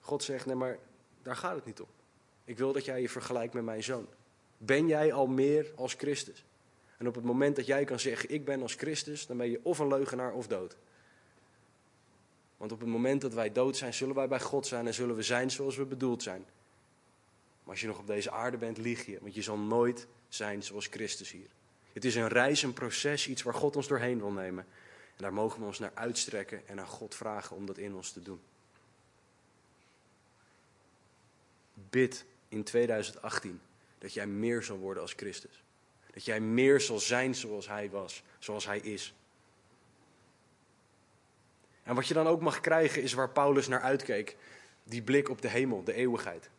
God 0.00 0.22
zegt, 0.22 0.46
nee, 0.46 0.54
maar 0.54 0.78
daar 1.22 1.36
gaat 1.36 1.54
het 1.54 1.64
niet 1.64 1.80
om. 1.80 1.88
Ik 2.44 2.58
wil 2.58 2.72
dat 2.72 2.84
jij 2.84 3.00
je 3.00 3.08
vergelijkt 3.08 3.54
met 3.54 3.64
mijn 3.64 3.82
zoon. 3.82 4.06
Ben 4.58 4.86
jij 4.86 5.12
al 5.12 5.26
meer 5.26 5.72
als 5.76 5.94
Christus? 5.94 6.44
En 6.96 7.08
op 7.08 7.14
het 7.14 7.24
moment 7.24 7.56
dat 7.56 7.66
jij 7.66 7.84
kan 7.84 8.00
zeggen, 8.00 8.30
ik 8.30 8.44
ben 8.44 8.62
als 8.62 8.74
Christus, 8.74 9.26
dan 9.26 9.36
ben 9.36 9.50
je 9.50 9.60
of 9.62 9.78
een 9.78 9.88
leugenaar 9.88 10.32
of 10.32 10.46
dood. 10.46 10.76
Want 12.60 12.72
op 12.72 12.80
het 12.80 12.88
moment 12.88 13.20
dat 13.20 13.34
wij 13.34 13.52
dood 13.52 13.76
zijn, 13.76 13.94
zullen 13.94 14.14
wij 14.14 14.28
bij 14.28 14.40
God 14.40 14.66
zijn 14.66 14.86
en 14.86 14.94
zullen 14.94 15.16
we 15.16 15.22
zijn 15.22 15.50
zoals 15.50 15.76
we 15.76 15.84
bedoeld 15.84 16.22
zijn. 16.22 16.44
Maar 17.62 17.72
als 17.72 17.80
je 17.80 17.86
nog 17.86 17.98
op 17.98 18.06
deze 18.06 18.30
aarde 18.30 18.56
bent, 18.56 18.78
lieg 18.78 19.06
je, 19.06 19.18
want 19.20 19.34
je 19.34 19.42
zal 19.42 19.58
nooit 19.58 20.06
zijn 20.28 20.62
zoals 20.62 20.86
Christus 20.86 21.30
hier. 21.30 21.48
Het 21.92 22.04
is 22.04 22.14
een 22.14 22.28
reis, 22.28 22.62
een 22.62 22.72
proces, 22.72 23.28
iets 23.28 23.42
waar 23.42 23.54
God 23.54 23.76
ons 23.76 23.88
doorheen 23.88 24.18
wil 24.18 24.30
nemen. 24.30 24.64
En 25.16 25.22
daar 25.22 25.32
mogen 25.32 25.60
we 25.60 25.66
ons 25.66 25.78
naar 25.78 25.90
uitstrekken 25.94 26.68
en 26.68 26.80
aan 26.80 26.86
God 26.86 27.14
vragen 27.14 27.56
om 27.56 27.66
dat 27.66 27.78
in 27.78 27.94
ons 27.94 28.12
te 28.12 28.22
doen. 28.22 28.40
Bid 31.74 32.24
in 32.48 32.64
2018 32.64 33.60
dat 33.98 34.12
jij 34.12 34.26
meer 34.26 34.62
zal 34.62 34.76
worden 34.76 35.02
als 35.02 35.12
Christus. 35.12 35.62
Dat 36.12 36.24
jij 36.24 36.40
meer 36.40 36.80
zal 36.80 36.98
zijn 36.98 37.34
zoals 37.34 37.68
Hij 37.68 37.90
was, 37.90 38.22
zoals 38.38 38.66
Hij 38.66 38.78
is. 38.78 39.14
En 41.90 41.96
wat 41.96 42.06
je 42.06 42.14
dan 42.14 42.26
ook 42.26 42.40
mag 42.40 42.60
krijgen 42.60 43.02
is 43.02 43.12
waar 43.12 43.30
Paulus 43.30 43.68
naar 43.68 43.80
uitkeek. 43.80 44.36
Die 44.84 45.02
blik 45.02 45.28
op 45.28 45.42
de 45.42 45.48
hemel, 45.48 45.84
de 45.84 45.92
eeuwigheid. 45.92 46.50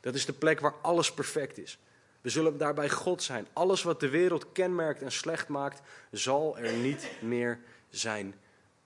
Dat 0.00 0.14
is 0.14 0.26
de 0.26 0.32
plek 0.32 0.60
waar 0.60 0.74
alles 0.82 1.12
perfect 1.12 1.58
is. 1.58 1.78
We 2.20 2.28
zullen 2.28 2.58
daarbij 2.58 2.90
God 2.90 3.22
zijn. 3.22 3.46
Alles 3.52 3.82
wat 3.82 4.00
de 4.00 4.08
wereld 4.08 4.52
kenmerkt 4.52 5.02
en 5.02 5.12
slecht 5.12 5.48
maakt, 5.48 5.80
zal 6.10 6.58
er 6.58 6.72
niet 6.72 7.10
meer 7.20 7.60
zijn. 7.88 8.34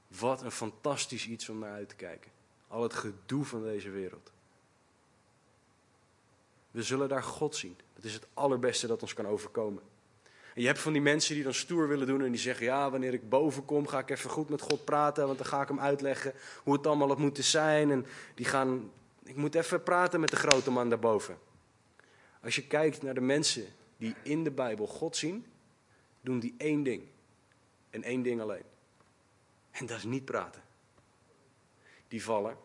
Wat 0.08 0.42
een 0.42 0.50
fantastisch 0.50 1.26
iets 1.26 1.48
om 1.48 1.58
naar 1.58 1.72
uit 1.72 1.88
te 1.88 1.94
kijken. 1.94 2.30
Al 2.68 2.82
het 2.82 2.94
gedoe 2.94 3.44
van 3.44 3.62
deze 3.62 3.90
wereld. 3.90 4.32
We 6.70 6.82
zullen 6.82 7.08
daar 7.08 7.22
God 7.22 7.56
zien. 7.56 7.76
Dat 7.94 8.04
is 8.04 8.14
het 8.14 8.26
allerbeste 8.34 8.86
dat 8.86 9.02
ons 9.02 9.14
kan 9.14 9.26
overkomen. 9.26 9.82
En 10.54 10.60
je 10.60 10.66
hebt 10.66 10.78
van 10.78 10.92
die 10.92 11.02
mensen 11.02 11.34
die 11.34 11.44
dan 11.44 11.54
stoer 11.54 11.88
willen 11.88 12.06
doen 12.06 12.22
en 12.22 12.30
die 12.30 12.40
zeggen: 12.40 12.66
Ja, 12.66 12.90
wanneer 12.90 13.14
ik 13.14 13.28
boven 13.28 13.64
kom, 13.64 13.86
ga 13.86 13.98
ik 13.98 14.10
even 14.10 14.30
goed 14.30 14.48
met 14.48 14.60
God 14.60 14.84
praten, 14.84 15.26
want 15.26 15.38
dan 15.38 15.46
ga 15.46 15.62
ik 15.62 15.68
hem 15.68 15.80
uitleggen 15.80 16.32
hoe 16.62 16.72
het 16.72 16.86
allemaal 16.86 17.08
had 17.08 17.18
moeten 17.18 17.44
zijn. 17.44 17.90
En 17.90 18.06
die 18.34 18.46
gaan: 18.46 18.90
Ik 19.24 19.36
moet 19.36 19.54
even 19.54 19.82
praten 19.82 20.20
met 20.20 20.30
de 20.30 20.36
grote 20.36 20.70
man 20.70 20.88
daarboven. 20.88 21.38
Als 22.42 22.54
je 22.54 22.66
kijkt 22.66 23.02
naar 23.02 23.14
de 23.14 23.20
mensen 23.20 23.66
die 23.96 24.14
in 24.22 24.44
de 24.44 24.50
Bijbel 24.50 24.86
God 24.86 25.16
zien, 25.16 25.46
doen 26.20 26.38
die 26.38 26.54
één 26.58 26.82
ding. 26.82 27.02
En 27.90 28.02
één 28.02 28.22
ding 28.22 28.40
alleen. 28.40 28.64
En 29.70 29.86
dat 29.86 29.96
is 29.96 30.04
niet 30.04 30.24
praten. 30.24 30.62
Die 32.08 32.22
vallen 32.24 32.56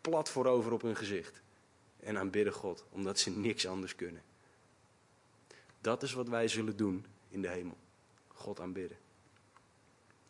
plat 0.00 0.28
voorover 0.28 0.72
op 0.72 0.82
hun 0.82 0.96
gezicht. 0.96 1.42
En 2.00 2.18
aanbidden 2.18 2.52
God, 2.52 2.84
omdat 2.90 3.18
ze 3.18 3.30
niks 3.30 3.66
anders 3.66 3.94
kunnen. 3.94 4.22
Dat 5.86 6.02
is 6.02 6.12
wat 6.12 6.28
wij 6.28 6.48
zullen 6.48 6.76
doen 6.76 7.06
in 7.28 7.42
de 7.42 7.48
hemel. 7.48 7.76
God 8.28 8.60
aanbidden. 8.60 8.98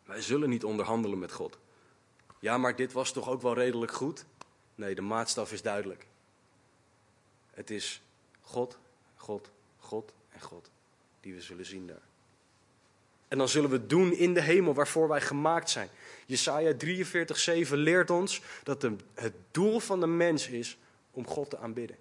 Wij 0.05 0.21
zullen 0.21 0.49
niet 0.49 0.63
onderhandelen 0.63 1.19
met 1.19 1.31
God. 1.31 1.57
Ja, 2.39 2.57
maar 2.57 2.75
dit 2.75 2.91
was 2.91 3.11
toch 3.11 3.29
ook 3.29 3.41
wel 3.41 3.53
redelijk 3.53 3.91
goed? 3.91 4.25
Nee, 4.75 4.95
de 4.95 5.01
maatstaf 5.01 5.51
is 5.51 5.61
duidelijk. 5.61 6.07
Het 7.51 7.69
is 7.69 8.01
God, 8.41 8.77
God, 9.15 9.49
God 9.79 10.13
en 10.29 10.41
God 10.41 10.69
die 11.19 11.33
we 11.33 11.41
zullen 11.41 11.65
zien 11.65 11.87
daar. 11.87 12.07
En 13.27 13.37
dan 13.37 13.49
zullen 13.49 13.69
we 13.69 13.87
doen 13.87 14.13
in 14.13 14.33
de 14.33 14.41
hemel 14.41 14.73
waarvoor 14.73 15.07
wij 15.07 15.21
gemaakt 15.21 15.69
zijn. 15.69 15.89
Jesaja 16.25 16.73
43:7 17.67 17.69
leert 17.69 18.09
ons 18.09 18.41
dat 18.63 18.81
het 19.13 19.33
doel 19.51 19.79
van 19.79 19.99
de 19.99 20.07
mens 20.07 20.47
is 20.47 20.77
om 21.11 21.27
God 21.27 21.49
te 21.49 21.57
aanbidden. 21.57 21.97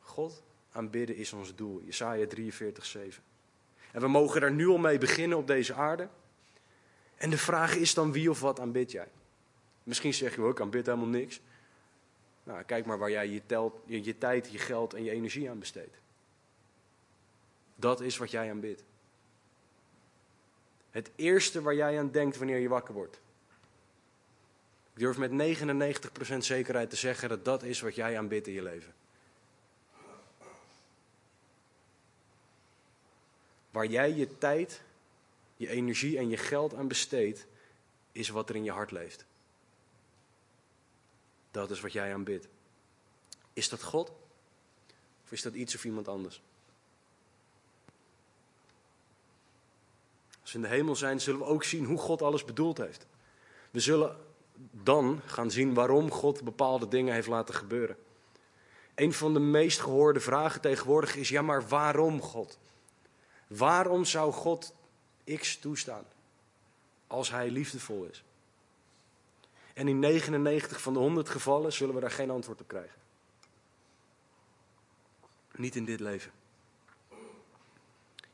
God 0.00 0.42
aanbidden 0.72 1.16
is 1.16 1.32
ons 1.32 1.54
doel. 1.54 1.82
Jesaja 1.84 2.26
43:7. 2.26 3.22
En 3.92 4.00
we 4.00 4.08
mogen 4.08 4.40
daar 4.40 4.52
nu 4.52 4.66
al 4.66 4.78
mee 4.78 4.98
beginnen 4.98 5.38
op 5.38 5.46
deze 5.46 5.74
aarde. 5.74 6.08
En 7.16 7.30
de 7.30 7.38
vraag 7.38 7.74
is 7.74 7.94
dan 7.94 8.12
wie 8.12 8.30
of 8.30 8.40
wat 8.40 8.60
aanbid 8.60 8.90
jij? 8.90 9.08
Misschien 9.82 10.14
zeg 10.14 10.34
je 10.34 10.42
ook, 10.42 10.50
ik 10.50 10.60
aanbid 10.60 10.86
helemaal 10.86 11.06
niks. 11.06 11.40
Nou, 12.44 12.62
kijk 12.62 12.86
maar 12.86 12.98
waar 12.98 13.10
jij 13.10 13.28
je, 13.28 13.42
telt, 13.46 13.74
je, 13.84 14.18
tijd, 14.18 14.50
je 14.50 14.58
geld 14.58 14.94
en 14.94 15.04
je 15.04 15.10
energie 15.10 15.50
aan 15.50 15.58
besteedt. 15.58 15.96
Dat 17.74 18.00
is 18.00 18.16
wat 18.16 18.30
jij 18.30 18.50
aanbidt. 18.50 18.84
Het 20.90 21.10
eerste 21.16 21.62
waar 21.62 21.74
jij 21.74 21.98
aan 21.98 22.10
denkt 22.10 22.36
wanneer 22.36 22.58
je 22.58 22.68
wakker 22.68 22.94
wordt. 22.94 23.20
Ik 24.92 24.98
durf 24.98 25.18
met 25.18 25.30
99% 26.34 26.36
zekerheid 26.38 26.90
te 26.90 26.96
zeggen 26.96 27.28
dat 27.28 27.44
dat 27.44 27.62
is 27.62 27.80
wat 27.80 27.94
jij 27.94 28.18
aanbidt 28.18 28.46
in 28.46 28.52
je 28.52 28.62
leven. 28.62 28.94
Waar 33.72 33.86
jij 33.86 34.12
je 34.12 34.38
tijd, 34.38 34.82
je 35.56 35.68
energie 35.68 36.18
en 36.18 36.28
je 36.28 36.36
geld 36.36 36.74
aan 36.74 36.88
besteedt, 36.88 37.46
is 38.12 38.28
wat 38.28 38.48
er 38.48 38.56
in 38.56 38.64
je 38.64 38.70
hart 38.70 38.90
leeft. 38.90 39.24
Dat 41.50 41.70
is 41.70 41.80
wat 41.80 41.92
jij 41.92 42.12
aanbidt. 42.12 42.48
Is 43.52 43.68
dat 43.68 43.82
God? 43.82 44.12
Of 45.24 45.32
is 45.32 45.42
dat 45.42 45.54
iets 45.54 45.74
of 45.74 45.84
iemand 45.84 46.08
anders? 46.08 46.42
Als 50.40 50.52
we 50.52 50.58
in 50.58 50.64
de 50.64 50.70
hemel 50.70 50.96
zijn, 50.96 51.20
zullen 51.20 51.40
we 51.40 51.46
ook 51.46 51.64
zien 51.64 51.84
hoe 51.84 51.98
God 51.98 52.22
alles 52.22 52.44
bedoeld 52.44 52.78
heeft. 52.78 53.06
We 53.70 53.80
zullen 53.80 54.16
dan 54.70 55.20
gaan 55.26 55.50
zien 55.50 55.74
waarom 55.74 56.10
God 56.10 56.42
bepaalde 56.42 56.88
dingen 56.88 57.14
heeft 57.14 57.28
laten 57.28 57.54
gebeuren. 57.54 57.96
Een 58.94 59.12
van 59.12 59.32
de 59.32 59.40
meest 59.40 59.80
gehoorde 59.80 60.20
vragen 60.20 60.60
tegenwoordig 60.60 61.16
is: 61.16 61.28
ja, 61.28 61.42
maar 61.42 61.68
waarom 61.68 62.20
God? 62.20 62.58
Waarom 63.56 64.04
zou 64.04 64.32
God 64.32 64.74
X 65.38 65.58
toestaan 65.58 66.04
als 67.06 67.30
Hij 67.30 67.50
liefdevol 67.50 68.04
is? 68.04 68.24
En 69.74 69.88
in 69.88 69.98
99 69.98 70.80
van 70.80 70.92
de 70.92 70.98
100 70.98 71.28
gevallen 71.28 71.72
zullen 71.72 71.94
we 71.94 72.00
daar 72.00 72.10
geen 72.10 72.30
antwoord 72.30 72.60
op 72.60 72.68
krijgen. 72.68 73.00
Niet 75.54 75.76
in 75.76 75.84
dit 75.84 76.00
leven. 76.00 76.32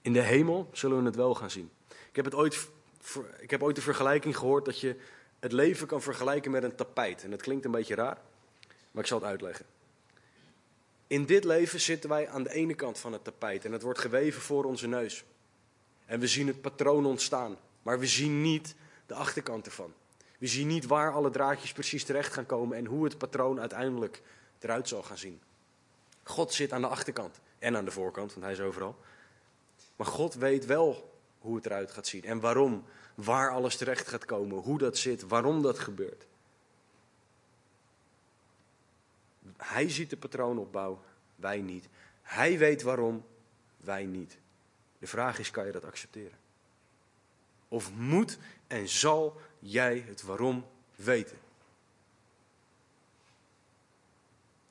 In 0.00 0.12
de 0.12 0.22
hemel 0.22 0.68
zullen 0.72 0.98
we 0.98 1.04
het 1.04 1.16
wel 1.16 1.34
gaan 1.34 1.50
zien. 1.50 1.70
Ik 1.88 2.16
heb, 2.16 2.24
het 2.24 2.34
ooit, 2.34 2.68
ik 3.38 3.50
heb 3.50 3.62
ooit 3.62 3.76
de 3.76 3.82
vergelijking 3.82 4.36
gehoord 4.36 4.64
dat 4.64 4.80
je 4.80 4.96
het 5.38 5.52
leven 5.52 5.86
kan 5.86 6.02
vergelijken 6.02 6.50
met 6.50 6.62
een 6.62 6.74
tapijt. 6.74 7.24
En 7.24 7.30
dat 7.30 7.42
klinkt 7.42 7.64
een 7.64 7.70
beetje 7.70 7.94
raar, 7.94 8.18
maar 8.90 9.02
ik 9.02 9.08
zal 9.08 9.18
het 9.18 9.28
uitleggen. 9.28 9.66
In 11.09 11.24
dit 11.26 11.44
leven 11.44 11.80
zitten 11.80 12.11
wij 12.11 12.28
aan 12.28 12.42
de 12.42 12.52
ene 12.52 12.74
kant 12.74 12.98
van 12.98 13.12
het 13.12 13.24
tapijt 13.24 13.64
en 13.64 13.72
het 13.72 13.82
wordt 13.82 13.98
geweven 13.98 14.42
voor 14.42 14.64
onze 14.64 14.86
neus. 14.86 15.24
En 16.06 16.20
we 16.20 16.26
zien 16.26 16.46
het 16.46 16.61
patroon 16.61 17.06
ontstaan, 17.06 17.56
maar 17.82 17.98
we 17.98 18.06
zien 18.06 18.42
niet 18.42 18.74
de 19.06 19.14
achterkant 19.14 19.66
ervan. 19.66 19.92
We 20.38 20.46
zien 20.46 20.66
niet 20.66 20.86
waar 20.86 21.12
alle 21.12 21.30
draadjes 21.30 21.72
precies 21.72 22.04
terecht 22.04 22.32
gaan 22.32 22.46
komen 22.46 22.76
en 22.76 22.86
hoe 22.86 23.04
het 23.04 23.18
patroon 23.18 23.61
uiteindelijk 23.61 24.22
eruit 24.59 24.88
zal 24.88 25.02
gaan 25.02 25.18
zien. 25.18 25.40
God 26.22 26.52
zit 26.52 26.72
aan 26.72 26.80
de 26.80 26.86
achterkant 26.86 27.40
en 27.59 27.76
aan 27.76 27.84
de 27.84 27.90
voorkant, 27.90 28.30
want 28.30 28.44
hij 28.44 28.54
is 28.54 28.61
overal. 28.61 28.96
Maar 29.96 30.06
God 30.06 30.34
weet 30.34 30.66
wel 30.66 31.12
hoe 31.38 31.56
het 31.56 31.66
eruit 31.66 31.90
gaat 31.90 32.06
zien 32.06 32.24
en 32.24 32.40
waarom, 32.40 32.84
waar 33.14 33.50
alles 33.50 33.76
terecht 33.76 34.09
gaat 34.09 34.24
komen, 34.24 34.59
hoe 34.59 34.78
dat 34.78 34.96
zit, 34.96 35.22
waarom 35.22 35.62
dat 35.62 35.78
gebeurt. 35.78 36.27
Hij 39.59 39.90
ziet 39.90 40.11
de 40.11 40.16
patroonopbouw, 40.16 41.02
wij 41.36 41.61
niet. 41.61 41.88
Hij 42.22 42.59
weet 42.59 42.82
waarom, 42.82 43.26
wij 43.76 44.04
niet. 44.04 44.38
De 44.98 45.06
vraag 45.06 45.38
is, 45.38 45.50
kan 45.50 45.66
je 45.66 45.72
dat 45.72 45.84
accepteren? 45.84 46.38
Of 47.68 47.92
moet 47.92 48.38
en 48.66 48.88
zal 48.88 49.40
jij 49.59 49.98
het 49.98 50.22
waarom 50.22 50.66
weten? 50.94 51.38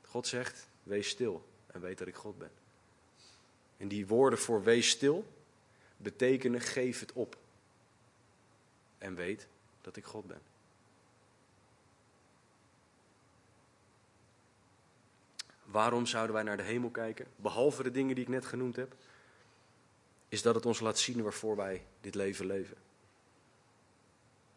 God 0.01 0.27
zegt, 0.27 0.67
wees 0.83 1.09
stil 1.09 1.47
en 1.67 1.81
weet 1.81 1.97
dat 1.97 2.07
ik 2.07 2.15
God 2.15 2.37
ben. 2.37 2.51
En 3.77 3.87
die 3.87 4.07
woorden 4.07 4.39
voor 4.39 4.63
wees 4.63 4.89
stil 4.89 5.25
betekenen 5.97 6.61
geef 6.61 6.99
het 6.99 7.13
op. 7.13 7.37
En 8.97 9.15
weet 9.15 9.47
dat 9.81 9.95
ik 9.95 10.05
God 10.05 10.27
ben. 10.27 10.41
Waarom 15.77 16.05
zouden 16.05 16.35
wij 16.35 16.43
naar 16.43 16.57
de 16.57 16.63
hemel 16.63 16.89
kijken? 16.89 17.25
Behalve 17.35 17.83
de 17.83 17.91
dingen 17.91 18.15
die 18.15 18.23
ik 18.23 18.29
net 18.29 18.45
genoemd 18.45 18.75
heb, 18.75 18.95
is 20.29 20.41
dat 20.41 20.55
het 20.55 20.65
ons 20.65 20.79
laat 20.79 20.99
zien 20.99 21.23
waarvoor 21.23 21.55
wij 21.55 21.85
dit 22.01 22.15
leven 22.15 22.45
leven. 22.45 22.77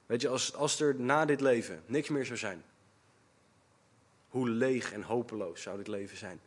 Weet 0.07 0.21
je, 0.21 0.29
als, 0.29 0.55
als 0.55 0.81
er 0.81 1.01
na 1.01 1.25
dit 1.25 1.41
leven 1.41 1.83
niks 1.87 2.09
meer 2.09 2.27
zou 2.27 2.39
zijn, 2.39 2.65
hoe 4.29 4.49
leeg 4.49 4.93
en 4.93 5.03
hopeloos 5.03 5.63
zou 5.63 5.77
dit 5.77 5.89
leven 5.89 6.17
zijn? 6.17 6.41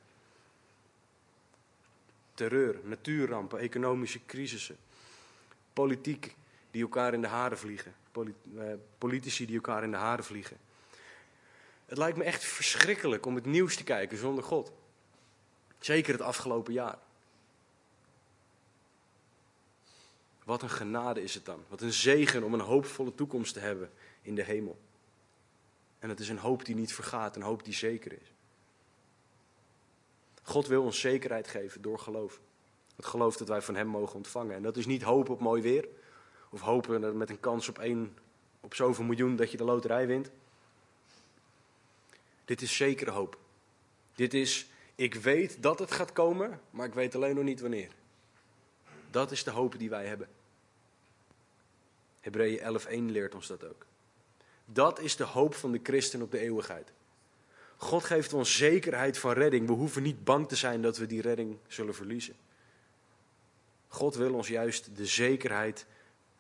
Terreur, 2.34 2.80
natuurrampen, 2.84 3.60
economische 3.60 4.20
crisissen, 4.26 4.78
politiek 5.74 6.36
die 6.72 6.82
elkaar 6.82 7.14
in 7.14 7.22
de 7.22 7.28
haren 7.28 7.58
vliegen, 7.58 7.94
eh, 8.14 8.74
politici 8.98 9.46
die 9.46 9.56
elkaar 9.56 9.84
in 9.84 9.92
de 9.92 9.98
haren 9.98 10.26
vliegen. 10.26 10.58
Het 11.94 12.02
lijkt 12.02 12.18
me 12.18 12.24
echt 12.24 12.44
verschrikkelijk 12.44 13.26
om 13.26 13.36
het 13.36 13.46
nieuws 13.46 13.76
te 13.76 13.84
kijken 13.84 14.18
zonder 14.18 14.44
God. 14.44 14.72
Zeker 15.80 16.14
het 16.14 16.22
afgelopen 16.22 16.74
jaar. 16.74 16.98
Wat 20.44 20.62
een 20.62 20.70
genade 20.70 21.24
is 21.24 21.34
het 21.34 21.46
dan. 21.46 21.64
Wat 21.68 21.82
een 21.82 21.94
zegen 21.94 22.44
om 22.44 22.54
een 22.54 22.60
hoopvolle 22.60 23.16
toekomst 23.16 23.54
te 23.54 23.60
hebben 23.60 23.92
in 24.22 24.36
de 24.36 24.44
hemel. 24.44 24.80
En 26.00 26.10
het 26.10 26.20
is 26.20 26.30
een 26.30 26.38
hoop 26.38 26.66
die 26.66 26.76
niet 26.76 26.94
vergaat, 26.94 27.36
een 27.36 27.42
hoop 27.42 27.64
die 27.64 27.74
zeker 27.74 28.12
is. 28.12 28.34
God 30.44 30.68
wil 30.68 30.84
ons 30.84 31.00
zekerheid 31.00 31.48
geven 31.48 31.82
door 31.82 32.00
geloof. 32.00 32.40
Het 32.96 33.06
geloof 33.06 33.38
dat 33.38 33.48
wij 33.48 33.62
van 33.62 33.76
Hem 33.76 33.88
mogen 33.88 34.16
ontvangen. 34.16 34.56
En 34.56 34.64
dat 34.64 34.78
is 34.78 34.86
niet 34.86 35.04
hopen 35.04 35.34
op 35.34 35.40
mooi 35.40 35.62
weer. 35.62 35.88
Of 36.50 36.62
hopen 36.62 37.18
met 37.18 37.30
een 37.30 37.40
kans 37.40 37.70
op 37.70 37.80
één, 37.80 38.18
op 38.60 38.74
zoveel 38.74 39.04
miljoen 39.04 39.36
dat 39.36 39.52
je 39.52 39.58
de 39.58 39.64
loterij 39.64 40.08
wint. 40.08 40.32
Dit 42.46 42.62
is 42.62 42.76
zekere 42.76 43.12
hoop. 43.12 43.38
Dit 44.16 44.34
is, 44.34 44.70
ik 44.96 45.16
weet 45.16 45.64
dat 45.64 45.80
het 45.80 45.92
gaat 45.92 46.14
komen, 46.14 46.62
maar 46.70 46.88
ik 46.88 46.94
weet 46.94 47.16
alleen 47.16 47.36
nog 47.36 47.44
niet 47.44 47.62
wanneer. 47.62 47.92
Dat 49.12 49.32
is 49.32 49.44
de 49.44 49.52
hoop 49.52 49.80
die 49.80 49.90
wij 49.90 50.06
hebben. 50.06 50.28
Hebreeën 52.20 52.80
11.1 53.10 53.12
leert 53.12 53.36
ons 53.36 53.48
dat 53.48 53.64
ook. 53.64 53.86
Dat 54.66 55.00
is 55.00 55.16
de 55.16 55.24
hoop 55.24 55.56
van 55.56 55.72
de 55.72 55.80
christen 55.84 56.22
op 56.22 56.32
de 56.32 56.40
eeuwigheid. 56.40 56.92
God 57.78 58.04
geeft 58.04 58.34
ons 58.34 58.58
zekerheid 58.58 59.18
van 59.18 59.32
redding. 59.32 59.68
We 59.68 59.74
hoeven 59.74 60.04
niet 60.04 60.24
bang 60.24 60.48
te 60.48 60.56
zijn 60.56 60.82
dat 60.82 60.98
we 60.98 61.06
die 61.06 61.22
redding 61.22 61.58
zullen 61.68 61.96
verliezen. 61.96 62.36
God 63.88 64.16
wil 64.16 64.34
ons 64.34 64.48
juist 64.48 64.96
de 64.96 65.06
zekerheid 65.06 65.86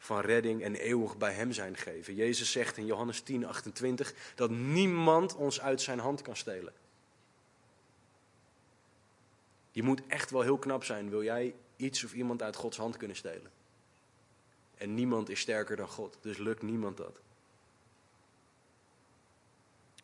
van 0.03 0.19
redding 0.19 0.63
en 0.63 0.75
eeuwig 0.75 1.17
bij 1.17 1.33
Hem 1.33 1.51
zijn 1.51 1.77
geven. 1.77 2.15
Jezus 2.15 2.51
zegt 2.51 2.77
in 2.77 2.85
Johannes 2.85 3.21
10, 3.21 3.45
28 3.45 4.13
dat 4.35 4.49
niemand 4.49 5.35
ons 5.35 5.61
uit 5.61 5.81
zijn 5.81 5.99
hand 5.99 6.21
kan 6.21 6.35
stelen. 6.35 6.73
Je 9.71 9.83
moet 9.83 10.01
echt 10.07 10.31
wel 10.31 10.41
heel 10.41 10.57
knap 10.57 10.83
zijn, 10.83 11.09
wil 11.09 11.23
jij 11.23 11.55
iets 11.75 12.03
of 12.03 12.13
iemand 12.13 12.41
uit 12.41 12.55
Gods 12.55 12.77
hand 12.77 12.97
kunnen 12.97 13.17
stelen. 13.17 13.51
En 14.75 14.93
niemand 14.93 15.29
is 15.29 15.39
sterker 15.39 15.75
dan 15.75 15.87
God, 15.87 16.17
dus 16.21 16.37
lukt 16.37 16.61
niemand 16.61 16.97
dat. 16.97 17.19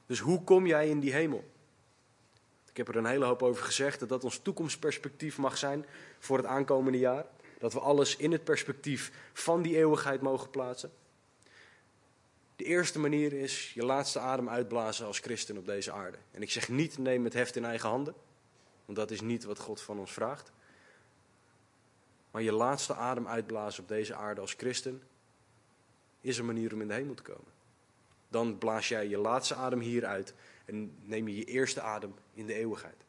Dus 0.05 0.19
hoe 0.19 0.43
kom 0.43 0.67
jij 0.67 0.89
in 0.89 0.99
die 0.99 1.13
hemel? 1.13 1.51
Ik 2.69 2.77
heb 2.77 2.87
er 2.87 2.95
een 2.95 3.05
hele 3.05 3.25
hoop 3.25 3.43
over 3.43 3.63
gezegd 3.63 3.99
dat 3.99 4.09
dat 4.09 4.23
ons 4.23 4.37
toekomstperspectief 4.37 5.37
mag 5.37 5.57
zijn 5.57 5.85
voor 6.19 6.37
het 6.37 6.45
aankomende 6.45 6.99
jaar. 6.99 7.25
Dat 7.59 7.73
we 7.73 7.79
alles 7.79 8.15
in 8.15 8.31
het 8.31 8.43
perspectief 8.43 9.11
van 9.33 9.61
die 9.61 9.75
eeuwigheid 9.75 10.21
mogen 10.21 10.49
plaatsen. 10.49 10.91
De 12.55 12.63
eerste 12.63 12.99
manier 12.99 13.33
is 13.33 13.73
je 13.73 13.85
laatste 13.85 14.19
adem 14.19 14.49
uitblazen 14.49 15.05
als 15.05 15.19
christen 15.19 15.57
op 15.57 15.65
deze 15.65 15.91
aarde. 15.91 16.17
En 16.31 16.41
ik 16.41 16.51
zeg 16.51 16.69
niet 16.69 16.97
neem 16.97 17.23
het 17.23 17.33
heft 17.33 17.55
in 17.55 17.65
eigen 17.65 17.89
handen, 17.89 18.13
want 18.85 18.97
dat 18.97 19.11
is 19.11 19.21
niet 19.21 19.43
wat 19.43 19.59
God 19.59 19.81
van 19.81 19.99
ons 19.99 20.13
vraagt. 20.13 20.51
Maar 22.31 22.41
je 22.41 22.51
laatste 22.51 22.93
adem 22.93 23.27
uitblazen 23.27 23.81
op 23.83 23.87
deze 23.87 24.15
aarde 24.15 24.41
als 24.41 24.53
christen 24.53 25.01
is 26.21 26.37
een 26.37 26.45
manier 26.45 26.73
om 26.73 26.81
in 26.81 26.87
de 26.87 26.93
hemel 26.93 27.13
te 27.13 27.23
komen. 27.23 27.51
Dan 28.27 28.57
blaas 28.57 28.87
jij 28.87 29.07
je 29.07 29.17
laatste 29.17 29.55
adem 29.55 29.79
hier 29.79 30.05
uit 30.05 30.33
en 30.65 30.95
neem 31.03 31.27
je 31.27 31.35
je 31.35 31.43
eerste 31.43 31.81
adem 31.81 32.13
in 32.33 32.45
de 32.45 32.53
eeuwigheid. 32.53 33.03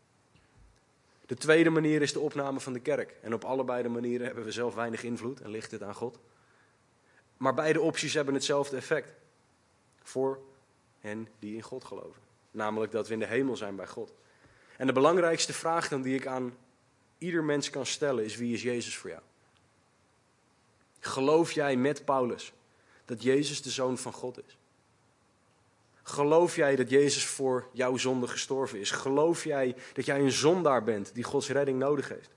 De 1.30 1.36
tweede 1.36 1.70
manier 1.70 2.02
is 2.02 2.12
de 2.12 2.20
opname 2.20 2.60
van 2.60 2.72
de 2.72 2.80
kerk. 2.80 3.16
En 3.22 3.34
op 3.34 3.44
allebei 3.44 3.82
de 3.82 3.88
manieren 3.88 4.26
hebben 4.26 4.44
we 4.44 4.52
zelf 4.52 4.74
weinig 4.74 5.02
invloed 5.02 5.40
en 5.40 5.50
ligt 5.50 5.70
het 5.70 5.82
aan 5.82 5.94
God. 5.94 6.18
Maar 7.36 7.54
beide 7.54 7.80
opties 7.80 8.14
hebben 8.14 8.34
hetzelfde 8.34 8.76
effect. 8.76 9.12
Voor 10.02 10.40
hen 10.98 11.28
die 11.38 11.54
in 11.54 11.62
God 11.62 11.84
geloven. 11.84 12.22
Namelijk 12.50 12.92
dat 12.92 13.06
we 13.06 13.12
in 13.12 13.18
de 13.18 13.26
hemel 13.26 13.56
zijn 13.56 13.76
bij 13.76 13.86
God. 13.86 14.14
En 14.76 14.86
de 14.86 14.92
belangrijkste 14.92 15.52
vraag 15.52 15.88
dan 15.88 16.02
die 16.02 16.14
ik 16.14 16.26
aan 16.26 16.56
ieder 17.18 17.44
mens 17.44 17.70
kan 17.70 17.86
stellen 17.86 18.24
is: 18.24 18.36
wie 18.36 18.54
is 18.54 18.62
Jezus 18.62 18.96
voor 18.96 19.10
jou? 19.10 19.22
Geloof 21.00 21.52
jij 21.52 21.76
met 21.76 22.04
Paulus 22.04 22.52
dat 23.04 23.22
Jezus 23.22 23.62
de 23.62 23.70
zoon 23.70 23.98
van 23.98 24.12
God 24.12 24.38
is? 24.46 24.58
Geloof 26.02 26.56
jij 26.56 26.76
dat 26.76 26.90
Jezus 26.90 27.26
voor 27.26 27.68
jouw 27.72 27.96
zonde 27.96 28.28
gestorven 28.28 28.80
is? 28.80 28.90
Geloof 28.90 29.44
jij 29.44 29.76
dat 29.92 30.04
jij 30.04 30.20
een 30.20 30.32
zondaar 30.32 30.84
bent 30.84 31.14
die 31.14 31.24
Gods 31.24 31.48
redding 31.48 31.78
nodig 31.78 32.08
heeft? 32.08 32.30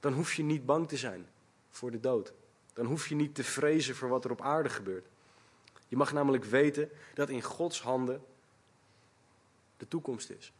Dan 0.00 0.12
hoef 0.12 0.34
je 0.34 0.42
niet 0.42 0.66
bang 0.66 0.88
te 0.88 0.96
zijn 0.96 1.26
voor 1.70 1.90
de 1.90 2.00
dood. 2.00 2.32
Dan 2.72 2.86
hoef 2.86 3.08
je 3.08 3.14
niet 3.14 3.34
te 3.34 3.44
vrezen 3.44 3.94
voor 3.94 4.08
wat 4.08 4.24
er 4.24 4.30
op 4.30 4.40
aarde 4.40 4.68
gebeurt. 4.68 5.06
Je 5.88 5.96
mag 5.96 6.12
namelijk 6.12 6.44
weten 6.44 6.90
dat 7.14 7.28
in 7.28 7.42
Gods 7.42 7.80
handen 7.80 8.22
de 9.76 9.88
toekomst 9.88 10.30
is. 10.30 10.52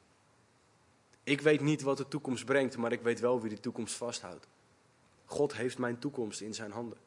Ik 1.22 1.40
weet 1.40 1.60
niet 1.60 1.82
wat 1.82 1.96
de 1.96 2.08
toekomst 2.08 2.44
brengt, 2.44 2.76
maar 2.76 2.92
ik 2.92 3.02
weet 3.02 3.20
wel 3.20 3.40
wie 3.40 3.50
de 3.50 3.60
toekomst 3.60 3.94
vasthoudt. 3.94 4.46
God 5.24 5.54
heeft 5.54 5.78
mijn 5.78 5.98
toekomst 5.98 6.40
in 6.40 6.54
zijn 6.54 6.70
handen. 6.70 6.98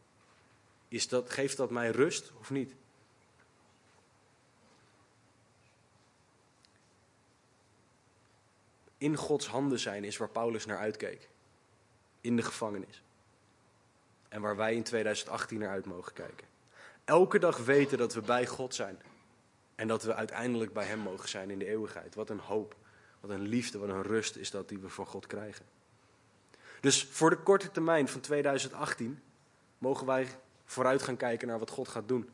Is 0.87 1.07
dat, 1.07 1.29
geeft 1.29 1.57
dat 1.57 1.69
mij 1.69 1.89
rust 1.89 2.31
of 2.39 2.49
niet? 2.49 2.75
In 8.97 9.15
Gods 9.15 9.47
handen 9.47 9.79
zijn 9.79 10.03
is 10.03 10.17
waar 10.17 10.29
Paulus 10.29 10.65
naar 10.65 10.77
uitkeek. 10.77 11.29
In 12.21 12.35
de 12.35 12.41
gevangenis. 12.41 13.03
En 14.29 14.41
waar 14.41 14.55
wij 14.55 14.75
in 14.75 14.83
2018 14.83 15.59
naar 15.59 15.69
uit 15.69 15.85
mogen 15.85 16.13
kijken. 16.13 16.47
Elke 17.05 17.39
dag 17.39 17.57
weten 17.57 17.97
dat 17.97 18.13
we 18.13 18.21
bij 18.21 18.47
God 18.47 18.75
zijn. 18.75 19.01
En 19.75 19.87
dat 19.87 20.03
we 20.03 20.13
uiteindelijk 20.13 20.73
bij 20.73 20.85
Hem 20.85 20.99
mogen 20.99 21.29
zijn 21.29 21.49
in 21.49 21.59
de 21.59 21.67
eeuwigheid. 21.67 22.15
Wat 22.15 22.29
een 22.29 22.39
hoop, 22.39 22.75
wat 23.19 23.31
een 23.31 23.47
liefde, 23.47 23.77
wat 23.77 23.89
een 23.89 24.03
rust 24.03 24.35
is 24.35 24.51
dat 24.51 24.69
die 24.69 24.77
we 24.77 24.89
van 24.89 25.05
God 25.05 25.27
krijgen. 25.27 25.65
Dus 26.79 27.03
voor 27.03 27.29
de 27.29 27.37
korte 27.37 27.71
termijn 27.71 28.07
van 28.07 28.21
2018 28.21 29.19
mogen 29.77 30.05
wij 30.05 30.27
vooruit 30.65 31.01
gaan 31.01 31.17
kijken 31.17 31.47
naar 31.47 31.59
wat 31.59 31.69
God 31.69 31.87
gaat 31.87 32.07
doen. 32.07 32.29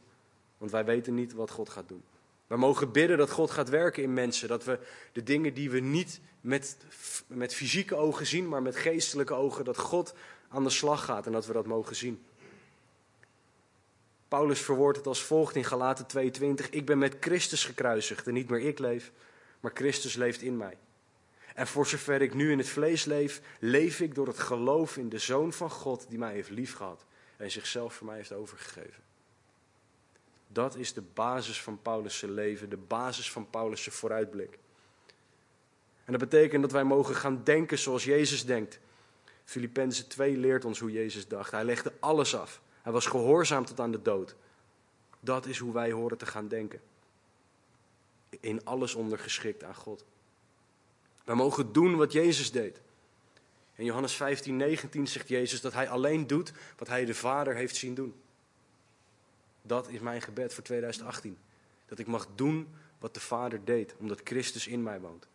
Want 0.58 0.72
wij 0.72 0.86
weten 0.86 1.14
niet 1.14 1.34
wat 1.34 1.52
God 1.52 1.70
gaat 1.70 1.88
doen. 1.88 2.04
We 2.48 2.58
mogen 2.58 2.92
bidden 2.92 3.18
dat 3.18 3.32
God 3.32 3.52
gaat 3.52 3.70
werken 3.70 4.04
in 4.04 4.14
mensen. 4.14 4.48
Dat 4.48 4.64
we 4.64 4.80
de 5.12 5.24
dingen 5.24 5.54
die 5.54 5.70
we 5.70 5.80
niet 5.80 6.20
met, 6.44 6.78
met 7.28 7.54
fysieke 7.56 7.96
ogen 7.96 8.26
zien, 8.26 8.50
maar 8.50 8.62
met 8.62 8.76
geestelijke 8.76 9.34
ogen, 9.34 9.66
dat 9.66 9.78
God 9.78 10.14
aan 10.50 10.64
de 10.64 10.70
slag 10.70 11.06
gaat 11.06 11.26
en 11.26 11.32
dat 11.32 11.46
we 11.46 11.54
dat 11.54 11.66
mogen 11.66 11.96
zien. 11.96 12.26
Paulus 14.28 14.60
verwoordt 14.60 14.98
het 14.98 15.08
als 15.08 15.24
volgt 15.24 15.56
in 15.56 15.64
Galaten 15.64 16.06
2:20: 16.06 16.70
Ik 16.70 16.86
ben 16.86 16.98
met 16.98 17.16
Christus 17.20 17.66
gekruisigd 17.66 18.28
en 18.28 18.34
niet 18.34 18.50
meer 18.50 18.60
ik 18.60 18.80
leef, 18.80 19.12
maar 19.60 19.72
Christus 19.74 20.16
leeft 20.16 20.42
in 20.42 20.58
mij. 20.58 20.78
En 21.56 21.68
voor 21.68 21.88
zover 21.88 22.22
ik 22.22 22.34
nu 22.34 22.52
in 22.52 22.58
het 22.58 22.70
vlees 22.70 23.06
leef, 23.06 23.42
leef 23.60 24.00
ik 24.00 24.16
door 24.16 24.28
het 24.28 24.40
geloof 24.40 24.98
in 24.98 25.10
de 25.10 25.20
Zoon 25.20 25.54
van 25.54 25.70
God 25.70 26.06
die 26.10 26.18
mij 26.18 26.34
heeft 26.34 26.50
liefgehad 26.50 27.06
en 27.38 27.52
zichzelf 27.52 27.94
voor 27.94 28.08
mij 28.08 28.16
heeft 28.16 28.34
overgegeven. 28.34 29.04
Dat 30.48 30.76
is 30.76 30.94
de 30.94 31.02
basis 31.02 31.62
van 31.62 31.82
Paulus' 31.82 32.22
leven, 32.22 32.70
de 32.70 32.78
basis 32.78 33.32
van 33.32 33.50
Paulus' 33.50 33.88
vooruitblik. 33.88 34.58
En 36.06 36.12
dat 36.12 36.30
betekent 36.30 36.62
dat 36.62 36.72
wij 36.72 36.84
mogen 36.84 37.16
gaan 37.16 37.42
denken 37.44 37.80
zoals 37.80 38.04
Jezus 38.04 38.46
denkt. 38.46 38.80
Filippenzen 39.44 40.08
2 40.08 40.38
leert 40.38 40.66
ons 40.66 40.80
hoe 40.80 40.92
Jezus 40.92 41.28
dacht. 41.28 41.52
Hij 41.52 41.64
legde 41.64 41.94
alles 42.00 42.36
af. 42.36 42.62
Hij 42.82 42.92
was 42.92 43.06
gehoorzaam 43.06 43.66
tot 43.66 43.80
aan 43.80 43.92
de 43.92 44.02
dood. 44.02 44.36
Dat 45.20 45.46
is 45.46 45.58
hoe 45.58 45.74
wij 45.74 45.92
horen 45.92 46.18
te 46.18 46.26
gaan 46.26 46.48
denken. 46.48 46.82
In 48.30 48.66
alles 48.66 48.96
ondergeschikt 48.96 49.64
aan 49.64 49.76
God. 49.76 50.06
Wij 51.24 51.36
mogen 51.36 51.74
doen 51.74 51.96
wat 51.96 52.12
Jezus 52.12 52.52
deed. 52.52 52.82
In 53.76 53.86
Johannes 53.86 54.14
15, 54.14 54.58
19 54.58 55.08
zegt 55.08 55.28
Jezus 55.28 55.62
dat 55.62 55.74
hij 55.74 55.90
alleen 55.90 56.28
doet 56.28 56.54
wat 56.78 56.88
hij 56.88 57.06
de 57.06 57.14
Vader 57.14 57.56
heeft 57.56 57.76
zien 57.76 57.94
doen. 57.94 58.14
Dat 59.62 59.90
is 59.90 60.00
mijn 60.00 60.22
gebed 60.22 60.54
voor 60.54 60.64
2018. 60.64 61.38
Dat 61.86 62.00
ik 62.00 62.08
mag 62.08 62.28
doen 62.36 62.68
wat 63.00 63.14
de 63.14 63.20
Vader 63.20 63.66
deed, 63.66 63.96
omdat 63.98 64.22
Christus 64.24 64.68
in 64.68 64.84
mij 64.84 65.00
woont. 65.00 65.28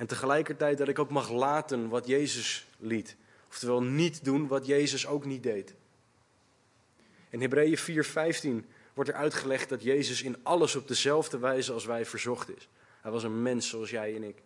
En 0.00 0.06
tegelijkertijd 0.06 0.78
dat 0.78 0.88
ik 0.88 0.98
ook 0.98 1.10
mag 1.10 1.30
laten 1.30 1.88
wat 1.88 2.06
Jezus 2.06 2.66
liet. 2.78 3.16
Oftewel 3.48 3.82
niet 3.82 4.24
doen 4.24 4.46
wat 4.46 4.66
Jezus 4.66 5.06
ook 5.06 5.24
niet 5.24 5.42
deed. 5.42 5.74
In 7.28 7.40
Hebreeën 7.40 7.78
4:15 7.78 8.68
wordt 8.94 9.10
er 9.10 9.16
uitgelegd 9.16 9.68
dat 9.68 9.82
Jezus 9.82 10.22
in 10.22 10.36
alles 10.42 10.76
op 10.76 10.88
dezelfde 10.88 11.38
wijze 11.38 11.72
als 11.72 11.84
wij 11.84 12.06
verzocht 12.06 12.56
is. 12.56 12.68
Hij 13.00 13.10
was 13.10 13.22
een 13.22 13.42
mens 13.42 13.68
zoals 13.68 13.90
jij 13.90 14.16
en 14.16 14.22
ik. 14.22 14.42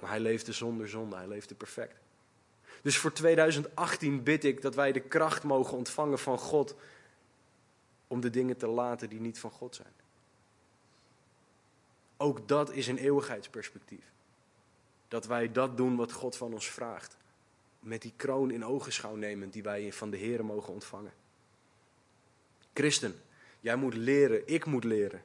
Maar 0.00 0.10
hij 0.10 0.20
leefde 0.20 0.52
zonder 0.52 0.88
zonde, 0.88 1.16
hij 1.16 1.28
leefde 1.28 1.54
perfect. 1.54 1.96
Dus 2.82 2.98
voor 2.98 3.12
2018 3.12 4.22
bid 4.22 4.44
ik 4.44 4.62
dat 4.62 4.74
wij 4.74 4.92
de 4.92 5.00
kracht 5.00 5.42
mogen 5.42 5.76
ontvangen 5.76 6.18
van 6.18 6.38
God 6.38 6.74
om 8.06 8.20
de 8.20 8.30
dingen 8.30 8.56
te 8.56 8.66
laten 8.66 9.08
die 9.08 9.20
niet 9.20 9.38
van 9.38 9.50
God 9.50 9.74
zijn. 9.74 9.92
Ook 12.16 12.48
dat 12.48 12.72
is 12.72 12.86
een 12.86 12.98
eeuwigheidsperspectief. 12.98 14.16
Dat 15.08 15.26
wij 15.26 15.52
dat 15.52 15.76
doen 15.76 15.96
wat 15.96 16.12
God 16.12 16.36
van 16.36 16.52
ons 16.52 16.70
vraagt. 16.70 17.16
Met 17.80 18.02
die 18.02 18.12
kroon 18.16 18.50
in 18.50 18.64
ogenschouw 18.64 19.14
nemen 19.14 19.50
die 19.50 19.62
wij 19.62 19.92
van 19.92 20.10
de 20.10 20.16
Heer 20.16 20.44
mogen 20.44 20.72
ontvangen. 20.72 21.12
Christen, 22.74 23.14
jij 23.60 23.76
moet 23.76 23.94
leren, 23.94 24.46
ik 24.46 24.64
moet 24.64 24.84
leren. 24.84 25.22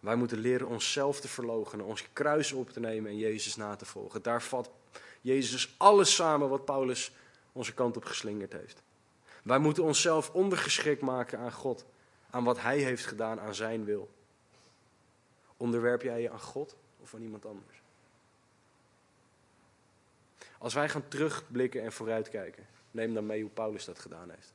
Wij 0.00 0.16
moeten 0.16 0.38
leren 0.38 0.66
onszelf 0.66 1.20
te 1.20 1.28
verloochenen, 1.28 1.86
ons 1.86 2.12
kruis 2.12 2.52
op 2.52 2.70
te 2.70 2.80
nemen 2.80 3.10
en 3.10 3.18
Jezus 3.18 3.56
na 3.56 3.76
te 3.76 3.84
volgen. 3.84 4.22
Daar 4.22 4.42
vat 4.42 4.70
Jezus 5.20 5.74
alles 5.76 6.14
samen 6.14 6.48
wat 6.48 6.64
Paulus 6.64 7.12
onze 7.52 7.74
kant 7.74 7.96
op 7.96 8.04
geslingerd 8.04 8.52
heeft. 8.52 8.82
Wij 9.42 9.58
moeten 9.58 9.82
onszelf 9.82 10.30
ondergeschikt 10.30 11.02
maken 11.02 11.38
aan 11.38 11.52
God, 11.52 11.84
aan 12.30 12.44
wat 12.44 12.60
Hij 12.60 12.78
heeft 12.78 13.06
gedaan, 13.06 13.40
aan 13.40 13.54
Zijn 13.54 13.84
wil. 13.84 14.10
Onderwerp 15.56 16.02
jij 16.02 16.20
je 16.20 16.30
aan 16.30 16.40
God 16.40 16.76
of 17.00 17.14
aan 17.14 17.22
iemand 17.22 17.46
anders? 17.46 17.82
Als 20.64 20.74
wij 20.74 20.88
gaan 20.88 21.08
terugblikken 21.08 21.82
en 21.82 21.92
vooruitkijken, 21.92 22.66
neem 22.90 23.14
dan 23.14 23.26
mee 23.26 23.42
hoe 23.42 23.50
Paulus 23.50 23.84
dat 23.84 23.98
gedaan 23.98 24.30
heeft. 24.30 24.52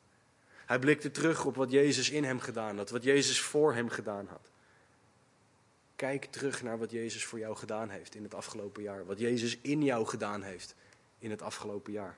Hij 0.65 0.79
blikte 0.79 1.11
terug 1.11 1.45
op 1.45 1.55
wat 1.55 1.71
Jezus 1.71 2.09
in 2.09 2.23
hem 2.23 2.39
gedaan 2.39 2.77
had, 2.77 2.89
wat 2.89 3.03
Jezus 3.03 3.41
voor 3.41 3.73
hem 3.73 3.89
gedaan 3.89 4.27
had. 4.27 4.49
Kijk 5.95 6.25
terug 6.25 6.63
naar 6.63 6.77
wat 6.79 6.91
Jezus 6.91 7.25
voor 7.25 7.39
jou 7.39 7.55
gedaan 7.55 7.89
heeft 7.89 8.15
in 8.15 8.23
het 8.23 8.33
afgelopen 8.33 8.83
jaar. 8.83 9.05
Wat 9.05 9.19
Jezus 9.19 9.57
in 9.61 9.83
jou 9.83 10.05
gedaan 10.05 10.41
heeft 10.41 10.75
in 11.19 11.29
het 11.29 11.41
afgelopen 11.41 11.91
jaar. 11.91 12.17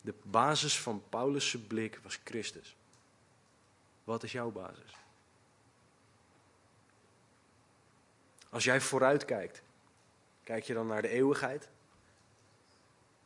De 0.00 0.14
basis 0.22 0.80
van 0.80 1.02
Paulus' 1.08 1.58
blik 1.66 2.00
was 2.02 2.20
Christus. 2.24 2.76
Wat 4.04 4.22
is 4.22 4.32
jouw 4.32 4.50
basis? 4.50 4.96
Als 8.48 8.64
jij 8.64 8.80
vooruit 8.80 9.24
kijkt, 9.24 9.62
kijk 10.48 10.64
je 10.64 10.74
dan 10.74 10.86
naar 10.86 11.02
de 11.02 11.08
eeuwigheid? 11.08 11.68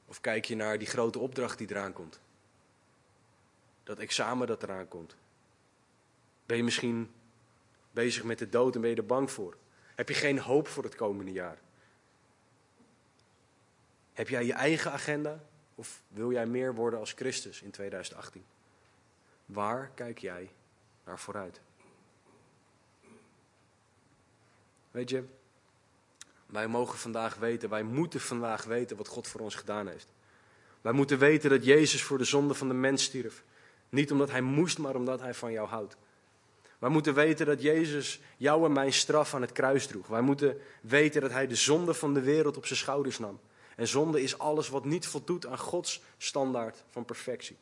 Of 0.06 0.20
kijk 0.20 0.44
je 0.44 0.56
naar 0.56 0.78
die 0.78 0.86
grote 0.86 1.18
opdracht 1.18 1.58
die 1.58 1.70
eraan 1.70 1.92
komt? 1.92 2.20
Dat 3.82 3.98
examen 3.98 4.46
dat 4.46 4.62
eraan 4.62 4.88
komt? 4.88 5.16
Ben 6.46 6.56
je 6.56 6.62
misschien 6.64 7.12
bezig 7.90 8.24
met 8.24 8.38
de 8.38 8.48
dood 8.48 8.74
en 8.74 8.80
ben 8.80 8.90
je 8.90 8.96
er 8.96 9.06
bang 9.06 9.30
voor? 9.30 9.56
Heb 9.94 10.08
je 10.08 10.14
geen 10.14 10.38
hoop 10.38 10.68
voor 10.68 10.84
het 10.84 10.94
komende 10.94 11.32
jaar? 11.32 11.58
Heb 14.12 14.28
jij 14.28 14.44
je 14.44 14.52
eigen 14.52 14.92
agenda 14.92 15.44
of 15.74 16.02
wil 16.08 16.32
jij 16.32 16.46
meer 16.46 16.74
worden 16.74 16.98
als 16.98 17.12
Christus 17.12 17.62
in 17.62 17.70
2018? 17.70 18.44
Waar 19.46 19.90
kijk 19.94 20.18
jij 20.18 20.50
naar 21.04 21.18
vooruit? 21.18 21.60
Weet 24.90 25.10
je, 25.10 25.24
wij 26.52 26.68
mogen 26.68 26.98
vandaag 26.98 27.36
weten, 27.36 27.68
wij 27.68 27.82
moeten 27.82 28.20
vandaag 28.20 28.64
weten 28.64 28.96
wat 28.96 29.08
God 29.08 29.28
voor 29.28 29.40
ons 29.40 29.54
gedaan 29.54 29.86
heeft. 29.88 30.08
Wij 30.80 30.92
moeten 30.92 31.18
weten 31.18 31.50
dat 31.50 31.64
Jezus 31.64 32.02
voor 32.02 32.18
de 32.18 32.24
zonde 32.24 32.54
van 32.54 32.68
de 32.68 32.74
mens 32.74 33.02
stierf. 33.02 33.42
Niet 33.88 34.12
omdat 34.12 34.30
hij 34.30 34.40
moest, 34.40 34.78
maar 34.78 34.94
omdat 34.94 35.20
hij 35.20 35.34
van 35.34 35.52
jou 35.52 35.68
houdt. 35.68 35.96
Wij 36.78 36.90
moeten 36.90 37.14
weten 37.14 37.46
dat 37.46 37.62
Jezus 37.62 38.20
jou 38.36 38.64
en 38.64 38.72
mijn 38.72 38.92
straf 38.92 39.34
aan 39.34 39.40
het 39.40 39.52
kruis 39.52 39.86
droeg. 39.86 40.06
Wij 40.06 40.20
moeten 40.20 40.60
weten 40.80 41.20
dat 41.20 41.30
hij 41.30 41.46
de 41.46 41.54
zonde 41.54 41.94
van 41.94 42.14
de 42.14 42.20
wereld 42.20 42.56
op 42.56 42.66
zijn 42.66 42.78
schouders 42.78 43.18
nam. 43.18 43.40
En 43.76 43.88
zonde 43.88 44.22
is 44.22 44.38
alles 44.38 44.68
wat 44.68 44.84
niet 44.84 45.06
voldoet 45.06 45.46
aan 45.46 45.58
Gods 45.58 46.02
standaard 46.18 46.84
van 46.90 47.04
perfectie. 47.04 47.56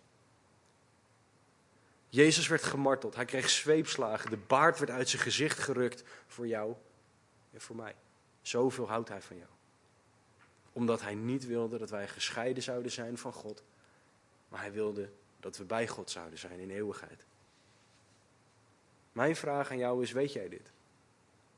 Jezus 2.08 2.48
werd 2.48 2.62
gemarteld, 2.62 3.14
hij 3.14 3.24
kreeg 3.24 3.50
zweepslagen, 3.50 4.30
de 4.30 4.38
baard 4.46 4.78
werd 4.78 4.90
uit 4.90 5.08
zijn 5.08 5.22
gezicht 5.22 5.58
gerukt 5.58 6.02
voor 6.26 6.46
jou 6.46 6.74
en 7.52 7.60
voor 7.60 7.76
mij. 7.76 7.94
Zoveel 8.50 8.88
houdt 8.88 9.08
hij 9.08 9.22
van 9.22 9.36
jou. 9.36 9.48
Omdat 10.72 11.00
hij 11.00 11.14
niet 11.14 11.46
wilde 11.46 11.78
dat 11.78 11.90
wij 11.90 12.08
gescheiden 12.08 12.62
zouden 12.62 12.92
zijn 12.92 13.18
van 13.18 13.32
God, 13.32 13.62
maar 14.48 14.60
hij 14.60 14.72
wilde 14.72 15.10
dat 15.40 15.56
we 15.56 15.64
bij 15.64 15.88
God 15.88 16.10
zouden 16.10 16.38
zijn 16.38 16.58
in 16.58 16.70
eeuwigheid. 16.70 17.26
Mijn 19.12 19.36
vraag 19.36 19.70
aan 19.70 19.78
jou 19.78 20.02
is, 20.02 20.12
weet 20.12 20.32
jij 20.32 20.48
dit? 20.48 20.72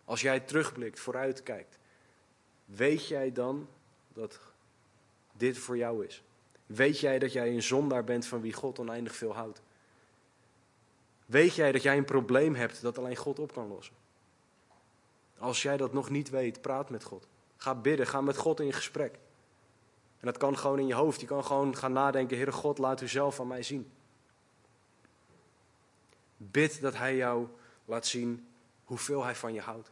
Als 0.05 0.21
jij 0.21 0.41
terugblikt, 0.41 1.01
vooruit 1.01 1.43
kijkt, 1.43 1.79
weet 2.65 3.09
jij 3.09 3.33
dan 3.33 3.69
dat 4.13 4.41
dit 5.33 5.59
voor 5.59 5.77
jou 5.77 6.07
is? 6.07 6.23
Weet 6.67 6.99
jij 7.01 7.19
dat 7.19 7.33
jij 7.33 7.53
een 7.53 7.63
zondaar 7.63 8.05
bent 8.05 8.27
van 8.27 8.41
wie 8.41 8.53
God 8.53 8.79
oneindig 8.79 9.17
veel 9.17 9.35
houdt? 9.35 9.63
Weet 11.27 11.55
jij 11.55 11.73
dat 11.73 11.83
jij 11.83 11.97
een 11.97 12.05
probleem 12.05 12.55
hebt 12.55 12.83
dat 12.83 12.99
alleen 12.99 13.17
God 13.17 13.39
op 13.39 13.53
kan 13.53 13.69
lossen? 13.69 14.02
Als 15.43 15.63
jij 15.63 15.77
dat 15.77 15.93
nog 15.93 16.11
niet 16.11 16.31
weet, 16.31 16.61
praat 16.61 16.91
met 16.91 17.05
God. 17.05 17.27
Ga 17.57 17.75
bidden, 17.75 18.07
ga 18.07 18.21
met 18.21 18.37
God 18.37 18.61
in 18.61 18.73
gesprek. 18.73 19.15
En 20.21 20.27
dat 20.27 20.37
kan 20.37 20.59
gewoon 20.59 20.79
in 20.79 20.87
je 20.87 20.95
hoofd. 20.95 21.21
Je 21.21 21.27
kan 21.27 21.45
gewoon 21.45 21.77
gaan 21.77 21.93
nadenken, 21.93 22.37
Heere 22.37 22.53
God, 22.53 22.79
laat 22.79 23.01
u 23.01 23.09
zelf 23.09 23.41
aan 23.41 23.47
mij 23.47 23.63
zien. 23.63 23.91
Bid 26.37 26.81
dat 26.81 26.95
Hij 26.95 27.17
jou 27.17 27.47
laat 27.85 28.07
zien 28.07 28.49
hoeveel 28.85 29.25
Hij 29.25 29.35
van 29.35 29.53
je 29.53 29.61
houdt. 29.61 29.91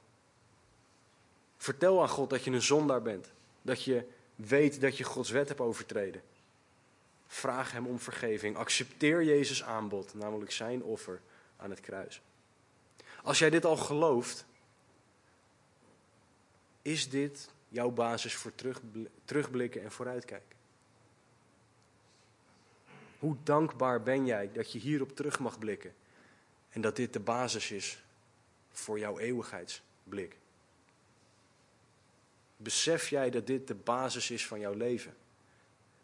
Vertel 1.57 2.03
aan 2.03 2.09
God 2.09 2.31
dat 2.31 2.45
je 2.45 2.51
een 2.51 2.63
zondaar 2.63 3.03
bent. 3.03 3.33
Dat 3.63 3.85
je 3.85 4.09
weet 4.35 4.81
dat 4.81 4.97
je 4.97 5.05
Gods 5.05 5.31
wet 5.31 5.49
hebt 5.49 5.61
overtreden. 5.61 6.23
Vraag 7.27 7.73
Hem 7.73 7.87
om 7.87 7.99
vergeving. 7.99 8.57
Accepteer 8.57 9.25
Jezus' 9.25 9.63
aanbod, 9.63 10.15
namelijk 10.15 10.53
Zijn 10.53 10.83
offer 10.83 11.21
aan 11.57 11.71
het 11.71 11.81
kruis. 11.81 12.23
Als 13.23 13.39
jij 13.39 13.51
dit 13.51 13.65
al 13.65 13.77
gelooft, 13.77 14.49
is 16.83 17.09
dit 17.09 17.51
jouw 17.68 17.91
basis 17.91 18.35
voor 18.35 18.53
terugblikken 19.24 19.83
en 19.83 19.93
vooruitkijken? 19.93 20.59
Hoe 23.18 23.37
dankbaar 23.43 24.03
ben 24.03 24.26
jij 24.26 24.51
dat 24.53 24.72
je 24.72 24.78
hierop 24.78 25.16
terug 25.16 25.39
mag 25.39 25.59
blikken 25.59 25.95
en 26.70 26.81
dat 26.81 26.97
dit 26.97 27.12
de 27.12 27.20
basis 27.20 27.70
is 27.70 28.03
voor 28.70 28.99
jouw 28.99 29.18
eeuwigheidsblik? 29.18 30.37
Besef 32.57 33.09
jij 33.09 33.31
dat 33.31 33.47
dit 33.47 33.66
de 33.66 33.74
basis 33.74 34.31
is 34.31 34.47
van 34.47 34.61
jouw 34.61 34.74
leven? 34.74 35.14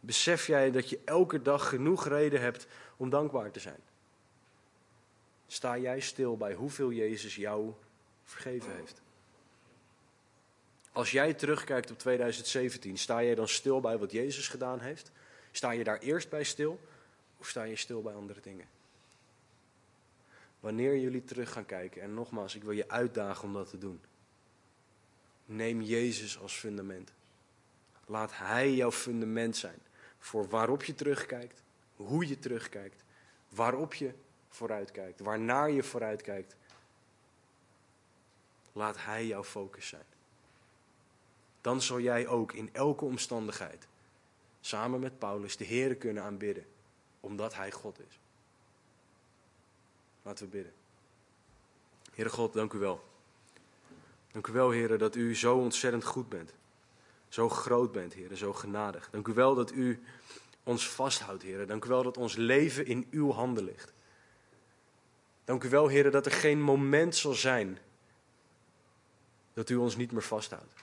Besef 0.01 0.47
jij 0.47 0.71
dat 0.71 0.89
je 0.89 1.01
elke 1.05 1.43
dag 1.43 1.69
genoeg 1.69 2.09
reden 2.09 2.41
hebt 2.41 2.67
om 2.97 3.11
dankbaar 3.11 3.51
te 3.51 3.61
zijn? 3.61 3.81
Sta 5.47 5.79
jij 5.79 6.01
stil 6.01 6.37
bij 6.37 6.55
hoeveel 6.55 6.93
Jezus 6.93 7.37
jou 7.37 7.73
vergeven 8.25 8.77
heeft? 8.77 9.03
Als 10.97 11.11
jij 11.11 11.35
terugkijkt 11.35 11.91
op 11.91 11.99
2017, 11.99 12.99
sta 12.99 13.23
jij 13.23 13.35
dan 13.35 13.49
stil 13.49 13.81
bij 13.81 13.99
wat 13.99 14.13
Jezus 14.13 14.49
gedaan 14.49 14.81
heeft? 14.81 15.11
Sta 15.51 15.71
je 15.71 15.85
daar 15.85 15.99
eerst 15.99 16.29
bij 16.29 16.45
stil 16.45 16.81
of 17.39 17.49
sta 17.49 17.63
je 17.63 17.77
stil 17.77 18.03
bij 18.03 18.15
andere 18.15 18.41
dingen? 18.41 18.67
Wanneer 20.61 20.97
jullie 20.97 21.25
terug 21.25 21.53
gaan 21.53 21.67
kijken, 21.67 22.03
en 22.03 22.15
nogmaals, 22.15 22.55
ik 22.55 22.63
wil 22.63 22.73
je 22.73 22.89
uitdagen 22.89 23.45
om 23.45 23.53
dat 23.53 23.71
te 23.71 23.79
doen. 23.79 24.01
Neem 25.45 25.83
Jezus 25.83 26.39
als 26.39 26.55
fundament. 26.55 27.13
Laat 28.07 28.37
Hij 28.37 28.75
jouw 28.75 28.93
fundament 28.93 29.57
zijn 29.57 29.79
voor 30.19 30.49
waarop 30.49 30.85
je 30.85 30.95
terugkijkt, 30.95 31.63
hoe 31.97 32.29
je 32.29 32.39
terugkijkt, 32.39 33.05
waarop 33.49 33.95
je 33.95 34.15
vooruitkijkt, 34.49 35.21
waarnaar 35.21 35.71
je 35.71 35.83
vooruitkijkt. 35.83 36.57
Laat 38.73 39.05
Hij 39.05 39.27
jouw 39.27 39.45
focus 39.45 39.89
zijn 39.89 40.15
dan 41.67 41.83
zal 41.83 42.01
jij 42.01 42.27
ook 42.27 42.53
in 42.53 42.69
elke 42.73 43.05
omstandigheid 43.05 43.87
samen 44.61 45.01
met 45.01 45.19
Paulus 45.19 45.57
de 45.57 45.65
Heer 45.65 45.97
kunnen 45.97 46.23
aanbidden. 46.23 46.67
omdat 47.21 47.55
Hij 47.55 47.73
God 47.73 47.99
is. 48.09 48.19
Laten 50.23 50.45
we 50.45 50.51
bidden. 50.51 50.73
Heere 52.13 52.31
God, 52.31 52.53
dank 52.53 52.73
u 52.73 52.79
wel. 52.79 53.05
Dank 54.33 54.47
u 54.47 54.53
wel, 54.53 54.71
Heere, 54.71 54.97
dat 54.97 55.15
u 55.15 55.37
zo 55.37 55.57
ontzettend 55.57 56.05
goed 56.05 56.29
bent. 56.29 56.53
Zo 57.29 57.49
groot 57.49 57.93
bent, 57.93 58.15
Heere, 58.15 58.37
zo 58.37 58.53
genadig. 58.53 59.09
Dank 59.11 59.29
u 59.29 59.33
wel 59.33 59.55
dat 59.55 59.73
u 59.73 60.03
ons 60.63 60.89
vasthoudt, 60.89 61.43
Heere. 61.43 61.65
Dank 61.65 61.85
u 61.85 61.89
wel 61.89 62.03
dat 62.03 62.17
ons 62.17 62.37
leven 62.37 62.87
in 62.87 63.07
uw 63.11 63.31
handen 63.31 63.65
ligt. 63.65 63.93
Dank 65.45 65.65
u 65.65 65.69
wel, 65.69 65.91
Heere, 65.91 66.11
dat 66.11 66.27
er 66.27 66.33
geen 66.33 66.63
moment 66.63 67.17
zal 67.17 67.35
zijn 67.35 67.79
dat 69.53 69.71
u 69.71 69.77
ons 69.77 69.97
niet 69.97 70.13
meer 70.13 70.23
vasthoudt. 70.23 70.75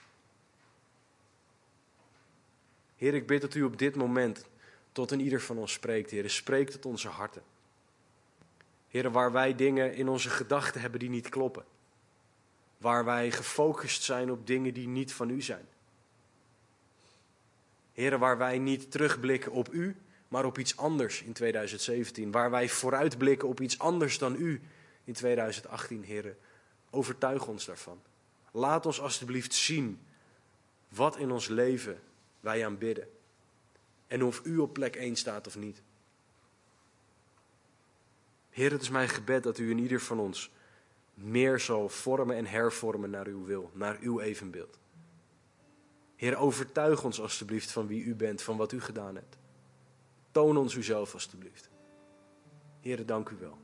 Heer, 3.04 3.14
ik 3.14 3.26
bid 3.26 3.40
dat 3.40 3.54
u 3.54 3.62
op 3.62 3.78
dit 3.78 3.96
moment 3.96 4.44
tot 4.92 5.10
een 5.10 5.20
ieder 5.20 5.40
van 5.40 5.58
ons 5.58 5.72
spreekt, 5.72 6.10
Heer. 6.10 6.30
Spreek 6.30 6.70
tot 6.70 6.86
onze 6.86 7.08
harten. 7.08 7.42
Heer, 8.88 9.10
waar 9.10 9.32
wij 9.32 9.54
dingen 9.54 9.94
in 9.94 10.08
onze 10.08 10.30
gedachten 10.30 10.80
hebben 10.80 11.00
die 11.00 11.08
niet 11.08 11.28
kloppen. 11.28 11.64
Waar 12.78 13.04
wij 13.04 13.30
gefocust 13.30 14.02
zijn 14.02 14.30
op 14.30 14.46
dingen 14.46 14.74
die 14.74 14.88
niet 14.88 15.12
van 15.12 15.30
u 15.30 15.42
zijn. 15.42 15.66
Heren, 17.92 18.18
waar 18.18 18.38
wij 18.38 18.58
niet 18.58 18.90
terugblikken 18.90 19.52
op 19.52 19.72
u, 19.72 19.96
maar 20.28 20.44
op 20.44 20.58
iets 20.58 20.76
anders 20.76 21.22
in 21.22 21.32
2017. 21.32 22.30
Waar 22.30 22.50
wij 22.50 22.68
vooruitblikken 22.68 23.48
op 23.48 23.60
iets 23.60 23.78
anders 23.78 24.18
dan 24.18 24.34
u 24.34 24.62
in 25.04 25.12
2018, 25.12 26.02
heren. 26.02 26.36
Overtuig 26.90 27.46
ons 27.46 27.64
daarvan. 27.64 28.00
Laat 28.50 28.86
ons 28.86 29.00
alstublieft 29.00 29.54
zien 29.54 30.00
wat 30.88 31.16
in 31.16 31.30
ons 31.30 31.48
leven 31.48 32.00
wij 32.44 32.66
aanbidden. 32.66 33.08
En 34.06 34.24
of 34.24 34.44
u 34.44 34.58
op 34.58 34.72
plek 34.72 34.96
1 34.96 35.16
staat 35.16 35.46
of 35.46 35.56
niet. 35.56 35.82
Heer, 38.50 38.70
het 38.70 38.82
is 38.82 38.90
mijn 38.90 39.08
gebed 39.08 39.42
dat 39.42 39.58
u 39.58 39.70
in 39.70 39.78
ieder 39.78 40.00
van 40.00 40.18
ons 40.18 40.50
meer 41.14 41.60
zal 41.60 41.88
vormen 41.88 42.36
en 42.36 42.46
hervormen 42.46 43.10
naar 43.10 43.26
uw 43.26 43.44
wil, 43.44 43.70
naar 43.72 43.98
uw 44.00 44.20
evenbeeld. 44.20 44.78
Heer, 46.16 46.36
overtuig 46.36 47.04
ons 47.04 47.20
alstublieft 47.20 47.70
van 47.70 47.86
wie 47.86 48.02
u 48.02 48.14
bent, 48.14 48.42
van 48.42 48.56
wat 48.56 48.72
u 48.72 48.80
gedaan 48.80 49.14
hebt. 49.14 49.36
Toon 50.30 50.56
ons 50.56 50.74
uzelf 50.74 51.14
alstublieft. 51.14 51.68
Heer, 52.80 53.06
dank 53.06 53.28
u 53.28 53.36
wel. 53.36 53.63